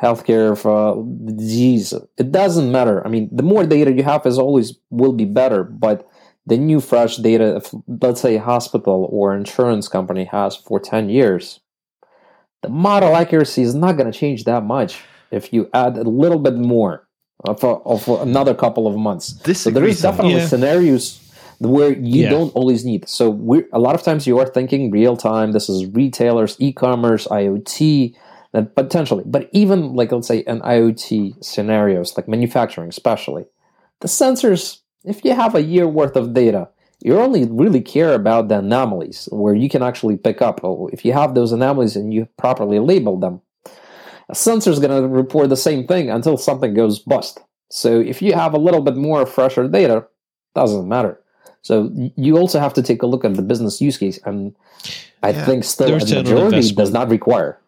healthcare 0.00 0.56
for 0.58 1.02
disease, 1.34 1.94
it 2.18 2.30
doesn't 2.30 2.70
matter. 2.70 3.04
I 3.06 3.08
mean, 3.08 3.30
the 3.32 3.42
more 3.42 3.64
data 3.64 3.90
you 3.90 4.02
have 4.02 4.26
is 4.26 4.38
always 4.38 4.74
will 4.90 5.14
be 5.14 5.24
better, 5.24 5.64
but 5.64 6.06
the 6.46 6.58
new 6.58 6.80
fresh 6.80 7.16
data, 7.16 7.56
if, 7.56 7.74
let's 8.02 8.20
say 8.20 8.36
a 8.36 8.42
hospital 8.42 9.08
or 9.10 9.34
insurance 9.34 9.88
company 9.88 10.24
has 10.24 10.56
for 10.56 10.78
10 10.78 11.08
years, 11.08 11.60
the 12.60 12.68
model 12.68 13.16
accuracy 13.16 13.62
is 13.62 13.74
not 13.74 13.96
going 13.96 14.10
to 14.10 14.18
change 14.18 14.44
that 14.44 14.62
much 14.62 15.00
if 15.30 15.54
you 15.54 15.70
add 15.72 15.96
a 15.96 16.02
little 16.02 16.38
bit 16.38 16.56
more 16.56 17.08
of, 17.46 17.64
of 17.64 18.08
another 18.08 18.54
couple 18.54 18.86
of 18.86 18.96
months. 18.96 19.38
so 19.58 19.70
there 19.70 19.84
is 19.84 20.02
definitely 20.02 20.34
yeah. 20.34 20.46
scenarios 20.46 21.23
where 21.64 21.92
you 21.92 22.24
yeah. 22.24 22.30
don't 22.30 22.54
always 22.54 22.84
need. 22.84 23.08
So 23.08 23.30
we 23.30 23.64
a 23.72 23.78
lot 23.78 23.94
of 23.94 24.02
times 24.02 24.26
you 24.26 24.38
are 24.38 24.46
thinking 24.46 24.90
real 24.90 25.16
time. 25.16 25.52
This 25.52 25.68
is 25.68 25.86
retailers, 25.86 26.56
e-commerce, 26.58 27.26
IoT, 27.28 28.14
and 28.52 28.66
uh, 28.66 28.70
potentially. 28.70 29.24
But 29.26 29.50
even 29.52 29.94
like 29.94 30.12
let's 30.12 30.28
say 30.28 30.44
an 30.44 30.60
IoT 30.60 31.44
scenarios, 31.44 32.16
like 32.16 32.28
manufacturing, 32.28 32.88
especially 32.88 33.46
the 34.00 34.08
sensors. 34.08 34.80
If 35.04 35.22
you 35.22 35.34
have 35.34 35.54
a 35.54 35.62
year 35.62 35.86
worth 35.86 36.16
of 36.16 36.32
data, 36.32 36.68
you 37.00 37.18
only 37.18 37.44
really 37.44 37.82
care 37.82 38.14
about 38.14 38.48
the 38.48 38.58
anomalies 38.58 39.28
where 39.30 39.54
you 39.54 39.68
can 39.68 39.82
actually 39.82 40.16
pick 40.16 40.40
up. 40.40 40.60
Oh, 40.64 40.88
if 40.92 41.04
you 41.04 41.12
have 41.12 41.34
those 41.34 41.52
anomalies 41.52 41.94
and 41.94 42.12
you 42.12 42.26
properly 42.38 42.78
label 42.78 43.18
them, 43.18 43.42
a 44.30 44.34
sensor 44.34 44.70
is 44.70 44.78
going 44.78 45.02
to 45.02 45.06
report 45.06 45.50
the 45.50 45.56
same 45.56 45.86
thing 45.86 46.10
until 46.10 46.38
something 46.38 46.72
goes 46.72 46.98
bust. 46.98 47.40
So 47.70 48.00
if 48.00 48.22
you 48.22 48.32
have 48.32 48.54
a 48.54 48.58
little 48.58 48.80
bit 48.80 48.96
more 48.96 49.26
fresher 49.26 49.68
data, 49.68 50.06
doesn't 50.54 50.88
matter. 50.88 51.20
So 51.64 51.90
you 52.16 52.36
also 52.36 52.60
have 52.60 52.74
to 52.74 52.82
take 52.82 53.02
a 53.02 53.06
look 53.06 53.24
at 53.24 53.34
the 53.34 53.42
business 53.42 53.80
use 53.80 53.96
case, 53.96 54.18
and 54.26 54.54
I 55.22 55.30
yeah. 55.30 55.46
think 55.46 55.64
still 55.64 55.98
the 55.98 56.16
majority 56.22 56.72
does 56.72 56.92
not 56.92 57.08
require. 57.08 57.58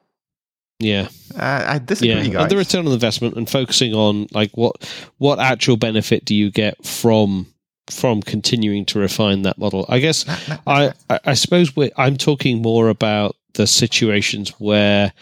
Yeah, 0.79 1.09
uh, 1.35 1.65
I 1.67 1.79
disagree, 1.79 2.11
yeah. 2.11 2.29
guys. 2.29 2.43
And 2.43 2.51
the 2.51 2.59
return 2.59 2.87
on 2.87 2.93
investment 2.93 3.37
and 3.37 3.49
focusing 3.49 3.95
on 3.95 4.27
like 4.33 4.51
what 4.55 4.77
what 5.17 5.39
actual 5.39 5.79
benefit 5.79 6.27
do 6.27 6.35
you 6.35 6.51
get 6.51 6.85
from 6.85 7.47
from 7.91 8.21
continuing 8.21 8.85
to 8.85 8.99
refine 8.99 9.43
that 9.43 9.57
model? 9.57 9.87
I 9.89 10.01
guess 10.01 10.27
I 10.67 10.93
I 11.09 11.33
suppose 11.33 11.73
I'm 11.97 12.19
talking 12.19 12.61
more 12.61 12.91
about 12.91 13.35
the 13.55 13.67
situations 13.67 14.51
where 14.59 15.15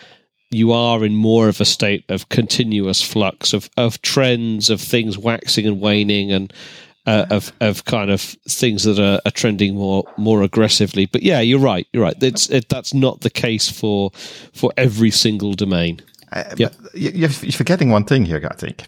you 0.51 0.73
are 0.73 1.05
in 1.05 1.15
more 1.15 1.49
of 1.49 1.61
a 1.61 1.65
state 1.65 2.05
of 2.09 2.29
continuous 2.29 3.01
flux 3.01 3.53
of, 3.53 3.71
of 3.77 4.03
trends 4.03 4.69
of 4.69 4.81
things 4.81 5.17
waxing 5.17 5.65
and 5.65 5.81
waning 5.81 6.33
and 6.33 6.53
uh, 7.07 7.27
of 7.31 7.53
of 7.61 7.85
kind 7.85 8.11
of 8.11 8.21
things 8.21 8.85
that 8.85 8.99
are, 8.99 9.21
are, 9.27 9.31
trending 9.31 9.75
more 9.75 10.05
more 10.17 10.43
aggressively. 10.43 11.07
But 11.07 11.23
yeah, 11.23 11.41
you're 11.41 11.59
right. 11.59 11.87
You're 11.93 12.05
right. 12.05 12.23
It's 12.23 12.49
it, 12.51 12.69
that's 12.69 12.95
not 12.95 13.21
the 13.21 13.31
case 13.31 13.71
for 13.71 14.11
for 14.53 14.73
every 14.77 15.11
single 15.11 15.55
domain. 15.55 16.01
Uh, 16.33 16.45
yeah, 16.57 16.71
you're 16.95 17.29
forgetting 17.29 17.91
one 17.91 18.05
thing 18.05 18.25
here. 18.25 18.47
I 18.51 18.55
think 18.55 18.87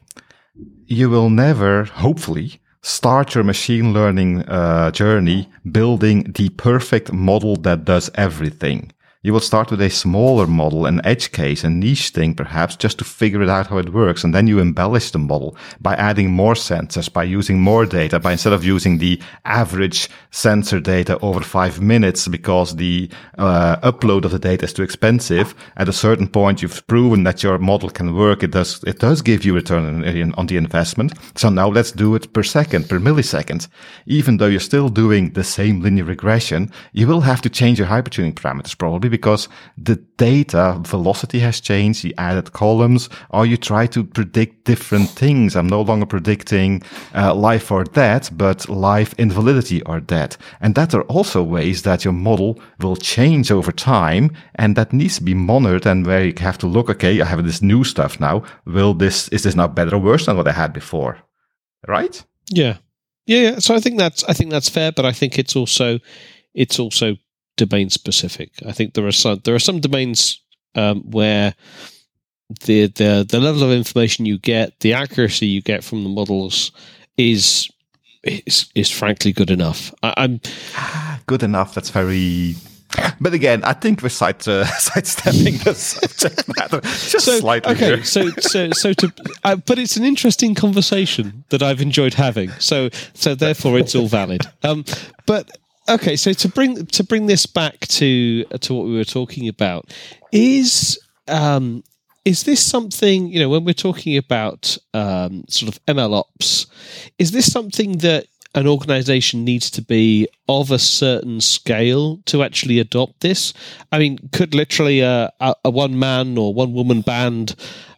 you 0.87 1.11
will 1.11 1.31
never, 1.31 1.85
hopefully, 1.85 2.61
start 2.83 3.35
your 3.35 3.45
machine 3.45 3.93
learning 3.93 4.43
uh, 4.43 4.91
journey 4.91 5.49
building 5.71 6.33
the 6.33 6.49
perfect 6.51 7.13
model 7.13 7.57
that 7.57 7.85
does 7.85 8.11
everything. 8.15 8.93
You 9.27 9.33
will 9.33 9.41
start 9.41 9.73
with 9.73 9.83
a 9.83 9.91
smaller 9.91 10.47
model, 10.47 10.87
an 10.87 11.05
edge 11.05 11.33
case, 11.33 11.65
a 11.65 11.69
niche 11.69 12.11
thing 12.11 12.33
perhaps, 12.33 12.77
just 12.77 12.99
to 12.99 13.05
figure 13.05 13.43
it 13.43 13.49
out 13.49 13.67
how 13.67 13.79
it 13.79 13.93
works. 13.93 14.23
And 14.23 14.33
then 14.33 14.47
you 14.47 14.61
embellish 14.61 15.11
the 15.11 15.19
model 15.19 15.57
by 15.81 15.97
adding 15.97 16.31
more 16.31 16.55
sensors, 16.55 17.13
by 17.13 17.25
using 17.25 17.59
more 17.59 17.87
data, 17.87 18.21
by 18.21 18.31
instead 18.31 18.53
of 18.53 18.63
using 18.63 18.99
the 18.99 19.21
average 19.45 20.09
sensor 20.31 20.79
data 20.79 21.19
over 21.23 21.41
five 21.41 21.81
minutes 21.81 22.29
because 22.29 22.77
the 22.77 23.11
uh, 23.37 23.75
upload 23.79 24.25
of 24.25 24.31
the 24.31 24.39
data 24.39 24.65
is 24.65 24.73
too 24.73 24.85
expensive. 24.85 25.57
At 25.77 25.89
a 25.89 25.93
certain 25.93 26.29
point, 26.29 26.63
you've 26.63 26.87
proven 26.87 27.25
that 27.25 27.43
your 27.43 27.59
model 27.59 27.91
can 27.91 28.15
work. 28.15 28.45
It 28.45 28.53
does, 28.53 28.85
it 28.85 29.01
does 29.01 29.23
give 29.23 29.45
you 29.45 29.55
return 29.57 30.33
on 30.35 30.47
the 30.47 30.57
investment. 30.57 31.15
So 31.35 31.49
now 31.49 31.67
let's 31.67 31.91
do 31.91 32.15
it 32.15 32.33
per 32.33 32.45
second, 32.45 32.89
per 32.89 33.01
millisecond. 33.01 33.67
Even 34.07 34.37
though 34.37 34.47
you're 34.47 34.61
still 34.61 34.89
doing 34.89 35.33
the 35.33 35.43
same 35.43 35.83
linear 35.83 36.05
regression, 36.05 36.71
you 36.93 37.09
will 37.09 37.23
have 37.23 37.43
to 37.43 37.51
change 37.51 37.81
your 37.81 37.89
hypertuning 37.89 38.35
parameters 38.35 38.79
probably 38.79 39.16
because 39.17 39.49
the 39.77 39.97
data 40.17 40.65
velocity 40.85 41.41
has 41.41 41.61
changed, 41.61 42.05
you 42.05 42.13
added 42.19 42.53
columns, 42.53 43.09
or 43.31 43.47
you 43.47 43.57
try 43.57 43.87
to 43.87 44.05
predict 44.05 44.65
different 44.65 45.09
things. 45.11 45.57
I'm 45.57 45.67
no 45.69 45.83
longer 45.83 46.07
predicting 46.07 46.83
uh, 47.15 47.35
life 47.35 47.71
or 47.71 47.85
death, 47.85 48.31
but 48.37 48.69
life 48.69 49.15
invalidity 49.19 49.83
or 49.83 50.01
death. 50.01 50.37
And 50.61 50.75
that 50.75 50.95
are 50.95 51.07
also 51.17 51.43
ways 51.43 51.83
that 51.83 52.05
your 52.05 52.15
model 52.29 52.61
will 52.81 52.97
change 52.97 53.51
over 53.51 53.73
time, 53.73 54.31
and 54.55 54.77
that 54.77 54.93
needs 54.93 55.17
to 55.17 55.25
be 55.25 55.35
monitored 55.35 55.87
and 55.87 56.07
where 56.07 56.25
you 56.25 56.35
have 56.39 56.59
to 56.59 56.67
look, 56.67 56.91
okay, 56.91 57.21
I 57.21 57.25
have 57.25 57.45
this 57.45 57.63
new 57.63 57.85
stuff 57.85 58.21
now. 58.21 58.43
Will 58.65 58.95
this, 58.95 59.29
is 59.29 59.43
this 59.43 59.57
now 59.57 59.69
better 59.69 59.97
or 59.97 60.03
worse 60.03 60.27
than 60.27 60.37
what 60.37 60.49
I 60.49 60.53
had 60.53 60.73
before? 60.73 61.19
Right? 61.87 62.25
Yeah. 62.51 62.77
Yeah, 63.27 63.41
yeah. 63.51 63.59
So 63.59 63.75
I 63.75 63.81
think 63.81 63.99
that's 63.99 64.23
I 64.25 64.33
think 64.33 64.51
that's 64.51 64.69
fair, 64.69 64.93
but 64.93 65.05
I 65.05 65.13
think 65.13 65.39
it's 65.39 65.57
also 65.57 65.99
it's 66.55 66.79
also 66.79 67.17
domain 67.57 67.91
specific. 67.91 68.51
I 68.67 68.73
think 68.73 68.95
there 68.95 69.07
are 69.07 69.13
some 69.13 69.41
there 69.45 69.55
are 69.55 69.61
some 69.61 69.81
domains 69.81 70.41
um, 70.75 71.03
where 71.11 71.55
the 72.65 72.87
the 72.89 73.27
the 73.29 73.41
level 73.41 73.63
of 73.65 73.71
information 73.71 74.27
you 74.27 74.39
get, 74.39 74.79
the 74.81 74.95
accuracy 74.95 75.47
you 75.47 75.63
get 75.63 75.83
from 75.83 76.05
the 76.05 76.11
models 76.11 76.73
is 77.17 77.69
is 78.23 78.71
is 78.75 78.91
frankly 78.91 79.33
good 79.33 79.51
enough. 79.51 79.95
I, 80.03 80.15
am 80.17 80.41
good 81.27 81.43
enough. 81.43 81.75
That's 81.75 81.91
very. 81.91 82.57
But 83.21 83.35
again, 83.35 83.63
I 83.65 83.73
think 83.73 84.03
we're 84.03 84.09
side 84.09 84.47
uh, 84.49 84.65
sidestepping 84.79 85.59
the 85.59 85.75
subject 85.75 86.49
matter 86.57 86.81
just 86.83 87.25
so, 87.25 87.41
slightly. 87.41 87.75
Okay, 87.75 87.97
here. 87.97 88.05
so 88.05 88.31
so 88.41 88.71
so 88.71 88.93
to, 88.95 89.13
uh, 89.45 89.57
but 89.57 89.79
it's 89.79 89.97
an 89.97 90.05
interesting 90.05 90.55
conversation 90.55 91.45
that 91.49 91.63
I've 91.63 91.81
enjoyed 91.81 92.15
having. 92.15 92.51
So 92.59 92.91
so 93.13 93.35
therefore, 93.35 93.79
it's 93.79 93.95
all 93.95 94.07
valid. 94.07 94.43
Um, 94.63 94.85
but 95.27 95.59
okay, 95.89 96.17
so 96.17 96.33
to 96.33 96.49
bring 96.49 96.87
to 96.87 97.05
bring 97.05 97.27
this 97.27 97.47
back 97.47 97.81
to 97.81 98.45
to 98.45 98.75
what 98.75 98.87
we 98.87 98.95
were 98.95 99.05
talking 99.05 99.49
about, 99.49 99.93
is 100.33 100.99
um, 101.29 101.83
is 102.25 102.45
this 102.45 102.65
something 102.65 103.29
you 103.29 103.39
know 103.39 103.49
when 103.49 103.65
we're 103.65 103.75
talking 103.75 104.17
about 104.17 104.77
um, 104.95 105.45
sort 105.49 105.75
of 105.75 105.85
ML 105.87 106.15
ops? 106.15 106.67
Is 107.19 107.31
this 107.31 107.51
something 107.51 107.99
that 107.99 108.27
an 108.55 108.67
organization 108.67 109.45
needs 109.45 109.71
to 109.71 109.83
be 109.83 110.27
of 110.49 110.71
a 110.71 110.79
certain 110.79 111.41
scale 111.41 112.19
to 112.27 112.43
actually 112.43 112.79
adopt 112.79 113.21
this? 113.21 113.53
I 113.93 113.99
mean, 113.99 114.19
could 114.33 114.55
literally 114.55 115.01
a, 115.01 115.31
a, 115.41 115.55
a 115.67 115.71
one 115.71 115.99
man 115.99 116.39
or 116.39 116.55
one 116.55 116.73
woman 116.73 117.03
band 117.03 117.55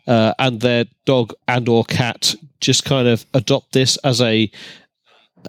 uh, 0.08 0.34
and 0.38 0.60
their 0.60 0.86
dog 1.04 1.32
and 1.46 1.68
or 1.68 1.84
cat 1.84 2.34
just 2.60 2.84
kind 2.84 3.06
of 3.06 3.24
adopt 3.34 3.72
this 3.72 3.96
as 3.98 4.20
a 4.20 4.50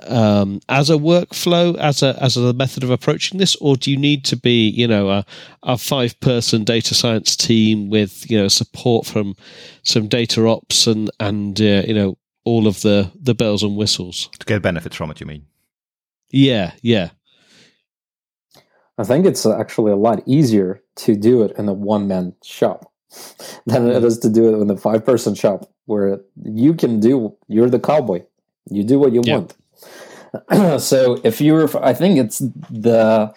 um, 0.07 0.61
as 0.69 0.89
a 0.89 0.95
workflow, 0.95 1.77
as 1.77 2.01
a 2.03 2.17
as 2.21 2.37
a 2.37 2.53
method 2.53 2.83
of 2.83 2.89
approaching 2.89 3.39
this, 3.39 3.55
or 3.57 3.75
do 3.75 3.91
you 3.91 3.97
need 3.97 4.25
to 4.25 4.35
be, 4.37 4.69
you 4.69 4.87
know, 4.87 5.09
a, 5.09 5.25
a 5.63 5.77
five 5.77 6.19
person 6.19 6.63
data 6.63 6.93
science 6.93 7.35
team 7.35 7.89
with 7.89 8.29
you 8.29 8.37
know 8.37 8.47
support 8.47 9.05
from 9.05 9.35
some 9.83 10.07
data 10.07 10.45
ops 10.47 10.87
and 10.87 11.09
and 11.19 11.59
uh, 11.61 11.83
you 11.87 11.93
know 11.93 12.17
all 12.45 12.67
of 12.67 12.81
the 12.81 13.11
the 13.19 13.35
bells 13.35 13.63
and 13.63 13.75
whistles 13.77 14.29
to 14.39 14.45
get 14.45 14.61
benefits 14.61 14.95
from 14.95 15.11
it? 15.11 15.19
You 15.19 15.25
mean? 15.27 15.45
Yeah, 16.31 16.73
yeah. 16.81 17.09
I 18.97 19.03
think 19.03 19.25
it's 19.25 19.45
actually 19.45 19.93
a 19.93 19.95
lot 19.95 20.21
easier 20.25 20.81
to 20.97 21.15
do 21.15 21.43
it 21.43 21.57
in 21.57 21.69
a 21.69 21.73
one 21.73 22.07
man 22.07 22.33
shop 22.43 22.91
than 23.65 23.89
it 23.89 24.03
is 24.03 24.19
to 24.19 24.29
do 24.29 24.53
it 24.53 24.61
in 24.61 24.69
a 24.69 24.77
five 24.77 25.05
person 25.05 25.35
shop 25.35 25.71
where 25.85 26.19
you 26.43 26.73
can 26.73 26.99
do, 26.99 27.35
you're 27.47 27.69
the 27.69 27.79
cowboy. 27.79 28.23
You 28.69 28.83
do 28.83 28.99
what 28.99 29.13
you 29.13 29.21
Yeah. 29.23 29.37
want. 29.37 29.55
so 30.79 31.19
if 31.23 31.41
you're, 31.41 31.69
I 31.83 31.93
think 31.93 32.17
it's 32.17 32.39
the 32.69 33.33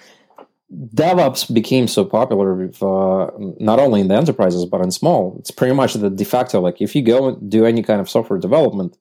DevOps 0.72 1.52
became 1.52 1.86
so 1.86 2.04
popular 2.04 2.54
with, 2.54 2.82
uh, 2.82 3.30
not 3.60 3.78
only 3.78 4.00
in 4.00 4.08
the 4.08 4.14
enterprises 4.14 4.64
but 4.64 4.80
in 4.80 4.90
small. 4.90 5.36
It's 5.38 5.50
pretty 5.50 5.74
much 5.74 5.94
the 5.94 6.10
de 6.10 6.24
facto. 6.24 6.60
Like 6.60 6.80
if 6.80 6.94
you 6.96 7.02
go 7.02 7.28
and 7.28 7.50
do 7.50 7.64
any 7.66 7.82
kind 7.82 8.00
of 8.00 8.08
software 8.08 8.38
development, 8.38 8.96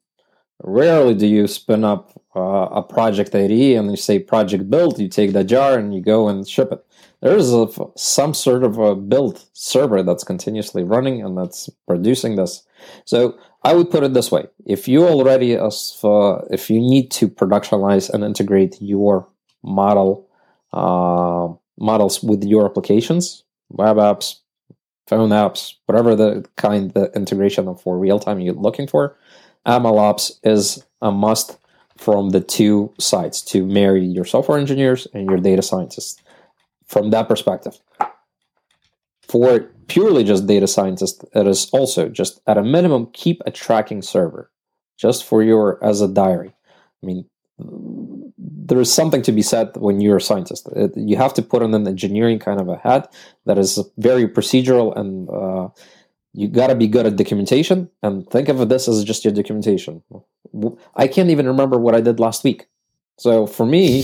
rarely 0.64 1.14
do 1.14 1.28
you 1.28 1.48
spin 1.48 1.84
up 1.84 2.12
uh, 2.36 2.68
a 2.72 2.84
project 2.84 3.36
ID 3.36 3.76
and 3.76 3.90
you 3.90 3.98
say 3.98 4.20
project 4.20 4.70
build. 4.70 5.00
You 5.00 5.08
take 5.08 5.34
the 5.34 5.44
jar 5.44 5.78
and 5.78 5.94
you 5.94 6.02
go 6.02 6.28
and 6.28 6.48
ship 6.48 6.72
it. 6.72 6.86
There 7.22 7.38
is 7.38 7.54
a, 7.54 7.68
some 7.96 8.34
sort 8.34 8.64
of 8.64 8.78
a 8.80 8.96
build 8.96 9.46
server 9.54 10.02
that's 10.02 10.24
continuously 10.24 10.84
running 10.84 11.22
and 11.24 11.38
that's 11.38 11.70
producing 11.88 12.36
this. 12.36 12.64
So 13.06 13.38
I 13.64 13.74
would 13.74 13.92
put 13.92 14.04
it 14.04 14.14
this 14.14 14.32
way: 14.32 14.48
if 14.66 14.88
you 14.88 15.06
already, 15.06 15.56
as 15.56 16.00
uh, 16.04 16.42
if 16.50 16.70
you 16.70 16.80
need 16.80 17.12
to 17.12 17.28
productionize 17.28 18.10
and 18.10 18.24
integrate 18.24 18.82
your 18.82 19.28
model 19.64 20.28
uh, 20.74 21.50
models 21.80 22.24
with 22.24 22.44
your 22.44 22.66
applications, 22.66 23.44
web 23.70 23.98
apps, 23.98 24.38
phone 25.08 25.30
apps, 25.30 25.76
whatever 25.86 26.16
the 26.16 26.46
kind 26.56 26.92
the 26.94 27.12
integration 27.14 27.76
for 27.76 27.98
real 27.98 28.20
time 28.20 28.40
you're 28.40 28.54
looking 28.54 28.88
for, 28.88 29.18
MLOps 29.66 30.40
is 30.44 30.84
a 31.02 31.12
must 31.12 31.58
from 31.98 32.30
the 32.30 32.42
two 32.42 32.94
sides 33.00 33.42
to 33.44 33.66
marry 33.66 34.04
your 34.04 34.26
software 34.26 34.58
engineers 34.58 35.08
and 35.14 35.30
your 35.30 35.38
data 35.38 35.62
scientists. 35.62 36.22
From 36.88 37.12
that 37.12 37.28
perspective, 37.28 37.80
for 39.22 39.72
purely 39.92 40.24
just 40.24 40.48
data 40.48 40.68
scientists, 40.68 41.24
it 41.36 41.48
is 41.48 41.70
also 41.72 42.08
just 42.08 42.40
at 42.48 42.58
a 42.58 42.64
minimum 42.64 43.08
keep 43.12 43.42
a 43.46 43.52
tracking 43.52 44.02
server 44.02 44.50
just 44.98 45.26
for 45.26 45.44
your 45.44 45.84
as 45.84 46.00
a 46.00 46.08
diary. 46.08 46.54
I 47.04 47.06
mean, 47.06 47.26
there 47.58 48.80
is 48.80 48.94
something 48.94 49.22
to 49.24 49.34
be 49.34 49.42
said 49.42 49.76
when 49.76 50.00
you're 50.00 50.18
a 50.18 50.22
scientist. 50.22 50.70
It, 50.76 50.92
you 50.96 51.18
have 51.18 51.34
to 51.34 51.42
put 51.42 51.62
on 51.62 51.74
an 51.74 51.86
engineering 51.88 52.40
kind 52.40 52.62
of 52.62 52.70
a 52.70 52.78
hat 52.78 53.14
that 53.46 53.58
is 53.58 53.80
very 53.98 54.28
procedural, 54.30 54.96
and 54.96 55.30
uh, 55.30 55.68
you 56.34 56.48
got 56.48 56.68
to 56.68 56.76
be 56.76 56.88
good 56.88 57.06
at 57.06 57.18
documentation. 57.18 57.90
And 58.02 58.26
think 58.30 58.48
of 58.48 58.70
this 58.70 58.88
as 58.88 59.04
just 59.04 59.26
your 59.26 59.34
documentation. 59.34 60.04
I 60.96 61.08
can't 61.08 61.32
even 61.32 61.48
remember 61.48 61.78
what 61.78 61.96
I 61.96 62.02
did 62.02 62.18
last 62.20 62.46
week. 62.46 62.68
So 63.18 63.46
for 63.46 63.66
me, 63.66 64.04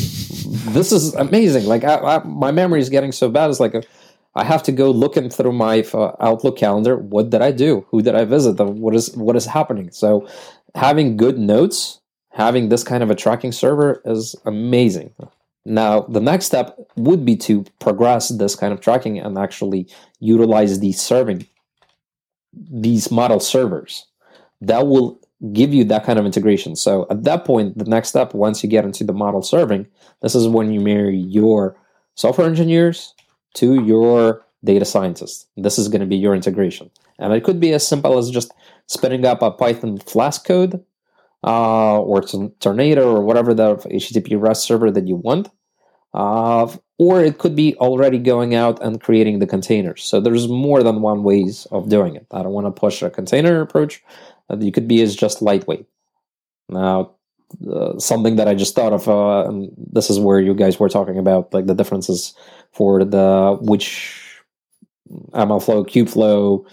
this 0.75 0.91
is 0.91 1.13
amazing. 1.15 1.65
Like 1.65 1.83
I, 1.85 1.95
I, 1.95 2.23
my 2.25 2.51
memory 2.51 2.81
is 2.81 2.89
getting 2.89 3.13
so 3.13 3.29
bad. 3.29 3.49
It's 3.49 3.61
like 3.61 3.73
a, 3.73 3.83
I 4.38 4.43
have 4.43 4.63
to 4.63 4.71
go 4.71 4.91
looking 4.91 5.29
through 5.29 5.53
my 5.53 5.81
uh, 5.93 6.15
Outlook 6.19 6.57
calendar. 6.57 6.97
What 6.97 7.29
did 7.29 7.41
I 7.41 7.51
do? 7.51 7.85
Who 7.89 8.01
did 8.01 8.15
I 8.15 8.23
visit? 8.25 8.59
What 8.59 8.95
is 8.95 9.15
what 9.15 9.35
is 9.35 9.45
happening? 9.45 9.91
So 9.91 10.27
having 10.75 11.17
good 11.17 11.38
notes 11.38 11.99
having 12.38 12.69
this 12.69 12.83
kind 12.83 13.01
of 13.01 13.09
a 13.09 13.15
tracking 13.15 13.51
server 13.51 13.99
is 14.05 14.35
amazing. 14.45 15.11
Now, 15.65 16.01
the 16.01 16.21
next 16.21 16.45
step 16.45 16.77
would 16.95 17.25
be 17.25 17.35
to 17.38 17.65
progress 17.79 18.29
this 18.29 18.55
kind 18.55 18.71
of 18.71 18.79
tracking 18.79 19.17
and 19.17 19.39
actually 19.39 19.88
utilize 20.19 20.79
these 20.79 21.01
serving, 21.01 21.47
these 22.53 23.09
model 23.09 23.39
servers. 23.39 24.05
That 24.61 24.85
will 24.85 25.19
give 25.51 25.73
you 25.73 25.83
that 25.85 26.05
kind 26.05 26.19
of 26.19 26.25
integration. 26.25 26.75
So 26.75 27.07
at 27.09 27.23
that 27.23 27.43
point, 27.43 27.75
the 27.75 27.85
next 27.85 28.09
step, 28.09 28.35
once 28.35 28.63
you 28.63 28.69
get 28.69 28.85
into 28.85 29.03
the 29.03 29.13
model 29.13 29.41
serving, 29.41 29.88
this 30.21 30.35
is 30.35 30.47
when 30.47 30.71
you 30.71 30.79
marry 30.79 31.17
your 31.17 31.75
software 32.13 32.47
engineers 32.47 33.15
to 33.58 33.84
your 33.84 34.45
data 34.64 34.86
scientist. 34.86 35.47
This 35.55 35.78
is 35.78 35.88
going 35.88 36.01
to 36.01 36.08
be 36.08 36.18
your 36.18 36.36
integration. 36.36 36.89
And 37.20 37.34
it 37.34 37.43
could 37.43 37.60
be 37.60 37.74
as 37.74 37.88
simple 37.88 38.18
as 38.18 38.30
just 38.30 38.51
spinning 38.88 39.26
up 39.26 39.41
a 39.41 39.51
Python 39.51 39.97
Flask 39.99 40.45
code 40.45 40.84
uh, 41.43 41.99
or 41.99 42.22
Tornado 42.60 43.16
or 43.16 43.22
whatever 43.22 43.53
the 43.53 43.76
HTTP 43.76 44.39
REST 44.39 44.66
server 44.66 44.91
that 44.91 45.08
you 45.08 45.16
want. 45.16 45.49
Uh, 46.14 46.68
or 46.97 47.24
it 47.24 47.38
could 47.38 47.55
be 47.55 47.76
already 47.76 48.18
going 48.18 48.55
out 48.55 48.82
and 48.82 49.01
creating 49.01 49.39
the 49.39 49.45
containers. 49.45 50.03
So 50.03 50.20
there's 50.20 50.47
more 50.47 50.82
than 50.82 51.01
one 51.01 51.24
ways 51.24 51.68
of 51.72 51.89
doing 51.89 52.16
it. 52.16 52.26
I 52.32 52.41
don't 52.41 52.53
want 52.53 52.66
to 52.66 52.72
push 52.72 53.03
a 53.03 53.10
container 53.10 53.62
approach. 53.62 54.03
Uh, 54.49 54.58
you 54.58 54.72
could 54.72 54.88
be 54.88 55.01
as 55.01 55.16
just 55.16 55.41
lightweight. 55.41 55.86
Now, 56.70 57.16
uh, 57.71 57.97
something 57.99 58.35
that 58.35 58.47
I 58.47 58.55
just 58.55 58.75
thought 58.75 58.93
of, 58.93 59.07
uh, 59.07 59.47
and 59.47 59.71
this 59.77 60.09
is 60.09 60.19
where 60.19 60.39
you 60.39 60.53
guys 60.53 60.79
were 60.79 60.89
talking 60.89 61.17
about, 61.17 61.53
like 61.53 61.65
the 61.65 61.75
differences 61.75 62.33
for 62.71 63.03
the 63.03 63.57
which 63.61 64.41
MLflow, 65.33 65.87
Kubeflow, 65.87 66.65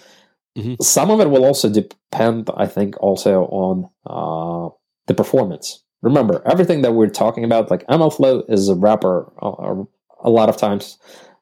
Mm-hmm. 0.56 0.74
Some 0.80 1.10
of 1.10 1.20
it 1.20 1.30
will 1.30 1.44
also 1.44 1.68
depend, 1.68 2.48
I 2.56 2.66
think, 2.66 2.96
also 3.00 3.44
on 3.46 3.90
uh, 4.06 4.72
the 5.06 5.14
performance. 5.14 5.82
Remember, 6.02 6.42
everything 6.46 6.82
that 6.82 6.92
we're 6.92 7.08
talking 7.08 7.44
about, 7.44 7.70
like 7.70 7.86
MLflow, 7.86 8.48
is 8.48 8.68
a 8.68 8.74
wrapper. 8.74 9.32
Uh, 9.42 9.84
a 10.22 10.30
lot 10.30 10.48
of 10.48 10.56
times, 10.56 10.98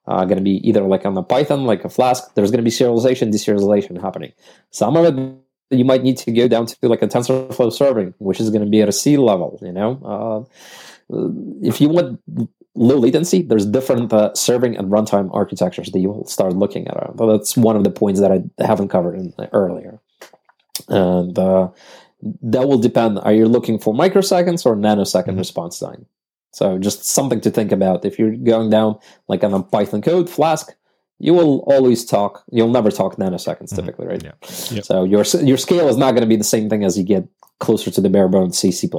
uh, 0.06 0.24
going 0.24 0.38
to 0.38 0.42
be 0.42 0.66
either 0.66 0.82
like 0.82 1.04
on 1.04 1.14
the 1.14 1.22
Python, 1.22 1.66
like 1.66 1.84
a 1.84 1.88
Flask. 1.88 2.34
There's 2.34 2.50
going 2.50 2.64
to 2.64 2.68
be 2.68 2.70
serialization, 2.70 3.32
deserialization 3.32 4.00
happening. 4.00 4.32
Some 4.70 4.96
of 4.96 5.04
it 5.04 5.41
you 5.72 5.84
might 5.84 6.02
need 6.02 6.16
to 6.18 6.32
go 6.32 6.48
down 6.48 6.66
to 6.66 6.76
like 6.88 7.02
a 7.02 7.08
TensorFlow 7.08 7.72
serving, 7.72 8.14
which 8.18 8.40
is 8.40 8.50
going 8.50 8.64
to 8.64 8.70
be 8.70 8.82
at 8.82 8.88
a 8.88 8.92
C 8.92 9.16
level. 9.16 9.58
You 9.62 9.72
know, 9.72 10.48
uh, 11.10 11.16
if 11.62 11.80
you 11.80 11.88
want 11.88 12.20
low 12.74 12.96
latency, 12.96 13.42
there's 13.42 13.66
different 13.66 14.12
uh, 14.12 14.34
serving 14.34 14.76
and 14.76 14.90
runtime 14.90 15.28
architectures 15.34 15.90
that 15.90 15.98
you 16.00 16.08
will 16.08 16.26
start 16.26 16.54
looking 16.54 16.88
at. 16.88 17.16
But 17.16 17.26
that's 17.32 17.56
one 17.56 17.76
of 17.76 17.84
the 17.84 17.90
points 17.90 18.20
that 18.20 18.32
I 18.32 18.64
haven't 18.64 18.88
covered 18.88 19.16
in, 19.16 19.34
earlier. 19.52 20.00
And 20.88 21.38
uh, 21.38 21.68
that 22.42 22.68
will 22.68 22.78
depend. 22.78 23.18
Are 23.18 23.32
you 23.32 23.46
looking 23.46 23.78
for 23.78 23.94
microseconds 23.94 24.64
or 24.64 24.76
nanosecond 24.76 25.26
mm-hmm. 25.26 25.38
response 25.38 25.78
time? 25.78 26.06
So 26.52 26.78
just 26.78 27.04
something 27.04 27.40
to 27.42 27.50
think 27.50 27.72
about. 27.72 28.04
If 28.04 28.18
you're 28.18 28.36
going 28.36 28.70
down 28.70 28.98
like 29.28 29.42
on 29.42 29.54
a 29.54 29.62
Python 29.62 30.02
code, 30.02 30.28
Flask, 30.28 30.74
you 31.22 31.32
will 31.32 31.60
always 31.68 32.04
talk. 32.04 32.42
You'll 32.50 32.72
never 32.72 32.90
talk 32.90 33.16
nanoseconds 33.16 33.68
mm-hmm. 33.68 33.76
typically, 33.76 34.06
right? 34.08 34.22
Yeah. 34.22 34.32
Yep. 34.72 34.84
So 34.84 35.04
your 35.04 35.24
your 35.40 35.56
scale 35.56 35.88
is 35.88 35.96
not 35.96 36.10
going 36.10 36.22
to 36.22 36.26
be 36.26 36.34
the 36.36 36.42
same 36.42 36.68
thing 36.68 36.82
as 36.82 36.98
you 36.98 37.04
get 37.04 37.28
closer 37.60 37.92
to 37.92 38.00
the 38.00 38.10
bare 38.10 38.26
bones 38.26 38.58
C 38.58 38.72
C++. 38.72 38.90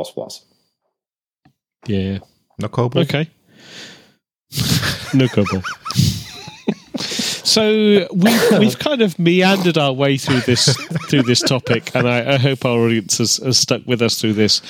Yeah. 1.85 2.19
No 2.59 2.69
COBOL. 2.69 3.01
Okay. 3.01 3.29
no 5.13 5.27
COBOL. 5.27 5.63
So 7.43 8.07
we've 8.13 8.59
we've 8.59 8.79
kind 8.79 9.01
of 9.01 9.17
meandered 9.19 9.77
our 9.77 9.93
way 9.93 10.17
through 10.17 10.41
this 10.41 10.75
through 11.09 11.23
this 11.23 11.41
topic, 11.41 11.93
and 11.95 12.07
I, 12.07 12.33
I 12.33 12.37
hope 12.37 12.65
our 12.65 12.79
audience 12.79 13.17
has, 13.17 13.37
has, 13.37 13.57
stuck 13.57 13.85
with 13.85 14.01
us 14.01 14.19
through 14.19 14.33
this. 14.33 14.61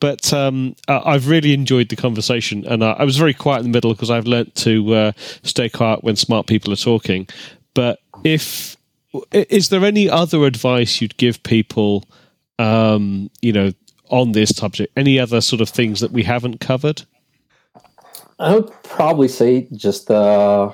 But 0.00 0.32
um, 0.32 0.74
I've 0.88 1.28
really 1.28 1.52
enjoyed 1.52 1.88
the 1.88 1.96
conversation, 1.96 2.66
and 2.66 2.82
I, 2.82 2.92
I, 2.92 3.04
was 3.04 3.16
very 3.16 3.34
quiet 3.34 3.58
in 3.58 3.64
the 3.64 3.76
middle 3.76 3.92
because 3.92 4.10
I've 4.10 4.26
learnt 4.26 4.54
to 4.56 4.94
uh, 4.94 5.12
stay 5.42 5.68
quiet 5.68 6.02
when 6.02 6.16
smart 6.16 6.46
people 6.46 6.72
are 6.72 6.76
talking. 6.76 7.28
But 7.74 8.00
if 8.24 8.76
is 9.30 9.68
there 9.68 9.84
any 9.84 10.08
other 10.08 10.44
advice 10.44 11.00
you'd 11.00 11.16
give 11.18 11.42
people, 11.42 12.04
um, 12.58 13.30
you 13.42 13.52
know, 13.52 13.72
on 14.08 14.32
this 14.32 14.50
subject? 14.50 14.92
Any 14.96 15.18
other 15.18 15.40
sort 15.40 15.60
of 15.60 15.68
things 15.68 16.00
that 16.00 16.12
we 16.12 16.22
haven't 16.22 16.60
covered? 16.60 17.02
I 18.38 18.54
would 18.54 18.72
probably 18.82 19.28
say 19.28 19.68
just 19.72 20.10
uh, 20.10 20.72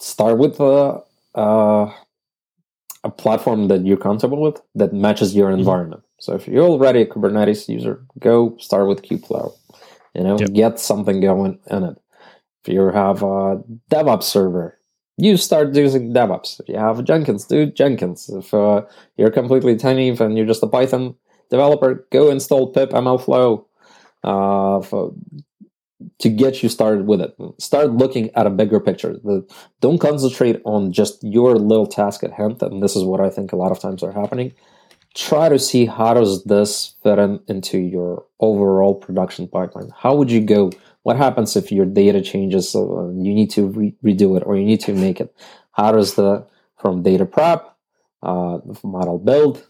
start 0.00 0.38
with 0.38 0.60
uh, 0.60 1.00
uh, 1.34 1.92
a 3.04 3.10
platform 3.10 3.68
that 3.68 3.84
you're 3.86 3.96
comfortable 3.96 4.40
with 4.40 4.60
that 4.74 4.92
matches 4.92 5.34
your 5.34 5.50
mm-hmm. 5.50 5.60
environment. 5.60 6.02
So 6.18 6.34
if 6.34 6.48
you're 6.48 6.64
already 6.64 7.02
a 7.02 7.06
Kubernetes 7.06 7.68
user, 7.68 8.04
go 8.18 8.56
start 8.58 8.88
with 8.88 9.02
Kubeflow. 9.02 9.52
You 10.14 10.22
know, 10.22 10.38
yep. 10.38 10.52
get 10.52 10.80
something 10.80 11.20
going 11.20 11.58
in 11.70 11.84
it. 11.84 11.98
If 12.64 12.72
you 12.72 12.80
have 12.88 13.22
a 13.22 13.62
DevOps 13.90 14.22
server, 14.22 14.78
you 15.18 15.36
start 15.36 15.74
using 15.74 16.12
DevOps. 16.12 16.60
If 16.60 16.68
you 16.68 16.76
have 16.76 17.04
Jenkins, 17.04 17.44
do 17.44 17.66
Jenkins. 17.66 18.28
If 18.30 18.52
uh, 18.52 18.82
you're 19.16 19.30
completely 19.30 19.76
tiny 19.76 20.08
and 20.08 20.36
you're 20.36 20.46
just 20.46 20.62
a 20.62 20.66
Python 20.66 21.14
developer, 21.50 22.06
go 22.10 22.30
install 22.30 22.72
pip 22.72 22.90
MLflow. 22.90 23.64
Uh, 24.24 24.80
for, 24.80 25.14
to 26.18 26.28
get 26.28 26.62
you 26.62 26.68
started 26.68 27.06
with 27.06 27.20
it. 27.20 27.34
Start 27.58 27.92
looking 27.92 28.30
at 28.34 28.46
a 28.46 28.50
bigger 28.50 28.80
picture. 28.80 29.16
Don't 29.80 29.98
concentrate 29.98 30.60
on 30.64 30.92
just 30.92 31.22
your 31.22 31.56
little 31.56 31.86
task 31.86 32.22
at 32.22 32.32
hand. 32.32 32.62
And 32.62 32.82
this 32.82 32.96
is 32.96 33.04
what 33.04 33.20
I 33.20 33.30
think 33.30 33.52
a 33.52 33.56
lot 33.56 33.72
of 33.72 33.80
times 33.80 34.02
are 34.02 34.12
happening. 34.12 34.52
Try 35.14 35.48
to 35.48 35.58
see 35.58 35.86
how 35.86 36.12
does 36.12 36.44
this 36.44 36.94
fit 37.02 37.18
in, 37.18 37.40
into 37.48 37.78
your 37.78 38.26
overall 38.40 38.94
production 38.94 39.48
pipeline. 39.48 39.90
How 39.96 40.14
would 40.14 40.30
you 40.30 40.42
go? 40.42 40.70
What 41.04 41.16
happens 41.16 41.56
if 41.56 41.72
your 41.72 41.86
data 41.86 42.20
changes? 42.20 42.68
So 42.68 43.10
you 43.16 43.32
need 43.32 43.50
to 43.52 43.68
re- 43.68 43.94
redo 44.04 44.36
it 44.36 44.42
or 44.44 44.56
you 44.56 44.64
need 44.64 44.80
to 44.80 44.92
make 44.92 45.20
it. 45.20 45.34
How 45.72 45.92
does 45.92 46.14
the 46.14 46.46
from 46.76 47.02
data 47.02 47.24
prep, 47.24 47.74
uh, 48.22 48.58
model 48.84 49.18
build, 49.18 49.66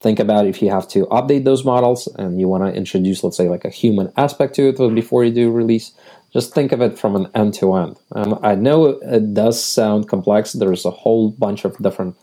think 0.00 0.18
about 0.18 0.46
if 0.46 0.62
you 0.62 0.70
have 0.70 0.88
to 0.88 1.06
update 1.06 1.44
those 1.44 1.64
models 1.64 2.06
and 2.18 2.40
you 2.40 2.48
want 2.48 2.64
to 2.64 2.72
introduce, 2.72 3.22
let's 3.22 3.36
say, 3.36 3.48
like 3.48 3.64
a 3.64 3.70
human 3.70 4.12
aspect 4.16 4.54
to 4.54 4.68
it 4.68 4.94
before 4.94 5.24
you 5.24 5.32
do 5.32 5.50
release. 5.50 5.92
Just 6.32 6.54
think 6.54 6.72
of 6.72 6.80
it 6.80 6.98
from 6.98 7.16
an 7.16 7.28
end 7.34 7.54
to 7.54 7.74
end. 7.74 7.98
I 8.14 8.54
know 8.54 8.86
it 8.86 9.34
does 9.34 9.62
sound 9.62 10.08
complex. 10.08 10.52
There's 10.52 10.84
a 10.84 10.90
whole 10.90 11.30
bunch 11.32 11.64
of 11.64 11.76
different 11.78 12.16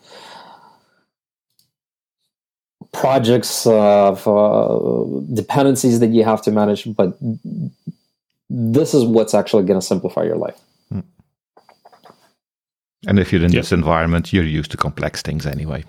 projects 2.92 3.66
of 3.66 4.26
uh, 4.26 5.34
dependencies 5.34 6.00
that 6.00 6.08
you 6.08 6.24
have 6.24 6.40
to 6.42 6.50
manage, 6.50 6.92
but 6.96 7.18
this 8.48 8.94
is 8.94 9.04
what's 9.04 9.34
actually 9.34 9.64
going 9.64 9.78
to 9.78 9.86
simplify 9.86 10.24
your 10.24 10.36
life. 10.36 10.58
Hmm. 10.88 11.00
And 13.06 13.18
if 13.18 13.30
you're 13.30 13.44
in 13.44 13.52
yep. 13.52 13.62
this 13.62 13.72
environment, 13.72 14.32
you're 14.32 14.42
used 14.42 14.70
to 14.70 14.78
complex 14.78 15.20
things 15.22 15.46
anyway. 15.46 15.84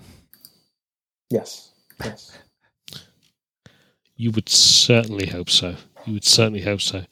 Yes. 1.30 1.69
Yes. 2.04 2.38
You 4.16 4.30
would 4.32 4.48
certainly 4.48 5.26
hope 5.26 5.50
so. 5.50 5.76
You 6.06 6.14
would 6.14 6.24
certainly 6.24 6.60
hope 6.60 6.80
so. 6.80 7.04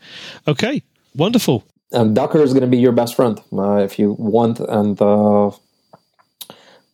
Okay, 0.46 0.82
wonderful. 1.14 1.64
And 1.90 2.14
Docker 2.14 2.42
is 2.42 2.52
going 2.52 2.62
to 2.62 2.68
be 2.68 2.78
your 2.78 2.92
best 2.92 3.14
friend 3.14 3.40
uh, 3.52 3.76
if 3.76 3.98
you 3.98 4.12
want. 4.18 4.60
And 4.60 5.00
uh, 5.00 5.50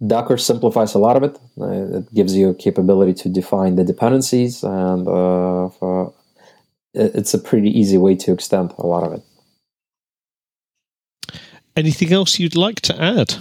Docker 0.07 0.37
simplifies 0.37 0.95
a 0.95 0.99
lot 0.99 1.17
of 1.17 1.23
it. 1.23 1.39
Uh, 1.61 1.99
it 1.99 2.15
gives 2.15 2.37
you 2.37 2.51
a 2.51 2.55
capability 2.55 3.15
to 3.15 3.29
define 3.29 3.77
the 3.77 3.85
dependencies, 3.85 4.63
and 4.63 5.09
uh, 5.09 5.69
for, 5.71 6.13
it's 6.93 7.35
a 7.35 7.39
pretty 7.39 7.71
easy 7.71 7.99
way 7.99 8.15
to 8.17 8.33
extend 8.33 8.73
a 8.79 8.87
lot 8.87 9.03
of 9.03 9.13
it. 9.13 9.23
Anything 11.77 12.13
else 12.13 12.39
you'd 12.39 12.57
like 12.57 12.81
to 12.83 13.03
add? 13.03 13.35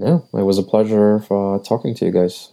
Yeah, 0.00 0.20
it 0.32 0.42
was 0.42 0.58
a 0.58 0.62
pleasure 0.62 1.18
for 1.20 1.62
talking 1.62 1.94
to 1.96 2.06
you 2.06 2.10
guys. 2.10 2.50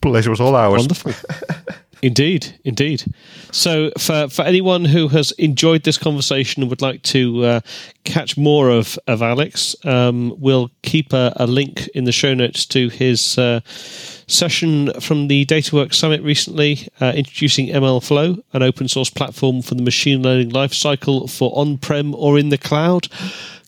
Pleasure 0.00 0.30
was 0.30 0.40
all 0.40 0.54
ours. 0.54 0.78
Wonderful. 0.78 1.12
Indeed, 2.02 2.58
indeed. 2.64 3.04
So, 3.50 3.90
for, 3.98 4.28
for 4.28 4.42
anyone 4.42 4.84
who 4.84 5.08
has 5.08 5.32
enjoyed 5.32 5.82
this 5.82 5.98
conversation 5.98 6.62
and 6.62 6.70
would 6.70 6.82
like 6.82 7.02
to 7.04 7.44
uh, 7.44 7.60
catch 8.04 8.36
more 8.36 8.70
of, 8.70 8.98
of 9.06 9.22
Alex, 9.22 9.74
um, 9.84 10.34
we'll 10.38 10.70
keep 10.82 11.12
a, 11.12 11.32
a, 11.36 11.46
link 11.46 11.88
in 11.88 12.04
the 12.04 12.12
show 12.12 12.34
notes 12.34 12.66
to 12.66 12.88
his 12.88 13.36
uh, 13.36 13.60
session 13.64 14.92
from 15.00 15.28
the 15.28 15.44
DataWorks 15.46 15.94
Summit 15.94 16.22
recently, 16.22 16.86
uh, 17.00 17.12
introducing 17.16 17.66
MLflow, 17.68 18.40
an 18.52 18.62
open 18.62 18.86
source 18.86 19.10
platform 19.10 19.62
for 19.62 19.74
the 19.74 19.82
machine 19.82 20.22
learning 20.22 20.50
lifecycle 20.50 21.28
for 21.28 21.50
on 21.58 21.78
prem 21.78 22.14
or 22.14 22.38
in 22.38 22.50
the 22.50 22.58
cloud. 22.58 23.08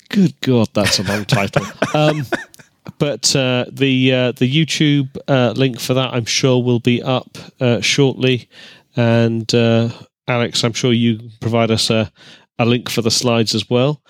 Good 0.08 0.40
God, 0.40 0.68
that's 0.72 0.98
a 0.98 1.04
long 1.04 1.24
title. 1.24 1.64
Um, 1.94 2.26
but 2.98 3.34
uh, 3.36 3.66
the 3.70 4.12
uh, 4.12 4.32
the 4.32 4.50
YouTube 4.50 5.16
uh, 5.28 5.52
link 5.56 5.80
for 5.80 5.94
that, 5.94 6.12
I'm 6.12 6.24
sure, 6.24 6.62
will 6.62 6.80
be 6.80 7.02
up 7.02 7.38
uh, 7.60 7.80
shortly. 7.80 8.48
And 8.96 9.52
uh, 9.54 9.90
Alex, 10.28 10.64
I'm 10.64 10.72
sure 10.72 10.92
you 10.92 11.30
provide 11.40 11.70
us 11.70 11.90
a, 11.90 12.10
a 12.58 12.64
link 12.64 12.90
for 12.90 13.02
the 13.02 13.10
slides 13.10 13.54
as 13.54 13.68
well. 13.70 14.02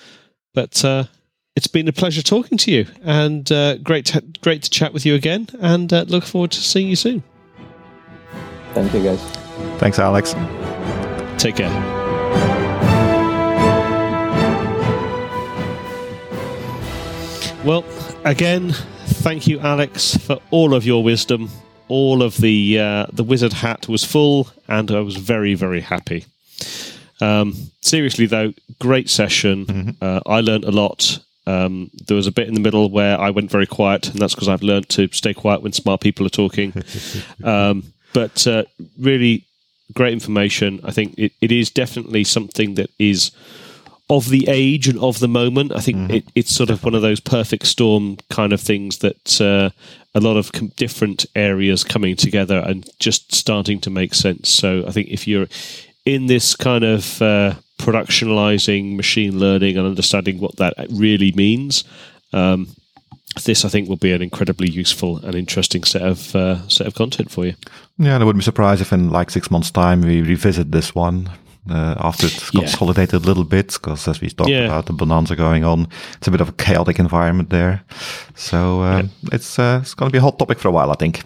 But 0.54 0.84
uh, 0.84 1.04
it's 1.56 1.66
been 1.66 1.88
a 1.88 1.92
pleasure 1.92 2.22
talking 2.22 2.58
to 2.58 2.70
you, 2.70 2.86
and 3.02 3.46
great 3.84 4.06
to, 4.06 4.22
great 4.40 4.62
to 4.62 4.70
chat 4.70 4.92
with 4.92 5.04
you 5.04 5.14
again. 5.14 5.48
And 5.60 5.90
look 6.10 6.24
forward 6.24 6.50
to 6.52 6.60
seeing 6.60 6.88
you 6.88 6.96
soon. 6.96 7.22
Thank 8.74 8.94
you, 8.94 9.02
guys. 9.02 9.20
Thanks, 9.78 9.98
Alex. 9.98 10.34
Take 11.42 11.56
care. 11.56 11.70
Well, 17.62 17.82
again, 18.24 18.72
thank 18.72 19.46
you, 19.46 19.60
Alex, 19.60 20.16
for 20.16 20.38
all 20.50 20.74
of 20.74 20.84
your 20.84 21.02
wisdom. 21.02 21.50
All 21.88 22.22
of 22.22 22.36
the 22.36 22.78
uh, 22.78 23.06
the 23.12 23.24
wizard 23.24 23.52
hat 23.52 23.88
was 23.88 24.04
full, 24.04 24.48
and 24.68 24.90
I 24.90 25.00
was 25.00 25.16
very 25.16 25.54
very 25.54 25.80
happy. 25.80 26.26
Um, 27.20 27.54
seriously 27.80 28.26
though, 28.26 28.52
great 28.78 29.10
session. 29.10 29.66
Mm-hmm. 29.66 29.90
Uh, 30.00 30.20
I 30.26 30.40
learned 30.40 30.64
a 30.64 30.70
lot. 30.70 31.18
Um, 31.46 31.90
there 32.06 32.16
was 32.16 32.26
a 32.26 32.32
bit 32.32 32.46
in 32.46 32.54
the 32.54 32.60
middle 32.60 32.90
where 32.90 33.18
I 33.18 33.30
went 33.30 33.50
very 33.50 33.66
quiet, 33.66 34.08
and 34.08 34.18
that's 34.18 34.34
because 34.34 34.48
I've 34.48 34.62
learned 34.62 34.88
to 34.90 35.08
stay 35.08 35.34
quiet 35.34 35.62
when 35.62 35.72
smart 35.72 36.00
people 36.00 36.24
are 36.26 36.30
talking. 36.30 36.72
um, 37.44 37.92
but 38.12 38.46
uh, 38.46 38.64
really 38.98 39.46
great 39.92 40.12
information. 40.12 40.80
I 40.84 40.92
think 40.92 41.18
it, 41.18 41.32
it 41.40 41.50
is 41.50 41.70
definitely 41.70 42.24
something 42.24 42.74
that 42.74 42.90
is 42.98 43.32
of 44.10 44.28
the 44.28 44.46
age 44.48 44.88
and 44.88 44.98
of 44.98 45.20
the 45.20 45.28
moment. 45.28 45.72
I 45.74 45.78
think 45.78 45.96
mm-hmm. 45.96 46.10
it, 46.10 46.24
it's 46.34 46.54
sort 46.54 46.68
of 46.68 46.84
one 46.84 46.96
of 46.96 47.02
those 47.02 47.20
perfect 47.20 47.66
storm 47.66 48.18
kind 48.28 48.52
of 48.52 48.60
things 48.60 48.98
that 48.98 49.40
uh, 49.40 49.70
a 50.14 50.20
lot 50.20 50.36
of 50.36 50.52
com- 50.52 50.72
different 50.76 51.26
areas 51.36 51.84
coming 51.84 52.16
together 52.16 52.62
and 52.66 52.88
just 52.98 53.32
starting 53.32 53.80
to 53.80 53.90
make 53.90 54.14
sense. 54.14 54.50
So 54.50 54.84
I 54.86 54.90
think 54.90 55.08
if 55.08 55.28
you're 55.28 55.46
in 56.04 56.26
this 56.26 56.56
kind 56.56 56.82
of 56.82 57.22
uh, 57.22 57.54
productionalizing 57.78 58.96
machine 58.96 59.38
learning 59.38 59.78
and 59.78 59.86
understanding 59.86 60.40
what 60.40 60.56
that 60.56 60.74
really 60.90 61.30
means, 61.32 61.84
um, 62.32 62.66
this 63.44 63.64
I 63.64 63.68
think 63.68 63.88
will 63.88 63.96
be 63.96 64.12
an 64.12 64.22
incredibly 64.22 64.68
useful 64.68 65.18
and 65.24 65.36
interesting 65.36 65.84
set 65.84 66.02
of 66.02 66.34
uh, 66.34 66.66
set 66.66 66.88
of 66.88 66.96
content 66.96 67.30
for 67.30 67.46
you. 67.46 67.54
Yeah, 67.96 68.14
and 68.14 68.24
I 68.24 68.26
wouldn't 68.26 68.42
be 68.42 68.44
surprised 68.44 68.82
if 68.82 68.92
in 68.92 69.10
like 69.10 69.30
six 69.30 69.52
months' 69.52 69.70
time 69.70 70.00
we 70.00 70.20
revisit 70.20 70.72
this 70.72 70.96
one 70.96 71.30
after 71.68 72.26
it's 72.26 72.52
yeah. 72.54 72.60
consolidated 72.60 73.22
a 73.22 73.26
little 73.26 73.44
bit, 73.44 73.72
because 73.74 74.08
as 74.08 74.20
we 74.20 74.30
talked 74.30 74.50
yeah. 74.50 74.66
about 74.66 74.86
the 74.86 74.92
bonanza 74.92 75.36
going 75.36 75.64
on, 75.64 75.86
it's 76.16 76.28
a 76.28 76.30
bit 76.30 76.40
of 76.40 76.48
a 76.48 76.52
chaotic 76.52 76.98
environment 76.98 77.50
there. 77.50 77.82
So 78.34 78.82
uh, 78.82 79.02
yeah. 79.02 79.08
it's 79.32 79.58
uh, 79.58 79.80
it's 79.82 79.94
going 79.94 80.08
to 80.08 80.12
be 80.12 80.18
a 80.18 80.22
hot 80.22 80.38
topic 80.38 80.58
for 80.58 80.68
a 80.68 80.72
while, 80.72 80.90
I 80.90 80.94
think. 80.94 81.22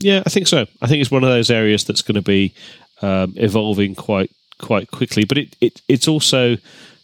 Yeah, 0.00 0.22
I 0.26 0.30
think 0.30 0.48
so. 0.48 0.66
I 0.80 0.86
think 0.86 1.00
it's 1.00 1.10
one 1.10 1.22
of 1.22 1.30
those 1.30 1.50
areas 1.50 1.84
that's 1.84 2.02
going 2.02 2.16
to 2.16 2.22
be 2.22 2.54
um, 3.02 3.34
evolving 3.36 3.94
quite 3.94 4.30
quite 4.58 4.90
quickly. 4.90 5.24
But 5.24 5.38
it, 5.38 5.56
it 5.60 5.80
it's 5.88 6.08
also 6.08 6.56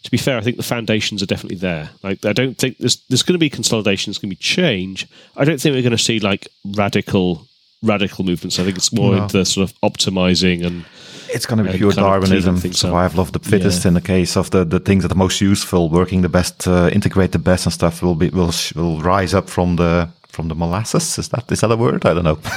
to 0.03 0.11
be 0.11 0.17
fair, 0.17 0.37
I 0.37 0.41
think 0.41 0.57
the 0.57 0.63
foundations 0.63 1.21
are 1.21 1.25
definitely 1.25 1.57
there. 1.57 1.89
Like, 2.03 2.25
I 2.25 2.33
don't 2.33 2.57
think 2.57 2.77
there's 2.77 2.97
there's 3.09 3.23
going 3.23 3.33
to 3.33 3.39
be 3.39 3.49
consolidation, 3.49 4.11
there's 4.11 4.17
going 4.17 4.31
to 4.31 4.35
be 4.35 4.41
change. 4.41 5.07
I 5.35 5.45
don't 5.45 5.59
think 5.59 5.73
we're 5.73 5.81
going 5.81 5.91
to 5.91 5.97
see 5.97 6.19
like 6.19 6.47
radical 6.75 7.47
radical 7.83 8.25
movements. 8.25 8.59
I 8.59 8.63
think 8.63 8.77
it's 8.77 8.93
more 8.93 9.15
no. 9.15 9.23
into 9.23 9.45
sort 9.45 9.69
of 9.69 9.75
optimizing 9.81 10.65
and 10.65 10.85
it's 11.33 11.45
going 11.45 11.63
to 11.63 11.71
be 11.71 11.77
pure 11.77 11.91
Darwinism, 11.91 12.57
survival 12.73 13.21
of 13.21 13.31
the 13.31 13.39
fittest. 13.39 13.83
Yeah. 13.83 13.89
In 13.89 13.93
the 13.93 14.01
case 14.01 14.37
of 14.37 14.49
the, 14.51 14.65
the 14.65 14.79
things 14.79 15.03
that 15.03 15.11
are 15.11 15.15
most 15.17 15.41
useful, 15.41 15.89
working 15.89 16.21
the 16.21 16.29
best, 16.29 16.67
uh, 16.67 16.89
integrate 16.91 17.31
the 17.31 17.39
best, 17.39 17.65
and 17.65 17.73
stuff 17.73 18.01
will 18.01 18.15
be 18.15 18.29
will 18.29 18.53
will 18.75 19.01
rise 19.01 19.33
up 19.33 19.49
from 19.49 19.75
the 19.75 20.09
from 20.27 20.47
the 20.47 20.55
molasses. 20.55 21.17
Is 21.17 21.29
that 21.29 21.51
is 21.51 21.61
that 21.61 21.71
a 21.71 21.77
word? 21.77 22.05
I 22.05 22.13
don't 22.13 22.23
know. 22.23 22.39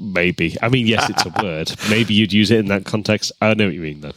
Maybe. 0.00 0.56
I 0.62 0.68
mean, 0.68 0.86
yes, 0.86 1.10
it's 1.10 1.26
a 1.26 1.32
word. 1.42 1.72
Maybe 1.90 2.14
you'd 2.14 2.32
use 2.32 2.50
it 2.50 2.58
in 2.58 2.66
that 2.66 2.84
context. 2.86 3.32
I 3.42 3.54
know 3.54 3.66
what 3.66 3.74
you 3.74 3.82
mean, 3.82 4.00
though. 4.00 4.12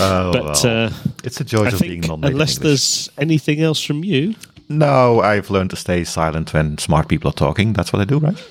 Oh, 0.00 0.32
but 0.32 0.62
well, 0.64 0.86
uh, 0.86 0.92
it's 1.24 1.40
a 1.40 1.44
joy 1.44 1.66
of 1.66 1.80
being 1.80 2.00
non 2.00 2.24
Unless 2.24 2.56
English. 2.56 2.56
there's 2.58 3.10
anything 3.18 3.60
else 3.60 3.82
from 3.82 4.02
you. 4.04 4.34
No, 4.68 5.20
I've 5.20 5.50
learned 5.50 5.70
to 5.70 5.76
stay 5.76 6.04
silent 6.04 6.52
when 6.52 6.78
smart 6.78 7.08
people 7.08 7.30
are 7.30 7.34
talking. 7.34 7.72
That's 7.72 7.92
what 7.92 8.02
I 8.02 8.04
do, 8.04 8.18
right? 8.18 8.42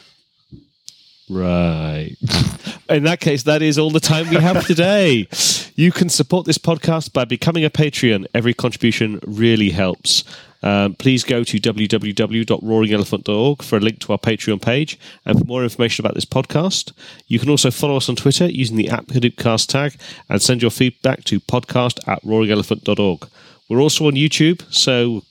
Right. 1.30 2.16
In 2.90 3.04
that 3.04 3.20
case, 3.20 3.44
that 3.44 3.62
is 3.62 3.78
all 3.80 3.90
the 3.90 4.00
time 4.00 4.30
we 4.30 4.36
have 4.36 4.66
today. 4.66 5.28
You 5.76 5.92
can 5.92 6.08
support 6.08 6.46
this 6.46 6.60
podcast 6.60 7.12
by 7.14 7.26
becoming 7.26 7.66
a 7.66 7.70
Patreon. 7.70 8.28
Every 8.34 8.54
contribution 8.54 9.20
really 9.26 9.72
helps. 9.72 10.24
Um, 10.62 10.94
please 10.96 11.24
go 11.24 11.44
to 11.44 11.60
www.roaringelephant.org 11.60 13.64
for 13.64 13.78
a 13.78 13.80
link 13.80 14.00
to 14.00 14.12
our 14.12 14.18
Patreon 14.18 14.62
page 14.62 15.00
and 15.26 15.40
for 15.40 15.46
more 15.46 15.64
information 15.64 16.06
about 16.06 16.16
this 16.16 16.26
podcast. 16.26 16.92
You 17.28 17.40
can 17.40 17.50
also 17.50 17.72
follow 17.72 17.98
us 17.98 18.08
on 18.08 18.16
Twitter 18.16 18.48
using 18.48 18.78
the 18.78 18.90
at 18.90 19.08
Hadoopcast 19.08 19.68
tag 19.68 19.96
and 20.30 20.42
send 20.42 20.62
your 20.62 20.72
feedback 20.72 21.24
to 21.26 21.40
podcast 21.40 22.08
at 22.08 22.24
roaringelephant.org. 22.24 23.28
We're 23.70 23.82
also 23.82 24.08
on 24.08 24.14
YouTube, 24.14 24.62
so 24.74 25.24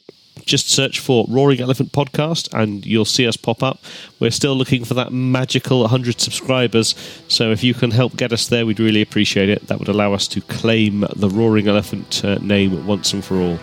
just 0.44 0.68
search 0.68 1.00
for 1.00 1.26
Roaring 1.28 1.60
Elephant 1.60 1.92
Podcast 1.92 2.52
and 2.52 2.84
you'll 2.84 3.04
see 3.04 3.26
us 3.26 3.36
pop 3.36 3.62
up. 3.62 3.82
We're 4.20 4.30
still 4.30 4.54
looking 4.54 4.84
for 4.84 4.94
that 4.94 5.12
magical 5.12 5.80
100 5.80 6.20
subscribers. 6.20 6.94
So 7.28 7.50
if 7.50 7.64
you 7.64 7.74
can 7.74 7.90
help 7.90 8.16
get 8.16 8.32
us 8.32 8.48
there, 8.48 8.66
we'd 8.66 8.80
really 8.80 9.02
appreciate 9.02 9.48
it. 9.48 9.66
That 9.68 9.78
would 9.78 9.88
allow 9.88 10.12
us 10.12 10.28
to 10.28 10.40
claim 10.42 11.06
the 11.16 11.28
Roaring 11.28 11.68
Elephant 11.68 12.24
uh, 12.24 12.36
name 12.36 12.86
once 12.86 13.12
and 13.12 13.24
for 13.24 13.36
all. 13.36 13.58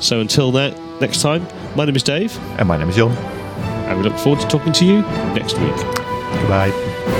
So 0.00 0.20
until 0.20 0.52
that, 0.52 0.78
next 1.00 1.22
time, 1.22 1.46
my 1.76 1.84
name 1.84 1.96
is 1.96 2.02
Dave. 2.02 2.36
And 2.58 2.68
my 2.68 2.76
name 2.76 2.88
is 2.88 2.96
John. 2.96 3.12
And 3.12 3.98
we 3.98 4.04
look 4.04 4.18
forward 4.18 4.40
to 4.40 4.48
talking 4.48 4.72
to 4.74 4.84
you 4.84 5.02
next 5.34 5.58
week. 5.58 5.76
Goodbye. 5.76 7.19